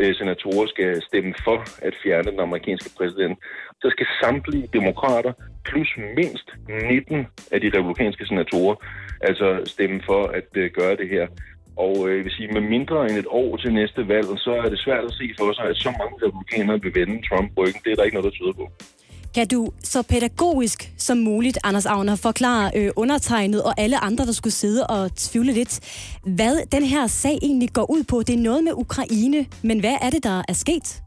[0.00, 3.38] øh, senatorer skal stemme for at fjerne den amerikanske præsident.
[3.82, 5.32] Så skal samtlige demokrater
[5.64, 8.76] plus mindst 19 af de republikanske senatorer
[9.20, 11.26] altså stemme for at øh, gøre det her.
[11.76, 14.68] Og øh, jeg vil sige, med mindre end et år til næste valg, så er
[14.68, 17.80] det svært at se for sig, at så mange republikanere vil vende Trump ryggen.
[17.84, 18.66] Det er der ikke noget, der tyder på.
[19.34, 24.32] Kan du så pædagogisk som muligt, Anders Agner, forklare øh, undertegnet og alle andre, der
[24.32, 25.74] skulle sidde og tvivle lidt,
[26.36, 28.16] hvad den her sag egentlig går ud på?
[28.26, 31.02] Det er noget med Ukraine, men hvad er det, der er sket?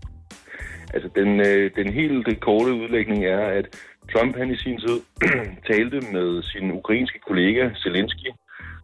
[0.94, 3.66] Altså, den, øh, den helt øh, korte udlægning er, at
[4.14, 4.98] Trump han i sin tid
[5.72, 8.30] talte med sin ukrainske kollega Zelensky,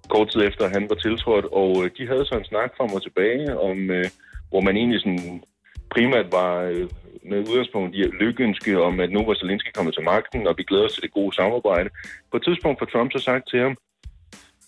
[0.10, 3.04] kort tid efter han var tiltrådt, og øh, de havde så en snak frem og
[3.04, 4.06] tilbage, om, øh,
[4.50, 5.42] hvor man egentlig sådan
[5.90, 6.90] primært var øh,
[7.30, 10.86] med udgangspunkt i lykkeønske om, at nu var Zelensky kommet til magten, og vi glæder
[10.86, 11.90] os til det gode samarbejde.
[12.32, 13.78] På et tidspunkt får Trump så sagt til ham,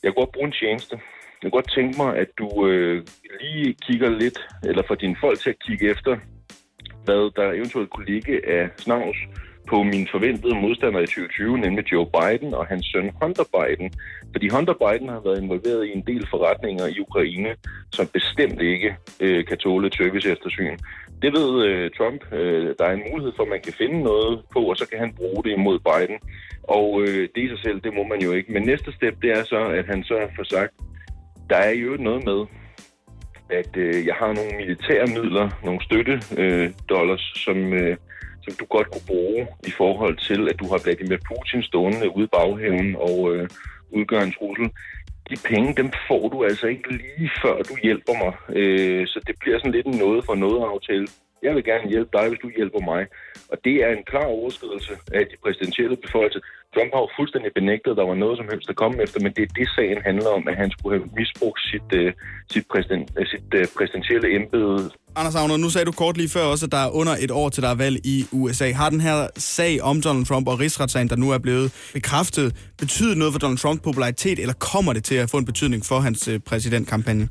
[0.04, 0.96] jeg kunne godt bruge en tjeneste.
[1.42, 3.06] Jeg kunne godt tænke mig, at du øh,
[3.42, 6.18] lige kigger lidt, eller får dine folk til at kigge efter,
[7.06, 9.18] hvad der eventuelt kunne ligge af snavs
[9.70, 13.94] på min forventede modstander i 2020, nemlig Joe Biden og hans søn Hunter Biden.
[14.34, 17.56] Fordi Hunter Biden har været involveret i en del forretninger i Ukraine,
[17.92, 20.78] som bestemt ikke øh, kan tåle et service eftersyn.
[21.22, 22.34] Det ved øh, Trump.
[22.34, 25.00] Øh, der er en mulighed for, at man kan finde noget på, og så kan
[25.00, 26.20] han bruge det imod Biden.
[26.64, 28.52] Og øh, det i sig selv, det må man jo ikke.
[28.54, 30.74] Men næste step, det er så, at han så får sagt,
[31.50, 32.40] der er jo noget med,
[33.50, 37.98] at øh, jeg har nogle militære midler, nogle støtte øh, dollars, som, øh,
[38.44, 42.26] som du godt kunne bruge i forhold til, at du har Vladimir Putin stående ude
[42.26, 43.50] i baghaven og øh,
[43.92, 44.70] udgør en trussel.
[45.30, 48.34] De penge, dem får du altså ikke lige før du hjælper mig.
[48.60, 51.08] Øh, så det bliver sådan lidt en noget for noget aftale.
[51.44, 53.08] Jeg vil gerne hjælpe dig, hvis du hjælper mig.
[53.52, 56.40] Og det er en klar overskridelse af de præsidentielle beføjelser.
[56.74, 59.34] Trump har jo fuldstændig benægtet, at der var noget som helst at komme efter, men
[59.36, 62.12] det er det, sagen handler om, at han skulle have misbrugt sit, uh,
[62.54, 64.92] sit, præsident, uh, sit uh, præsidentielle embede.
[65.16, 67.50] Anders Agner, nu sagde du kort lige før også, at der er under et år
[67.50, 68.72] til der er valg i USA.
[68.72, 73.18] Har den her sag om Donald Trump og rigsretssagen, der nu er blevet bekræftet, betydet
[73.18, 76.28] noget for Donald Trumps popularitet, eller kommer det til at få en betydning for hans
[76.28, 77.30] øh, præsidentkampagne?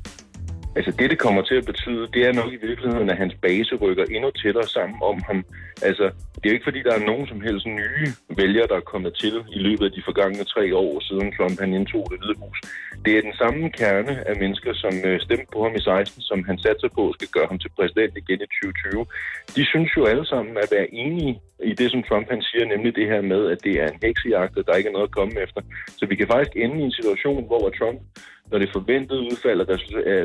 [0.75, 3.75] Altså det, det kommer til at betyde, det er nok i virkeligheden, at hans base
[3.75, 5.45] rykker endnu tættere sammen om ham.
[5.81, 6.05] Altså,
[6.35, 8.07] det er jo ikke fordi, der er nogen som helst nye
[8.41, 11.73] vælgere, der er kommet til i løbet af de forgangne tre år siden Trump han
[11.73, 12.59] indtog det hvide hus.
[13.05, 16.43] Det er den samme kerne af mennesker, som øh, stemte på ham i 16, som
[16.49, 19.05] han satte sig på skal gøre ham til præsident igen i 2020.
[19.55, 21.33] De synes jo alle sammen at være enige
[21.71, 24.57] i det, som Trump han siger, nemlig det her med, at det er en heksejagt,
[24.57, 25.61] og der ikke er noget at komme efter.
[25.99, 27.99] Så vi kan faktisk ende i en situation, hvor Trump
[28.51, 29.67] når det forventede udfald af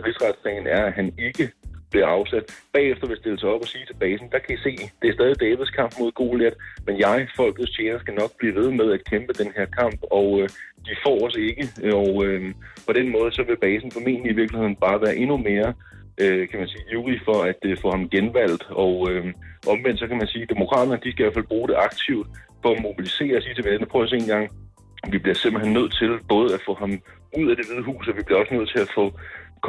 [0.06, 1.50] rigsretssagen er, at han ikke
[1.90, 2.44] bliver afsat.
[2.72, 4.72] Bagefter vil stille sig op og sige til basen, der kan I se,
[5.02, 6.56] det er stadig Davids kamp mod Goliath,
[6.86, 10.28] men jeg, folkets tjener, skal nok blive ved med at kæmpe den her kamp, og
[10.40, 10.48] øh,
[10.86, 11.64] de får os ikke.
[12.02, 12.54] Og øh,
[12.86, 15.74] på den måde, så vil basen formentlig i virkeligheden bare være endnu mere
[16.22, 18.64] øh, kan man sige, ivrig for at øh, få ham genvalgt.
[18.70, 19.24] Og øh,
[19.72, 22.26] omvendt, så kan man sige, at demokraterne, de skal i hvert fald bruge det aktivt
[22.62, 24.50] for at mobilisere og sige til vælgerne, prøv at se en gang,
[25.12, 26.92] vi bliver simpelthen nødt til både at få ham
[27.38, 29.04] ud af det hvide hus, og vi bliver også nødt til at få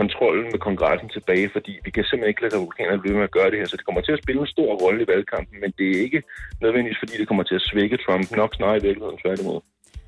[0.02, 3.50] kontrollen med kongressen tilbage, fordi vi kan simpelthen ikke lade republikanerne blive med at gøre
[3.52, 3.68] det her.
[3.68, 6.22] Så det kommer til at spille en stor rolle i valgkampen, men det er ikke
[6.64, 8.26] nødvendigvis, fordi det kommer til at svække Trump.
[8.42, 9.60] Nok snarere i virkeligheden tværtimod.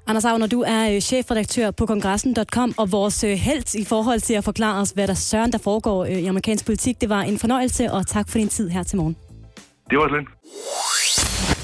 [0.10, 4.34] Anders Agner, du er øh, chefredaktør på kongressen.com, og vores øh, held i forhold til
[4.34, 7.02] at forklare os, hvad der søren der foregår øh, i amerikansk politik.
[7.02, 9.16] Det var en fornøjelse, og tak for din tid her til morgen.
[9.90, 10.28] Det var lidt.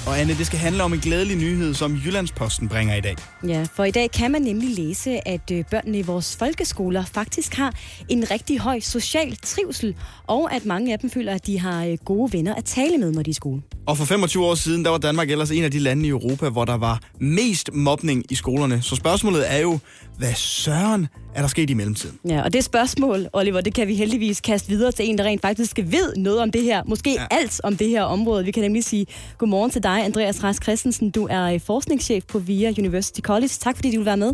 [0.08, 3.16] Og Anne, det skal handle om en glædelig nyhed, som Jyllandsposten bringer i dag.
[3.48, 7.56] Ja, for i dag kan man nemlig læse, at øh, børnene i vores folkeskoler faktisk
[7.56, 7.74] har
[8.10, 9.96] en rigtig høj social trivsel,
[10.28, 13.12] og at mange af dem føler, at de har øh, gode venner at tale med,
[13.12, 13.62] når de er i skole.
[13.88, 16.50] Og for 25 år siden, der var Danmark ellers en af de lande i Europa,
[16.50, 18.82] hvor der var mest mobning i skolerne.
[18.82, 19.80] Så spørgsmålet er jo,
[20.18, 22.20] hvad søren er der sket i mellemtiden?
[22.30, 25.42] Ja, og det spørgsmål, Oliver, det kan vi heldigvis kaste videre til en, der rent
[25.42, 26.84] faktisk ved noget om det her.
[26.86, 27.26] Måske ja.
[27.32, 28.46] alt om det her område.
[28.46, 29.06] Vi kan nemlig sige
[29.38, 31.12] godmorgen til dig, Andreas Rask Christensen.
[31.12, 33.48] Du er øh, forskningschef på VIA University College.
[33.48, 34.34] Tak fordi du vil være med.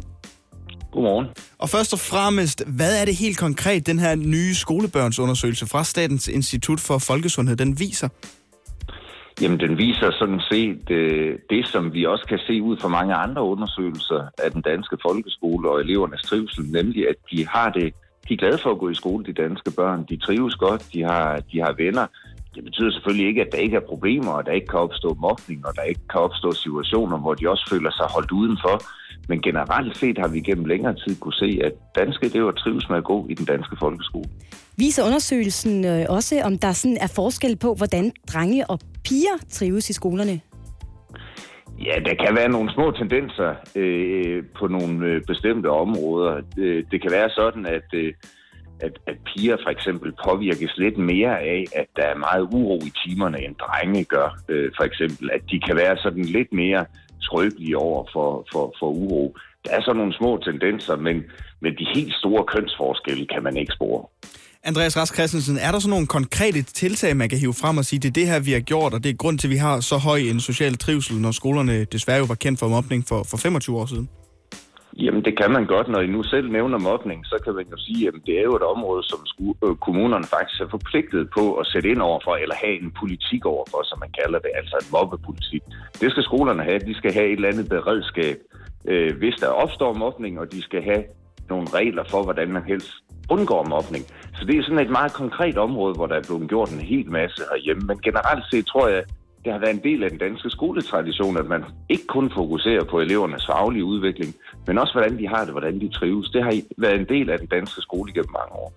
[0.92, 1.28] Godmorgen.
[1.58, 6.28] Og først og fremmest, hvad er det helt konkret, den her nye skolebørnsundersøgelse fra Statens
[6.28, 8.08] Institut for Folkesundhed, den viser?
[9.42, 13.14] Jamen, den viser sådan set øh, det, som vi også kan se ud fra mange
[13.14, 17.94] andre undersøgelser af den danske folkeskole og elevernes trivsel, nemlig at de har det,
[18.30, 20.06] de er glade for at gå i skole, de danske børn.
[20.10, 22.06] De trives godt, de har, de har venner.
[22.56, 25.68] Det betyder selvfølgelig ikke, at der ikke er problemer, og der ikke kan opstå mobning,
[25.68, 28.82] og der ikke kan opstå situationer, hvor de også føler sig holdt udenfor.
[29.28, 32.98] Men generelt set har vi gennem længere tid kunne se, at danske elever trives med
[32.98, 34.30] at gå i den danske folkeskole.
[34.78, 39.90] Viser undersøgelsen øh, også, om der sådan er forskel på, hvordan drenge og piger trives
[39.90, 40.42] i skolerne?
[41.86, 46.42] Ja, der kan være nogle små tendenser øh, på nogle øh, bestemte områder.
[46.56, 48.14] Det, det kan være sådan, at, øh,
[48.80, 52.92] at, at piger for eksempel påvirkes lidt mere af, at der er meget uro i
[53.06, 54.40] timerne, end drenge gør.
[54.50, 56.86] Øh, for eksempel, at de kan være sådan lidt mere
[57.20, 59.38] skrøbelige over for, for, for uro.
[59.66, 61.24] Der er så nogle små tendenser, men,
[61.62, 64.06] men de helt store kønsforskelle kan man ikke spore.
[64.64, 68.00] Andreas Rask Christensen, er der så nogle konkrete tiltag, man kan hive frem og sige,
[68.00, 69.80] det er det her, vi har gjort, og det er grund til, at vi har
[69.80, 73.38] så høj en social trivsel, når skolerne desværre jo var kendt for mobning for, for
[73.38, 74.10] 25 år siden?
[74.98, 75.88] Jamen, det kan man godt.
[75.88, 78.56] Når I nu selv nævner mobning, så kan man jo sige, at det er jo
[78.56, 79.20] et område, som
[79.66, 83.82] øh, kommunerne faktisk er forpligtet på at sætte ind overfor, eller have en politik overfor,
[83.84, 85.64] som man kalder det, altså en mobbepolitik.
[86.02, 86.80] Det skal skolerne have.
[86.80, 88.38] De skal have et eller andet beredskab,
[88.92, 91.04] øh, hvis der opstår mobning, og de skal have
[91.50, 92.92] nogle regler for, hvordan man helst
[93.30, 94.06] undgår mobning.
[94.40, 97.12] Så det er sådan et meget konkret område, hvor der er blevet gjort en hel
[97.12, 97.84] masse herhjemme.
[97.88, 99.04] Men generelt set tror jeg,
[99.44, 103.00] det har været en del af den danske skoletradition, at man ikke kun fokuserer på
[103.00, 104.36] elevernes faglige udvikling,
[104.68, 106.30] men også hvordan de har det, hvordan de trives.
[106.30, 108.74] Det har været en del af den danske skole gennem mange år.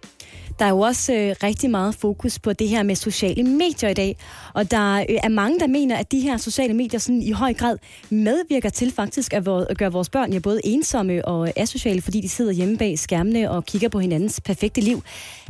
[0.58, 3.94] Der er jo også øh, rigtig meget fokus på det her med sociale medier i
[3.94, 4.16] dag,
[4.54, 7.54] og der øh, er mange, der mener, at de her sociale medier sådan i høj
[7.54, 7.78] grad
[8.10, 12.28] medvirker til faktisk at, at gøre vores børn ja, både ensomme og asociale, fordi de
[12.28, 15.02] sidder hjemme bag skærmene og kigger på hinandens perfekte liv.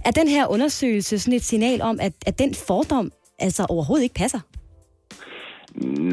[0.05, 4.15] Er den her undersøgelse sådan et signal om, at, at den fordom altså overhovedet ikke
[4.15, 4.41] passer?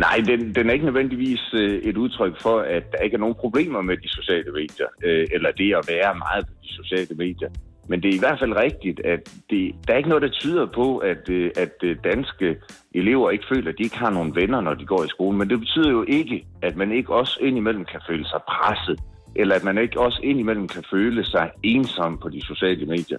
[0.04, 3.36] Nej, den, den er ikke nødvendigvis øh, et udtryk for, at der ikke er nogen
[3.36, 7.50] problemer med de sociale medier, øh, eller det at være meget på de sociale medier.
[7.88, 10.66] Men det er i hvert fald rigtigt, at det, der er ikke noget, der tyder
[10.66, 12.58] på, at, øh, at danske
[12.96, 15.38] elever ikke føler, at de ikke har nogen venner, når de går i skole.
[15.38, 19.00] Men det betyder jo ikke, at man ikke også indimellem kan føle sig presset,
[19.36, 23.18] eller at man ikke også indimellem kan føle sig ensom på de sociale medier.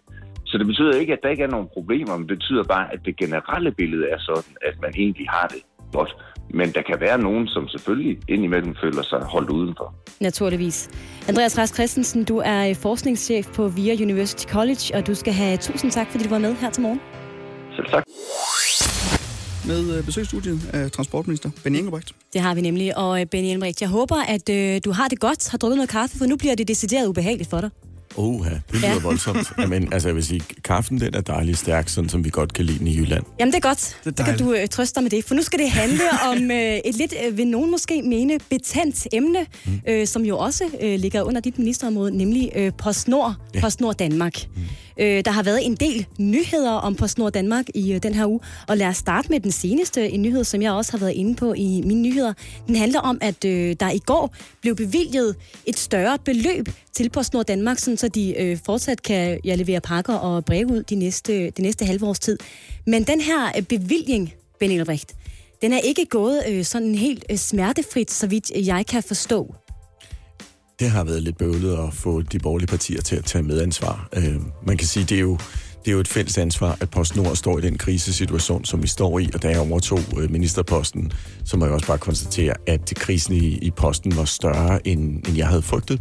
[0.51, 3.01] Så det betyder ikke, at der ikke er nogen problemer, men det betyder bare, at
[3.05, 5.63] det generelle billede er sådan, at man egentlig har det
[5.93, 6.17] godt.
[6.59, 9.95] Men der kan være nogen, som selvfølgelig indimellem føler sig holdt udenfor.
[10.21, 10.91] Naturligvis.
[11.29, 15.91] Andreas Rask Christensen, du er forskningschef på VIA University College, og du skal have tusind
[15.91, 17.01] tak, fordi du var med her til morgen.
[17.77, 18.05] Selv tak.
[19.67, 22.13] Med øh, besøgsstudiet af transportminister Benny Engelbrecht.
[22.33, 25.21] Det har vi nemlig, og øh, Benny Engelbrecht, jeg håber, at øh, du har det
[25.21, 27.71] godt, har drukket noget kaffe, for nu bliver det decideret ubehageligt for dig.
[28.17, 28.99] Oha, det lyder Ja.
[28.99, 29.53] voldsomt.
[29.59, 32.65] Jamen, altså, jeg vil sige, kaffen den er dejlig stærk, sådan som vi godt kan
[32.65, 33.25] lide den i Jylland.
[33.41, 33.97] Jamen, det er godt.
[34.05, 35.25] Det er Så kan du øh, trøste dig med det.
[35.25, 36.01] For nu skal det handle
[36.31, 39.81] om øh, et lidt, øh, vil nogen måske mene, betændt emne, mm.
[39.89, 43.61] øh, som jo også øh, ligger under dit ministerområde, nemlig øh, PostNord, ja.
[43.61, 44.35] PostNord Danmark.
[44.57, 44.63] Mm.
[45.01, 48.41] Øh, der har været en del nyheder om PostNord Danmark i øh, den her uge,
[48.69, 51.37] og lad os starte med den seneste en nyhed, som jeg også har været inde
[51.37, 52.33] på i mine nyheder.
[52.67, 55.37] Den handler om, at øh, der i går blev bevilget
[55.67, 60.15] et større beløb til PostNord Danmark, sådan så de øh, fortsat kan ja, levere pakker
[60.15, 62.39] og breve ud de næste, det næste halve års tid.
[62.87, 65.15] Men den her øh, bevilgning, Ben Elbrecht,
[65.63, 69.55] den er ikke gået øh, sådan helt øh, smertefrit, så vidt jeg kan forstå.
[70.81, 74.09] Det har været lidt bøvlet at få de borgerlige partier til at tage medansvar.
[74.17, 74.37] Øh,
[74.67, 75.39] man kan sige, det er jo
[75.85, 79.19] det er jo et fælles ansvar, at PostNord står i den krisesituation, som vi står
[79.19, 81.13] i, og da jeg overtog øh, ministerposten,
[81.45, 85.37] så må jeg også bare konstatere, at krisen i, i posten var større, end, end
[85.37, 86.01] jeg havde frygtet.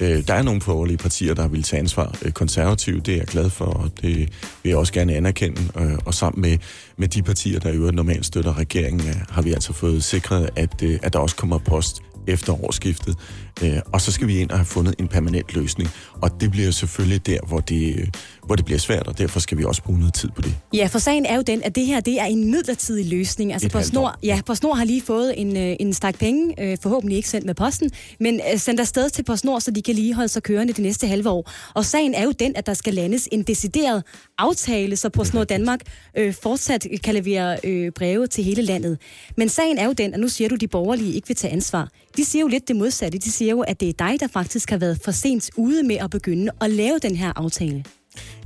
[0.00, 2.18] Øh, der er nogle borgerlige partier, der vil tage ansvar.
[2.22, 4.16] Øh, konservative, det er jeg glad for, og det
[4.62, 5.62] vil jeg også gerne anerkende.
[5.78, 6.58] Øh, og sammen med,
[6.96, 10.50] med de partier, der i øvrigt normalt støtter regeringen, øh, har vi altså fået sikret,
[10.56, 13.16] at, øh, at der også kommer post efter årsskiftet.
[13.62, 15.90] Øh, og så skal vi ind og have fundet en permanent løsning.
[16.22, 18.14] Og det bliver selvfølgelig der, hvor det,
[18.46, 20.56] hvor det bliver svært, og derfor skal vi også bruge noget tid på det.
[20.72, 23.52] Ja, for sagen er jo den, at det her det er en midlertidig løsning.
[23.52, 27.16] Altså halvt PostNord, ja, PostNord har lige fået en, øh, en stak penge, øh, forhåbentlig
[27.16, 30.28] ikke sendt med posten, men øh, sendt afsted til PostNord, så de kan lige holde
[30.28, 31.50] sig kørende det næste halve år.
[31.74, 34.04] Og sagen er jo den, at der skal landes en decideret
[34.38, 35.80] aftale, så PostNord Danmark
[36.18, 38.98] øh, fortsat kan levere øh, breve til hele landet.
[39.36, 41.52] Men sagen er jo den, at nu siger du, at de borgerlige ikke vil tage
[41.52, 41.88] ansvar.
[42.16, 43.18] De siger jo lidt det modsatte.
[43.18, 45.96] De siger jo, at det er dig, der faktisk har været for sent ude med
[45.96, 47.84] at begynde at lave den her aftale.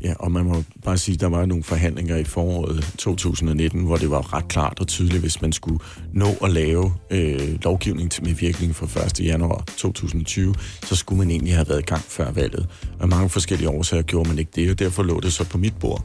[0.03, 3.97] Ja, og man må bare sige, at der var nogle forhandlinger i foråret 2019, hvor
[3.97, 5.79] det var ret klart og tydeligt, hvis man skulle
[6.13, 9.21] nå at lave øh, lovgivning til med virkning fra 1.
[9.21, 10.55] januar 2020,
[10.85, 12.67] så skulle man egentlig have været i gang før valget.
[13.01, 15.75] Og mange forskellige årsager gjorde man ikke det, og derfor lå det så på mit
[15.81, 16.05] bord.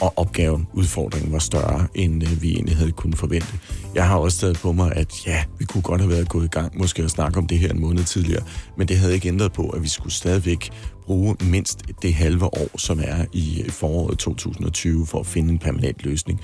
[0.00, 3.58] Og opgaven, udfordringen var større, end øh, vi egentlig havde kunnet forvente.
[3.94, 6.48] Jeg har også taget på mig, at ja, vi kunne godt have været gået i
[6.48, 8.42] gang, måske at snakke om det her en måned tidligere,
[8.78, 10.70] men det havde ikke ændret på, at vi skulle stadigvæk
[11.04, 16.04] bruge mindst det halve år, som er i foråret 2020, for at finde en permanent
[16.04, 16.40] løsning.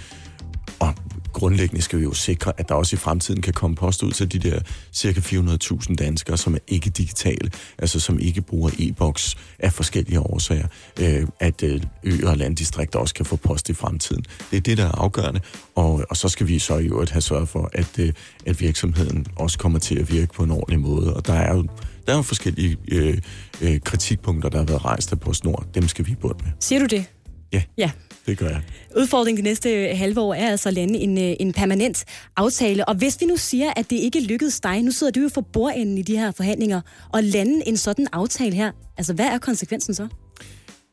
[0.81, 0.95] Og
[1.33, 4.33] grundlæggende skal vi jo sikre, at der også i fremtiden kan komme post ud til
[4.33, 4.61] de der
[4.93, 10.67] cirka 400.000 danskere, som er ikke digitale, altså som ikke bruger e-boks af forskellige årsager,
[11.01, 14.25] øh, at øh, øer og landdistrikter også kan få post i fremtiden.
[14.51, 15.41] Det er det, der er afgørende,
[15.75, 18.13] og, og så skal vi så i øvrigt have sørget for, at, øh,
[18.47, 21.67] at virksomheden også kommer til at virke på en ordentlig måde, og der er jo
[22.07, 23.19] der er jo forskellige øh,
[23.61, 25.67] øh, kritikpunkter, der har været rejst af PostNord.
[25.75, 26.53] Dem skal vi i bund med.
[26.61, 27.05] Siger du det?
[27.53, 27.91] Ja, Ja.
[28.27, 28.63] det gør jeg.
[28.97, 32.05] Udfordringen det næste halve år er altså at lande en, øh, en permanent
[32.37, 32.89] aftale.
[32.89, 35.41] Og hvis vi nu siger, at det ikke lykkedes dig, nu sidder du jo for
[35.41, 36.81] bordenden i de her forhandlinger,
[37.13, 40.09] og lande en sådan aftale her, altså hvad er konsekvensen så?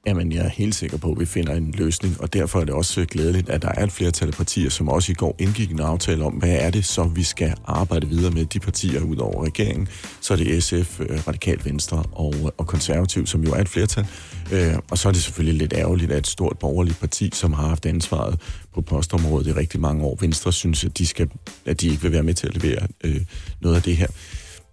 [0.07, 2.73] Jamen, jeg er helt sikker på, at vi finder en løsning, og derfor er det
[2.73, 5.79] også glædeligt, at der er et flertal af partier, som også i går indgik en
[5.79, 9.45] aftale om, hvad er det så, vi skal arbejde videre med de partier ud over
[9.45, 9.87] regeringen.
[10.21, 13.69] Så er det SF, øh, Radikal Venstre og, øh, og Konservativ, som jo er et
[13.69, 14.07] flertal.
[14.51, 17.67] Øh, og så er det selvfølgelig lidt ærgerligt, at et stort borgerligt parti, som har
[17.67, 18.41] haft ansvaret
[18.73, 21.29] på postområdet i rigtig mange år, Venstre synes, at de, skal,
[21.65, 23.21] at de ikke vil være med til at levere øh,
[23.61, 24.07] noget af det her.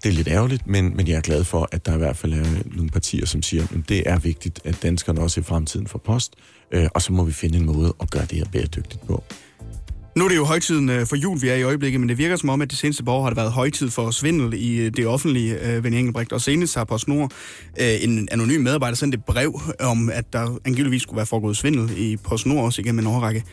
[0.04, 2.32] Det er lidt ærgerligt, men, men jeg er glad for, at der i hvert fald
[2.32, 2.44] er
[2.76, 6.34] nogle partier, som siger, at det er vigtigt, at danskerne også i fremtiden får post,
[6.72, 9.24] øh, og så må vi finde en måde at gøre det her bæredygtigt på.
[10.16, 12.36] Nu er det jo højtiden øh, for jul, vi er i øjeblikket, men det virker
[12.36, 15.06] som om, at det seneste år har det været højtid for svindel i øh, det
[15.06, 16.32] offentlige, øh, Engelbrecht.
[16.32, 17.32] Og senest har PostNord
[17.80, 21.98] øh, en anonym medarbejder sendt et brev om, at der angiveligvis skulle være foregået svindel
[21.98, 23.44] i PostNord også igennem en årrække.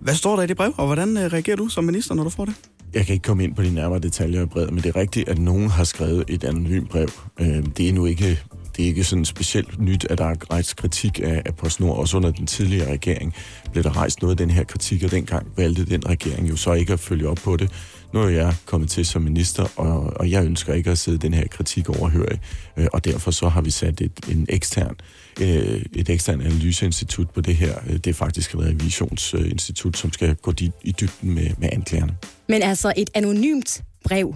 [0.00, 2.44] Hvad står der i det brev, og hvordan reagerer du som minister, når du får
[2.44, 2.54] det?
[2.94, 5.28] Jeg kan ikke komme ind på de nærmere detaljer i brevet, men det er rigtigt,
[5.28, 7.08] at nogen har skrevet et anonymt brev.
[7.40, 8.40] Øh, det er nu ikke
[8.76, 11.98] det er ikke sådan specielt nyt, at der er rejst kritik af, af PostNord.
[11.98, 13.34] Også under den tidligere regering
[13.72, 16.72] blev der rejst noget af den her kritik, og dengang valgte den regering jo så
[16.72, 17.70] ikke at følge op på det.
[18.14, 21.34] Nu er jeg kommet til som minister, og, og jeg ønsker ikke at sidde den
[21.34, 22.40] her kritik overhørig,
[22.76, 24.94] øh, og derfor så har vi sat et, en ekstern,
[25.40, 27.78] øh, et ekstern analyseinstitut på det her.
[27.86, 30.52] Øh, det er faktisk et revisionsinstitut, som skal gå
[30.82, 32.16] i dybden med, med anklagerne.
[32.48, 34.34] Men altså et anonymt brev,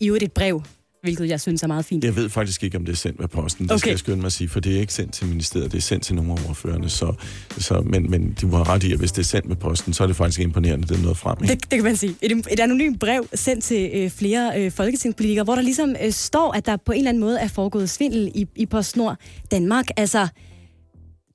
[0.00, 0.62] i øvrigt et brev,
[1.02, 2.04] hvilket jeg synes er meget fint.
[2.04, 3.64] Jeg ved faktisk ikke, om det er sendt med posten.
[3.64, 3.78] Det Okay.
[3.78, 5.82] skal jeg skynde mig at sige, for det er ikke sendt til ministeriet, det er
[5.82, 6.88] sendt til nogle af ordførerne.
[6.90, 7.14] Så,
[7.58, 10.02] så, men, men du har ret i, at hvis det er sendt med posten, så
[10.02, 11.36] er det faktisk imponerende, at det er noget frem.
[11.42, 11.54] Ikke?
[11.54, 12.14] Det, det kan man sige.
[12.22, 16.52] Et, et anonymt brev sendt til øh, flere øh, folketingspolitikere, hvor der ligesom øh, står,
[16.52, 19.16] at der på en eller anden måde er foregået svindel i, i PostNord
[19.50, 19.86] Danmark.
[19.96, 20.28] Altså,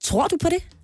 [0.04, 0.75] tror du på det?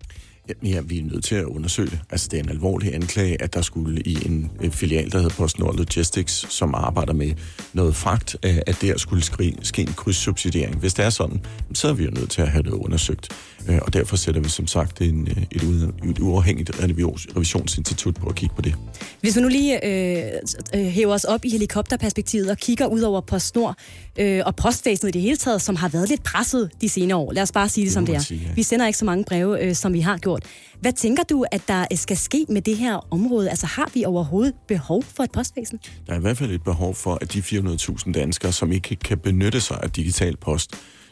[0.50, 2.00] Ja, ja, vi er nødt til at undersøge det.
[2.10, 5.36] Altså, det er en alvorlig anklage, at der skulle i en øh, filial, der hedder
[5.36, 7.34] PostNord Logistics, som arbejder med
[7.74, 9.24] noget fragt, øh, at der skulle
[9.64, 10.76] ske en krydssubsidiering.
[10.76, 11.42] Hvis det er sådan,
[11.74, 13.30] så er vi jo nødt til at have det undersøgt.
[13.70, 18.28] Øh, Og derfor sætter vi som sagt en, øh, et, et uafhængigt revisions- revisionsinstitut på
[18.30, 18.76] at kigge på det.
[19.22, 20.32] Hvis vi nu lige øh,
[20.76, 23.76] øh, hæver os op i helikopterperspektivet og kigger ud over PostNord
[24.20, 27.32] øh, og postvæsenet i det hele taget, som har været lidt presset de senere år.
[27.32, 28.20] Lad os bare sige det, Det som det er.
[28.20, 28.54] sige, ja.
[28.56, 30.44] Vi sender ikke så mange breve, øh, som vi har gjort.
[30.82, 33.50] Hvad tænker du, at der skal ske med det her område?
[33.50, 35.80] Altså har vi overhovedet behov for et postvæsen?
[36.08, 39.18] Der er i hvert fald et behov for, at de 400.000 danskere, som ikke kan
[39.18, 40.72] benytte sig af digital post,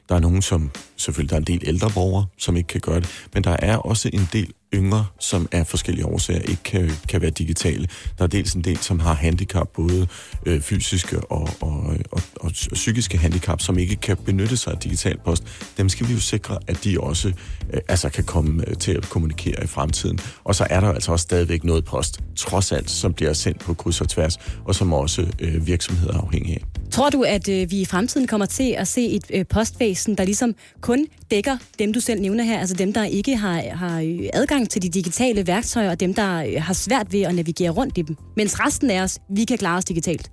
[0.10, 3.00] der er nogen, som selvfølgelig der er en del ældre borgere, som ikke kan gøre
[3.00, 7.22] det, men der er også en del yngre, som af forskellige årsager ikke kan, kan
[7.22, 7.88] være digitale.
[8.18, 10.08] Der er dels en del, som har handicap, både
[10.46, 15.18] øh, fysiske og, og, og, og psykiske handicap, som ikke kan benytte sig af digital
[15.26, 15.44] post.
[15.78, 17.28] Dem skal vi jo sikre, at de også
[17.74, 20.20] øh, altså kan komme øh, til at kommunikere i fremtiden.
[20.44, 23.74] Og så er der altså også stadigvæk noget post, trods alt, som bliver sendt på
[23.74, 26.64] kryds og tværs, og som også øh, virksomheder er afhængige af.
[26.92, 30.24] Tror du, at øh, vi i fremtiden kommer til at se et øh, postvæsen, der
[30.24, 34.30] ligesom kun dækker dem, du selv nævner her, altså dem, der ikke har, har øh,
[34.34, 37.70] adgang adgang til de digitale værktøjer, og dem, der øh, har svært ved at navigere
[37.70, 40.30] rundt i dem, mens resten af os, vi kan klare os digitalt?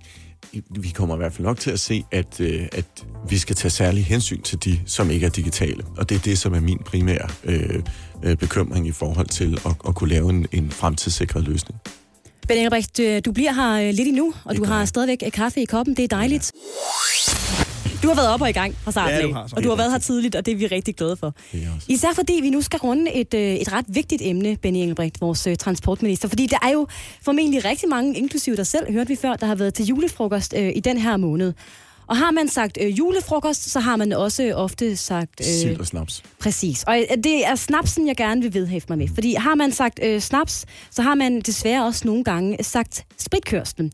[0.69, 2.85] vi kommer i hvert fald nok til at se, at, øh, at
[3.29, 5.83] vi skal tage særlig hensyn til de, som ikke er digitale.
[5.97, 7.83] Og det er det, som er min primære øh,
[8.23, 11.79] øh, bekymring i forhold til at, at kunne lave en, en fremtidssikret løsning.
[12.47, 15.95] Ben Engelbrecht, du bliver her lidt endnu, og du har stadigvæk øh, kaffe i koppen.
[15.95, 16.51] Det er dejligt.
[18.03, 19.75] Du har været op og i gang fra starten Ja, du har, og du har
[19.75, 21.33] været her tidligt, og det er vi rigtig glade for.
[21.87, 25.47] Især fordi vi nu skal runde et, øh, et ret vigtigt emne, Benny Engelbrecht, vores
[25.47, 26.27] øh, transportminister.
[26.27, 26.87] Fordi der er jo
[27.25, 30.71] formentlig rigtig mange, inklusive dig selv, hørte vi før, der har været til julefrokost øh,
[30.75, 31.53] i den her måned.
[32.07, 35.45] Og har man sagt øh, julefrokost, så har man også ofte sagt...
[35.45, 36.23] Sild og snaps.
[36.39, 36.83] Præcis.
[36.83, 39.07] Og øh, det er snapsen, jeg gerne vil vedhæfte mig med.
[39.13, 43.91] Fordi har man sagt øh, snaps, så har man desværre også nogle gange sagt spritkørslen.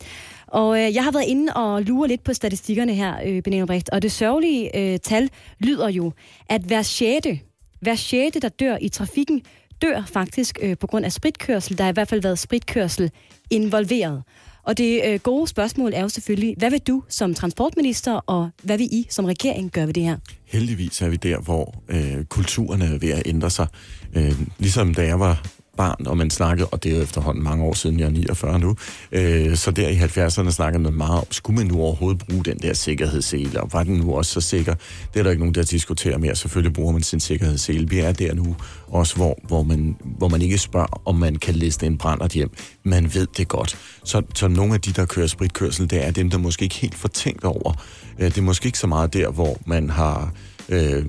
[0.54, 3.90] Og øh, jeg har været inde og lure lidt på statistikkerne her, øh, Benny Brecht,
[3.90, 6.12] og det sørgelige øh, tal lyder jo,
[6.50, 7.40] at hver sjette,
[7.82, 9.42] hver sjette, der dør i trafikken,
[9.82, 11.78] dør faktisk øh, på grund af spritkørsel.
[11.78, 13.12] Der har i hvert fald været spritkørsel
[13.50, 14.24] involveret.
[14.64, 18.78] Og det øh, gode spørgsmål er jo selvfølgelig, hvad vil du som transportminister, og hvad
[18.78, 20.18] vil I som regering gøre ved det her?
[20.46, 23.68] Heldigvis er vi der, hvor øh, kulturen er ved at ændre sig.
[24.16, 25.46] Øh, ligesom da jeg var
[25.78, 28.60] barn, og man snakkede, og det er jo efterhånden mange år siden, jeg er 49
[28.60, 28.76] nu,
[29.12, 32.58] øh, så der i 70'erne snakkede man meget om, skulle man nu overhovedet bruge den
[32.58, 34.76] der sikkerhedssele, og var den nu også så sikker?
[35.14, 36.36] Det er der ikke nogen, der diskuterer mere.
[36.36, 37.90] Selvfølgelig bruger man sin sikkerhedssele.
[37.90, 38.56] Vi er der nu
[38.88, 42.52] også, hvor, hvor, man, hvor man ikke spørger, om man kan liste en brændert hjem.
[42.84, 43.78] Man ved det godt.
[44.04, 46.96] Så, så nogle af de, der kører spritkørsel, det er dem, der måske ikke helt
[46.96, 47.74] får tænkt over.
[48.20, 50.32] Øh, det er måske ikke så meget der, hvor man har
[50.70, 51.06] øh,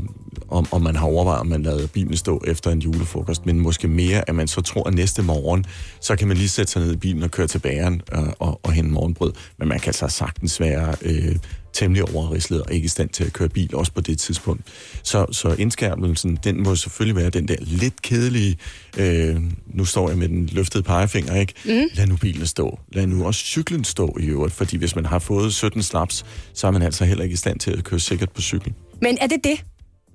[0.48, 3.88] om, om man har overvejet, om man lader bilen stå efter en julefrokost, men måske
[3.88, 5.64] mere, at man så tror, at næste morgen,
[6.00, 8.60] så kan man lige sætte sig ned i bilen og køre til bageren øh, og,
[8.62, 9.32] og hente morgenbrød.
[9.58, 11.36] Men man kan altså sagtens være øh,
[11.74, 14.62] temmelig overrislet og ikke i stand til at køre bil, også på det tidspunkt.
[15.02, 18.56] Så, så indskærmelsen, den må selvfølgelig være den der lidt kedelige,
[18.98, 19.36] øh,
[19.66, 21.54] nu står jeg med den løftede pegefinger, ikke?
[21.64, 21.88] Mm.
[21.94, 22.78] Lad nu bilen stå.
[22.92, 26.24] Lad nu også cyklen stå i øvrigt, fordi hvis man har fået 17 slaps,
[26.54, 28.74] så er man altså heller ikke i stand til at køre sikkert på cyklen.
[29.02, 29.64] Men er det det?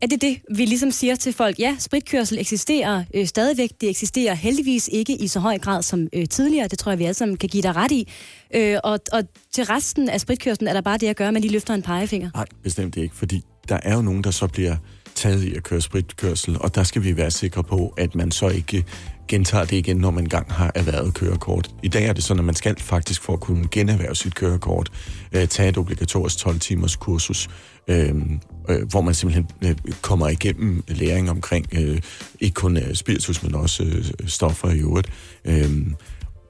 [0.02, 1.60] Er det det, vi ligesom siger til folk?
[1.60, 3.70] Ja, spritkørsel eksisterer øh, stadigvæk.
[3.82, 6.68] Det eksisterer heldigvis ikke i så høj grad som øh, tidligere.
[6.68, 8.08] Det tror jeg, vi alle sammen kan give dig ret i.
[8.56, 9.24] Øh, og, og
[9.54, 11.82] til resten af spritkørselen er der bare det at gøre, at man lige løfter en
[11.82, 12.30] pegefinger.
[12.36, 14.76] Nej, bestemt ikke, fordi der er jo nogen, der så bliver
[15.16, 18.48] taget i at køre spritkørsel, og der skal vi være sikre på, at man så
[18.48, 18.86] ikke
[19.28, 21.72] gentager det igen, når man engang har erhvervet kørekort.
[21.84, 24.92] I dag er det sådan, at man skal faktisk for at kunne generhverve sit kørekort,
[25.32, 27.50] øh, tage et obligatorisk 12-timers kursus,
[27.88, 28.16] øh,
[28.70, 32.02] øh, hvor man simpelthen øh, kommer igennem læring omkring øh,
[32.40, 35.10] ikke kun øh, spiritus, men også øh, stoffer i øvrigt.
[35.46, 35.70] Øh,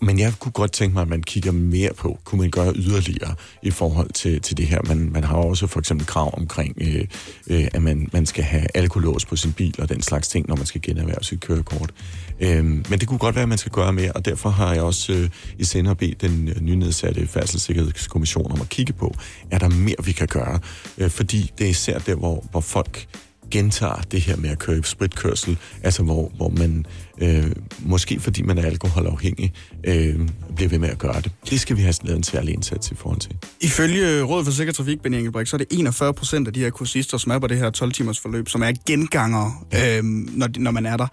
[0.02, 3.36] men jeg kunne godt tænke mig, at man kigger mere på, kunne man gøre yderligere
[3.62, 4.80] i forhold til, til det her.
[4.88, 7.06] Man, man har også for eksempel krav omkring, øh,
[7.48, 10.56] øh, at man, man skal have alkolås på sin bil og den slags ting, når
[10.56, 11.92] man skal generhverve sit kørekort.
[12.40, 14.84] Øh, men det kunne godt være, at man skal gøre mere, og derfor har jeg
[14.84, 19.16] også øh, i senere bedt den øh, nynedsatte færdselssikkerhedskommission om at kigge på,
[19.52, 20.60] er der mere, vi kan gøre?
[20.98, 23.08] Øh, fordi det er især der, hvor, hvor folk
[23.52, 26.86] gentager det her med at køre i spritkørsel, altså hvor, hvor man
[27.22, 29.54] øh, måske fordi man er alkoholafhængig,
[29.84, 30.20] øh,
[30.56, 31.32] bliver ved med at gøre det.
[31.50, 33.36] Det skal vi have lavet en særlig indsats i forhold til.
[33.62, 36.70] Ifølge Rådet for Sikker Trafik, Benny Engelbrecht, så er det 41 procent af de her
[36.70, 40.86] kursister, som er på det her 12-timers forløb, som er genganger, øh, når, når man
[40.86, 41.08] er der.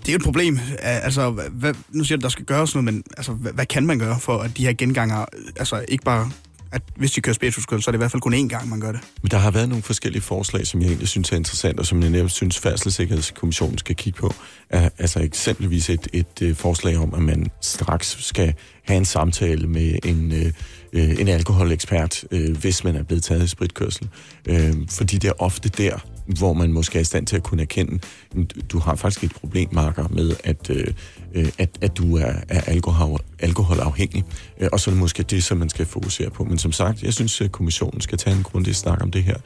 [0.00, 0.58] Det er jo et problem.
[0.78, 3.98] Altså, hvad, nu siger du, der skal gøres noget, men altså, hvad, hvad kan man
[3.98, 5.24] gøre for, at de her genganger,
[5.56, 6.30] altså ikke bare,
[6.72, 8.80] at hvis de kører spirituskørsel, så er det i hvert fald kun én gang, man
[8.80, 9.00] gør det.
[9.22, 12.02] Men der har været nogle forskellige forslag, som jeg egentlig synes er interessant, og som
[12.02, 14.34] jeg nærmest synes, Færdselssikkerhedskommissionen skal kigge på.
[14.70, 18.54] Er, altså eksempelvis et, et, et forslag om, at man straks skal
[18.84, 20.52] have en samtale med en, øh,
[20.92, 24.08] øh, en alkoholekspert, øh, hvis man er blevet taget i spritkørsel.
[24.48, 27.62] Øh, fordi det er ofte der, hvor man måske er i stand til at kunne
[27.62, 27.98] erkende,
[28.34, 30.86] du- du har faktisk et problem, Marker, med, at, øh,
[31.34, 34.24] øh, at, at du er, er alkohol, alkoholafhængig.
[34.60, 36.44] Øh, og så er det måske det, som man skal fokusere på.
[36.44, 39.36] Men som sagt, jeg synes, at kommissionen skal tage en grundig snak om det her.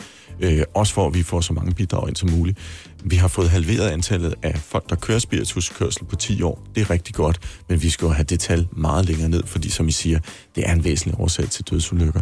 [0.40, 2.58] Øh, også for, at vi får så mange bidrag ind som muligt.
[3.04, 6.62] Vi har fået halveret antallet af folk, der kører spirituskørsel på 10 år.
[6.74, 9.70] Det er rigtig godt, men vi skal jo have det tal meget længere ned, fordi
[9.70, 10.18] som I siger,
[10.54, 12.20] det er en væsentlig årsag til dødsulykker.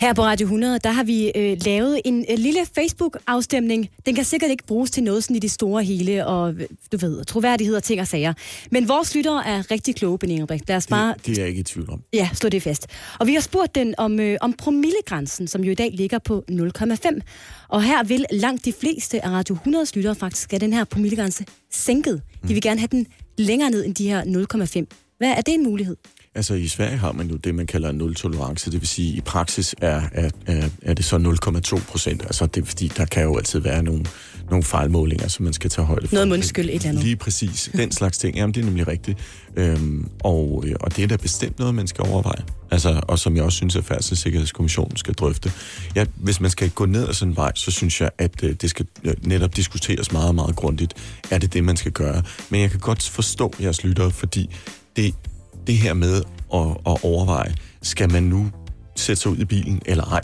[0.00, 3.88] Her på Radio 100, der har vi øh, lavet en øh, lille Facebook-afstemning.
[4.06, 6.96] Den kan sikkert ikke bruges til noget sådan i det store hele, og øh, du
[6.96, 8.32] ved, troværdighed og ting og sager.
[8.70, 10.68] Men vores lyttere er rigtig kloge, Benny Engelbrecht.
[10.68, 12.02] Lad os bare Det er jeg ikke i tvivl om.
[12.12, 12.86] Ja, slå det fast.
[13.18, 16.44] Og vi har spurgt den om, øh, om promillegrænsen, som jo i dag ligger på
[16.50, 17.20] 0,5.
[17.68, 21.44] Og her vil langt de fleste af Radio 100's lyttere faktisk have den her promillegrænse
[21.72, 22.22] sænket.
[22.48, 23.06] De vil gerne have den
[23.38, 24.86] længere ned end de her 0,5.
[25.18, 25.96] Hvad er det en mulighed?
[26.36, 28.70] Altså i Sverige har man jo det, man kalder en nul-tolerance.
[28.70, 31.38] Det vil sige, i praksis er, er, er, er det så
[31.76, 32.22] 0,2 procent.
[32.22, 34.04] Altså det er fordi, der kan jo altid være nogle,
[34.50, 36.14] nogle fejlmålinger, som man skal tage højde for.
[36.14, 37.04] Noget mundskyld, et eller andet.
[37.04, 37.70] Lige præcis.
[37.76, 38.36] Den slags ting.
[38.36, 39.18] Jamen, det er nemlig rigtigt.
[39.56, 42.44] Øhm, og, øh, og det er da bestemt noget, man skal overveje.
[42.70, 45.52] Altså, og som jeg også synes, at Færdselssikkerhedskommissionen skal drøfte.
[45.94, 48.52] Ja, hvis man skal gå ned ad sådan en vej, så synes jeg, at øh,
[48.60, 50.94] det skal øh, netop diskuteres meget, meget grundigt.
[51.30, 52.22] Er det det, man skal gøre?
[52.50, 54.50] Men jeg kan godt forstå jeres lyttere, fordi
[54.96, 55.14] det,
[55.66, 56.22] det her med
[56.54, 58.50] at, at overveje, skal man nu
[58.96, 60.20] sætte sig ud i bilen eller ej?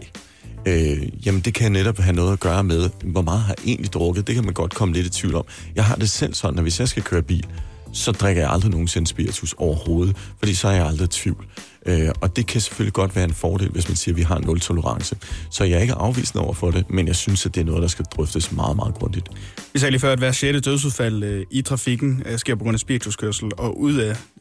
[0.67, 3.93] Øh, jamen det kan netop have noget at gøre med, hvor meget har jeg egentlig
[3.93, 4.27] drukket.
[4.27, 5.45] Det kan man godt komme lidt i tvivl om.
[5.75, 7.47] Jeg har det selv sådan, at hvis jeg skal køre bil,
[7.93, 11.47] så drikker jeg aldrig nogensinde spiritus overhovedet, fordi så er jeg aldrig i tvivl.
[11.87, 14.37] Øh, og det kan selvfølgelig godt være en fordel, hvis man siger, at vi har
[14.37, 15.17] en nul-tolerance.
[15.51, 17.83] Så jeg er ikke afvisende over for det, men jeg synes, at det er noget,
[17.83, 19.29] der skal drøftes meget, meget grundigt.
[19.73, 22.75] Vi sagde lige før, at hver sjette dødsudfald øh, i trafikken øh, sker på grund
[22.75, 23.95] af spirituskørsel, og ud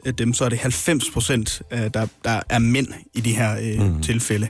[0.06, 3.58] af dem, så er det 90 procent, øh, der, der er mænd i de her
[3.62, 4.02] øh, mm.
[4.02, 4.48] tilfælde.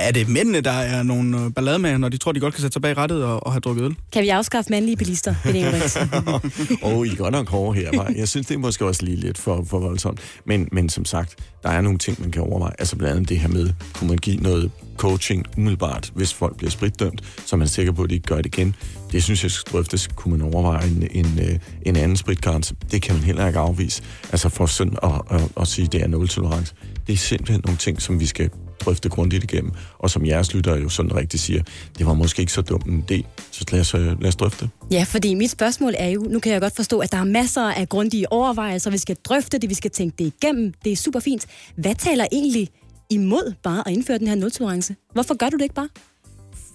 [0.00, 2.60] Er det mændene, der er nogle øh, ballade med, når de tror, de godt kan
[2.60, 3.96] sætte sig bag rettet og, og have drukket øl?
[4.12, 5.64] Kan vi afskaffe mandlige bilister, Benny?
[6.82, 8.12] Åh, oh, I er godt nok hårde her, var.
[8.16, 10.20] Jeg synes, det er måske også lige lidt for, for voldsomt.
[10.44, 12.72] Men, men som sagt, der er nogle ting, man kan overveje.
[12.78, 16.70] Altså blandt andet det her med, kunne man give noget coaching umiddelbart, hvis folk bliver
[16.70, 18.74] spritdømt, så man er sikker på, at de ikke gør det igen.
[19.12, 20.08] Det synes jeg skal drøftes.
[20.16, 22.74] Kunne man overveje en, en, øh, en anden spritgrænse?
[22.90, 24.02] Det kan man heller ikke afvise.
[24.32, 26.74] Altså for sådan at, at, at sige, at det er nul-tolerance.
[27.06, 28.50] Det er simpelthen nogle ting, som vi skal
[28.80, 29.72] drøfte grundigt igennem.
[29.98, 31.62] Og som jeres lytter jo sådan rigtigt siger,
[31.98, 33.22] det var måske ikke så dumt en idé.
[33.50, 34.70] Så lad os, øh, lad os drøfte.
[34.90, 37.62] Ja, fordi mit spørgsmål er jo, nu kan jeg godt forstå, at der er masser
[37.62, 41.20] af grundige overvejelser, vi skal drøfte det, vi skal tænke det igennem, det er super
[41.20, 41.46] fint.
[41.76, 42.68] Hvad taler egentlig
[43.10, 44.96] imod bare at indføre den her nul-tolerance?
[45.12, 45.88] Hvorfor gør du det ikke bare?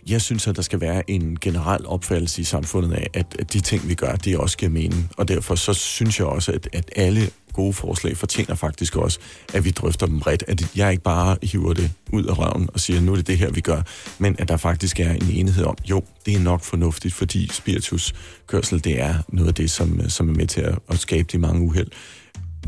[0.07, 3.59] jeg synes, at der skal være en generel opfattelse i samfundet af, at, at de
[3.59, 5.09] ting, vi gør, det også giver mening.
[5.17, 9.19] Og derfor så synes jeg også, at, at alle gode forslag fortjener faktisk også,
[9.53, 10.43] at vi drøfter dem bredt.
[10.47, 13.37] At jeg ikke bare hiver det ud af røven og siger, nu er det det
[13.37, 13.81] her, vi gør,
[14.19, 18.83] men at der faktisk er en enighed om, jo, det er nok fornuftigt, fordi spirituskørsel,
[18.83, 21.61] det er noget af det, som, som er med til at, at skabe de mange
[21.61, 21.87] uheld.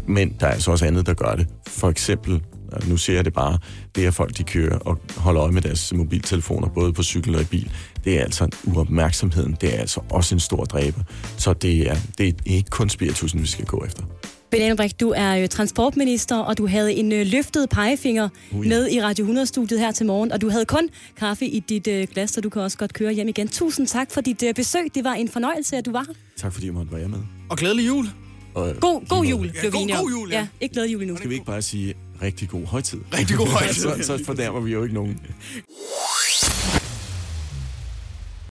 [0.07, 1.47] Men der er altså også andet, der gør det.
[1.67, 2.41] For eksempel,
[2.87, 3.57] nu ser jeg det bare,
[3.95, 7.41] det at folk de kører og holder øje med deres mobiltelefoner, både på cykel og
[7.41, 7.71] i bil,
[8.03, 11.01] det er altså uopmærksomheden, det er altså også en stor dræber.
[11.37, 14.03] Så det er, det er ikke kun spiritusen, vi skal gå efter.
[14.51, 18.57] Ben Engelbrecht, du er jo transportminister, og du havde en øh, løftet pegefinger ja.
[18.57, 18.63] ja.
[18.69, 22.07] med i Radio 100-studiet her til morgen, og du havde kun kaffe i dit øh,
[22.13, 23.47] glas, så du kan også godt køre hjem igen.
[23.47, 24.81] Tusind tak for dit øh, besøg.
[24.95, 26.13] Det var en fornøjelse, at du var her.
[26.37, 27.19] Tak fordi jeg måtte være med.
[27.49, 28.05] Og glædelig jul.
[28.53, 30.39] Og, God, god jul, blev vi god- god jul, ja.
[30.39, 30.47] ja.
[30.61, 31.17] ikke glædelig jul endnu.
[31.17, 32.99] Skal vi ikke bare sige rigtig god højtid?
[33.17, 33.81] Rigtig god højtid.
[33.81, 35.19] så, så fornærmer vi jo ikke nogen.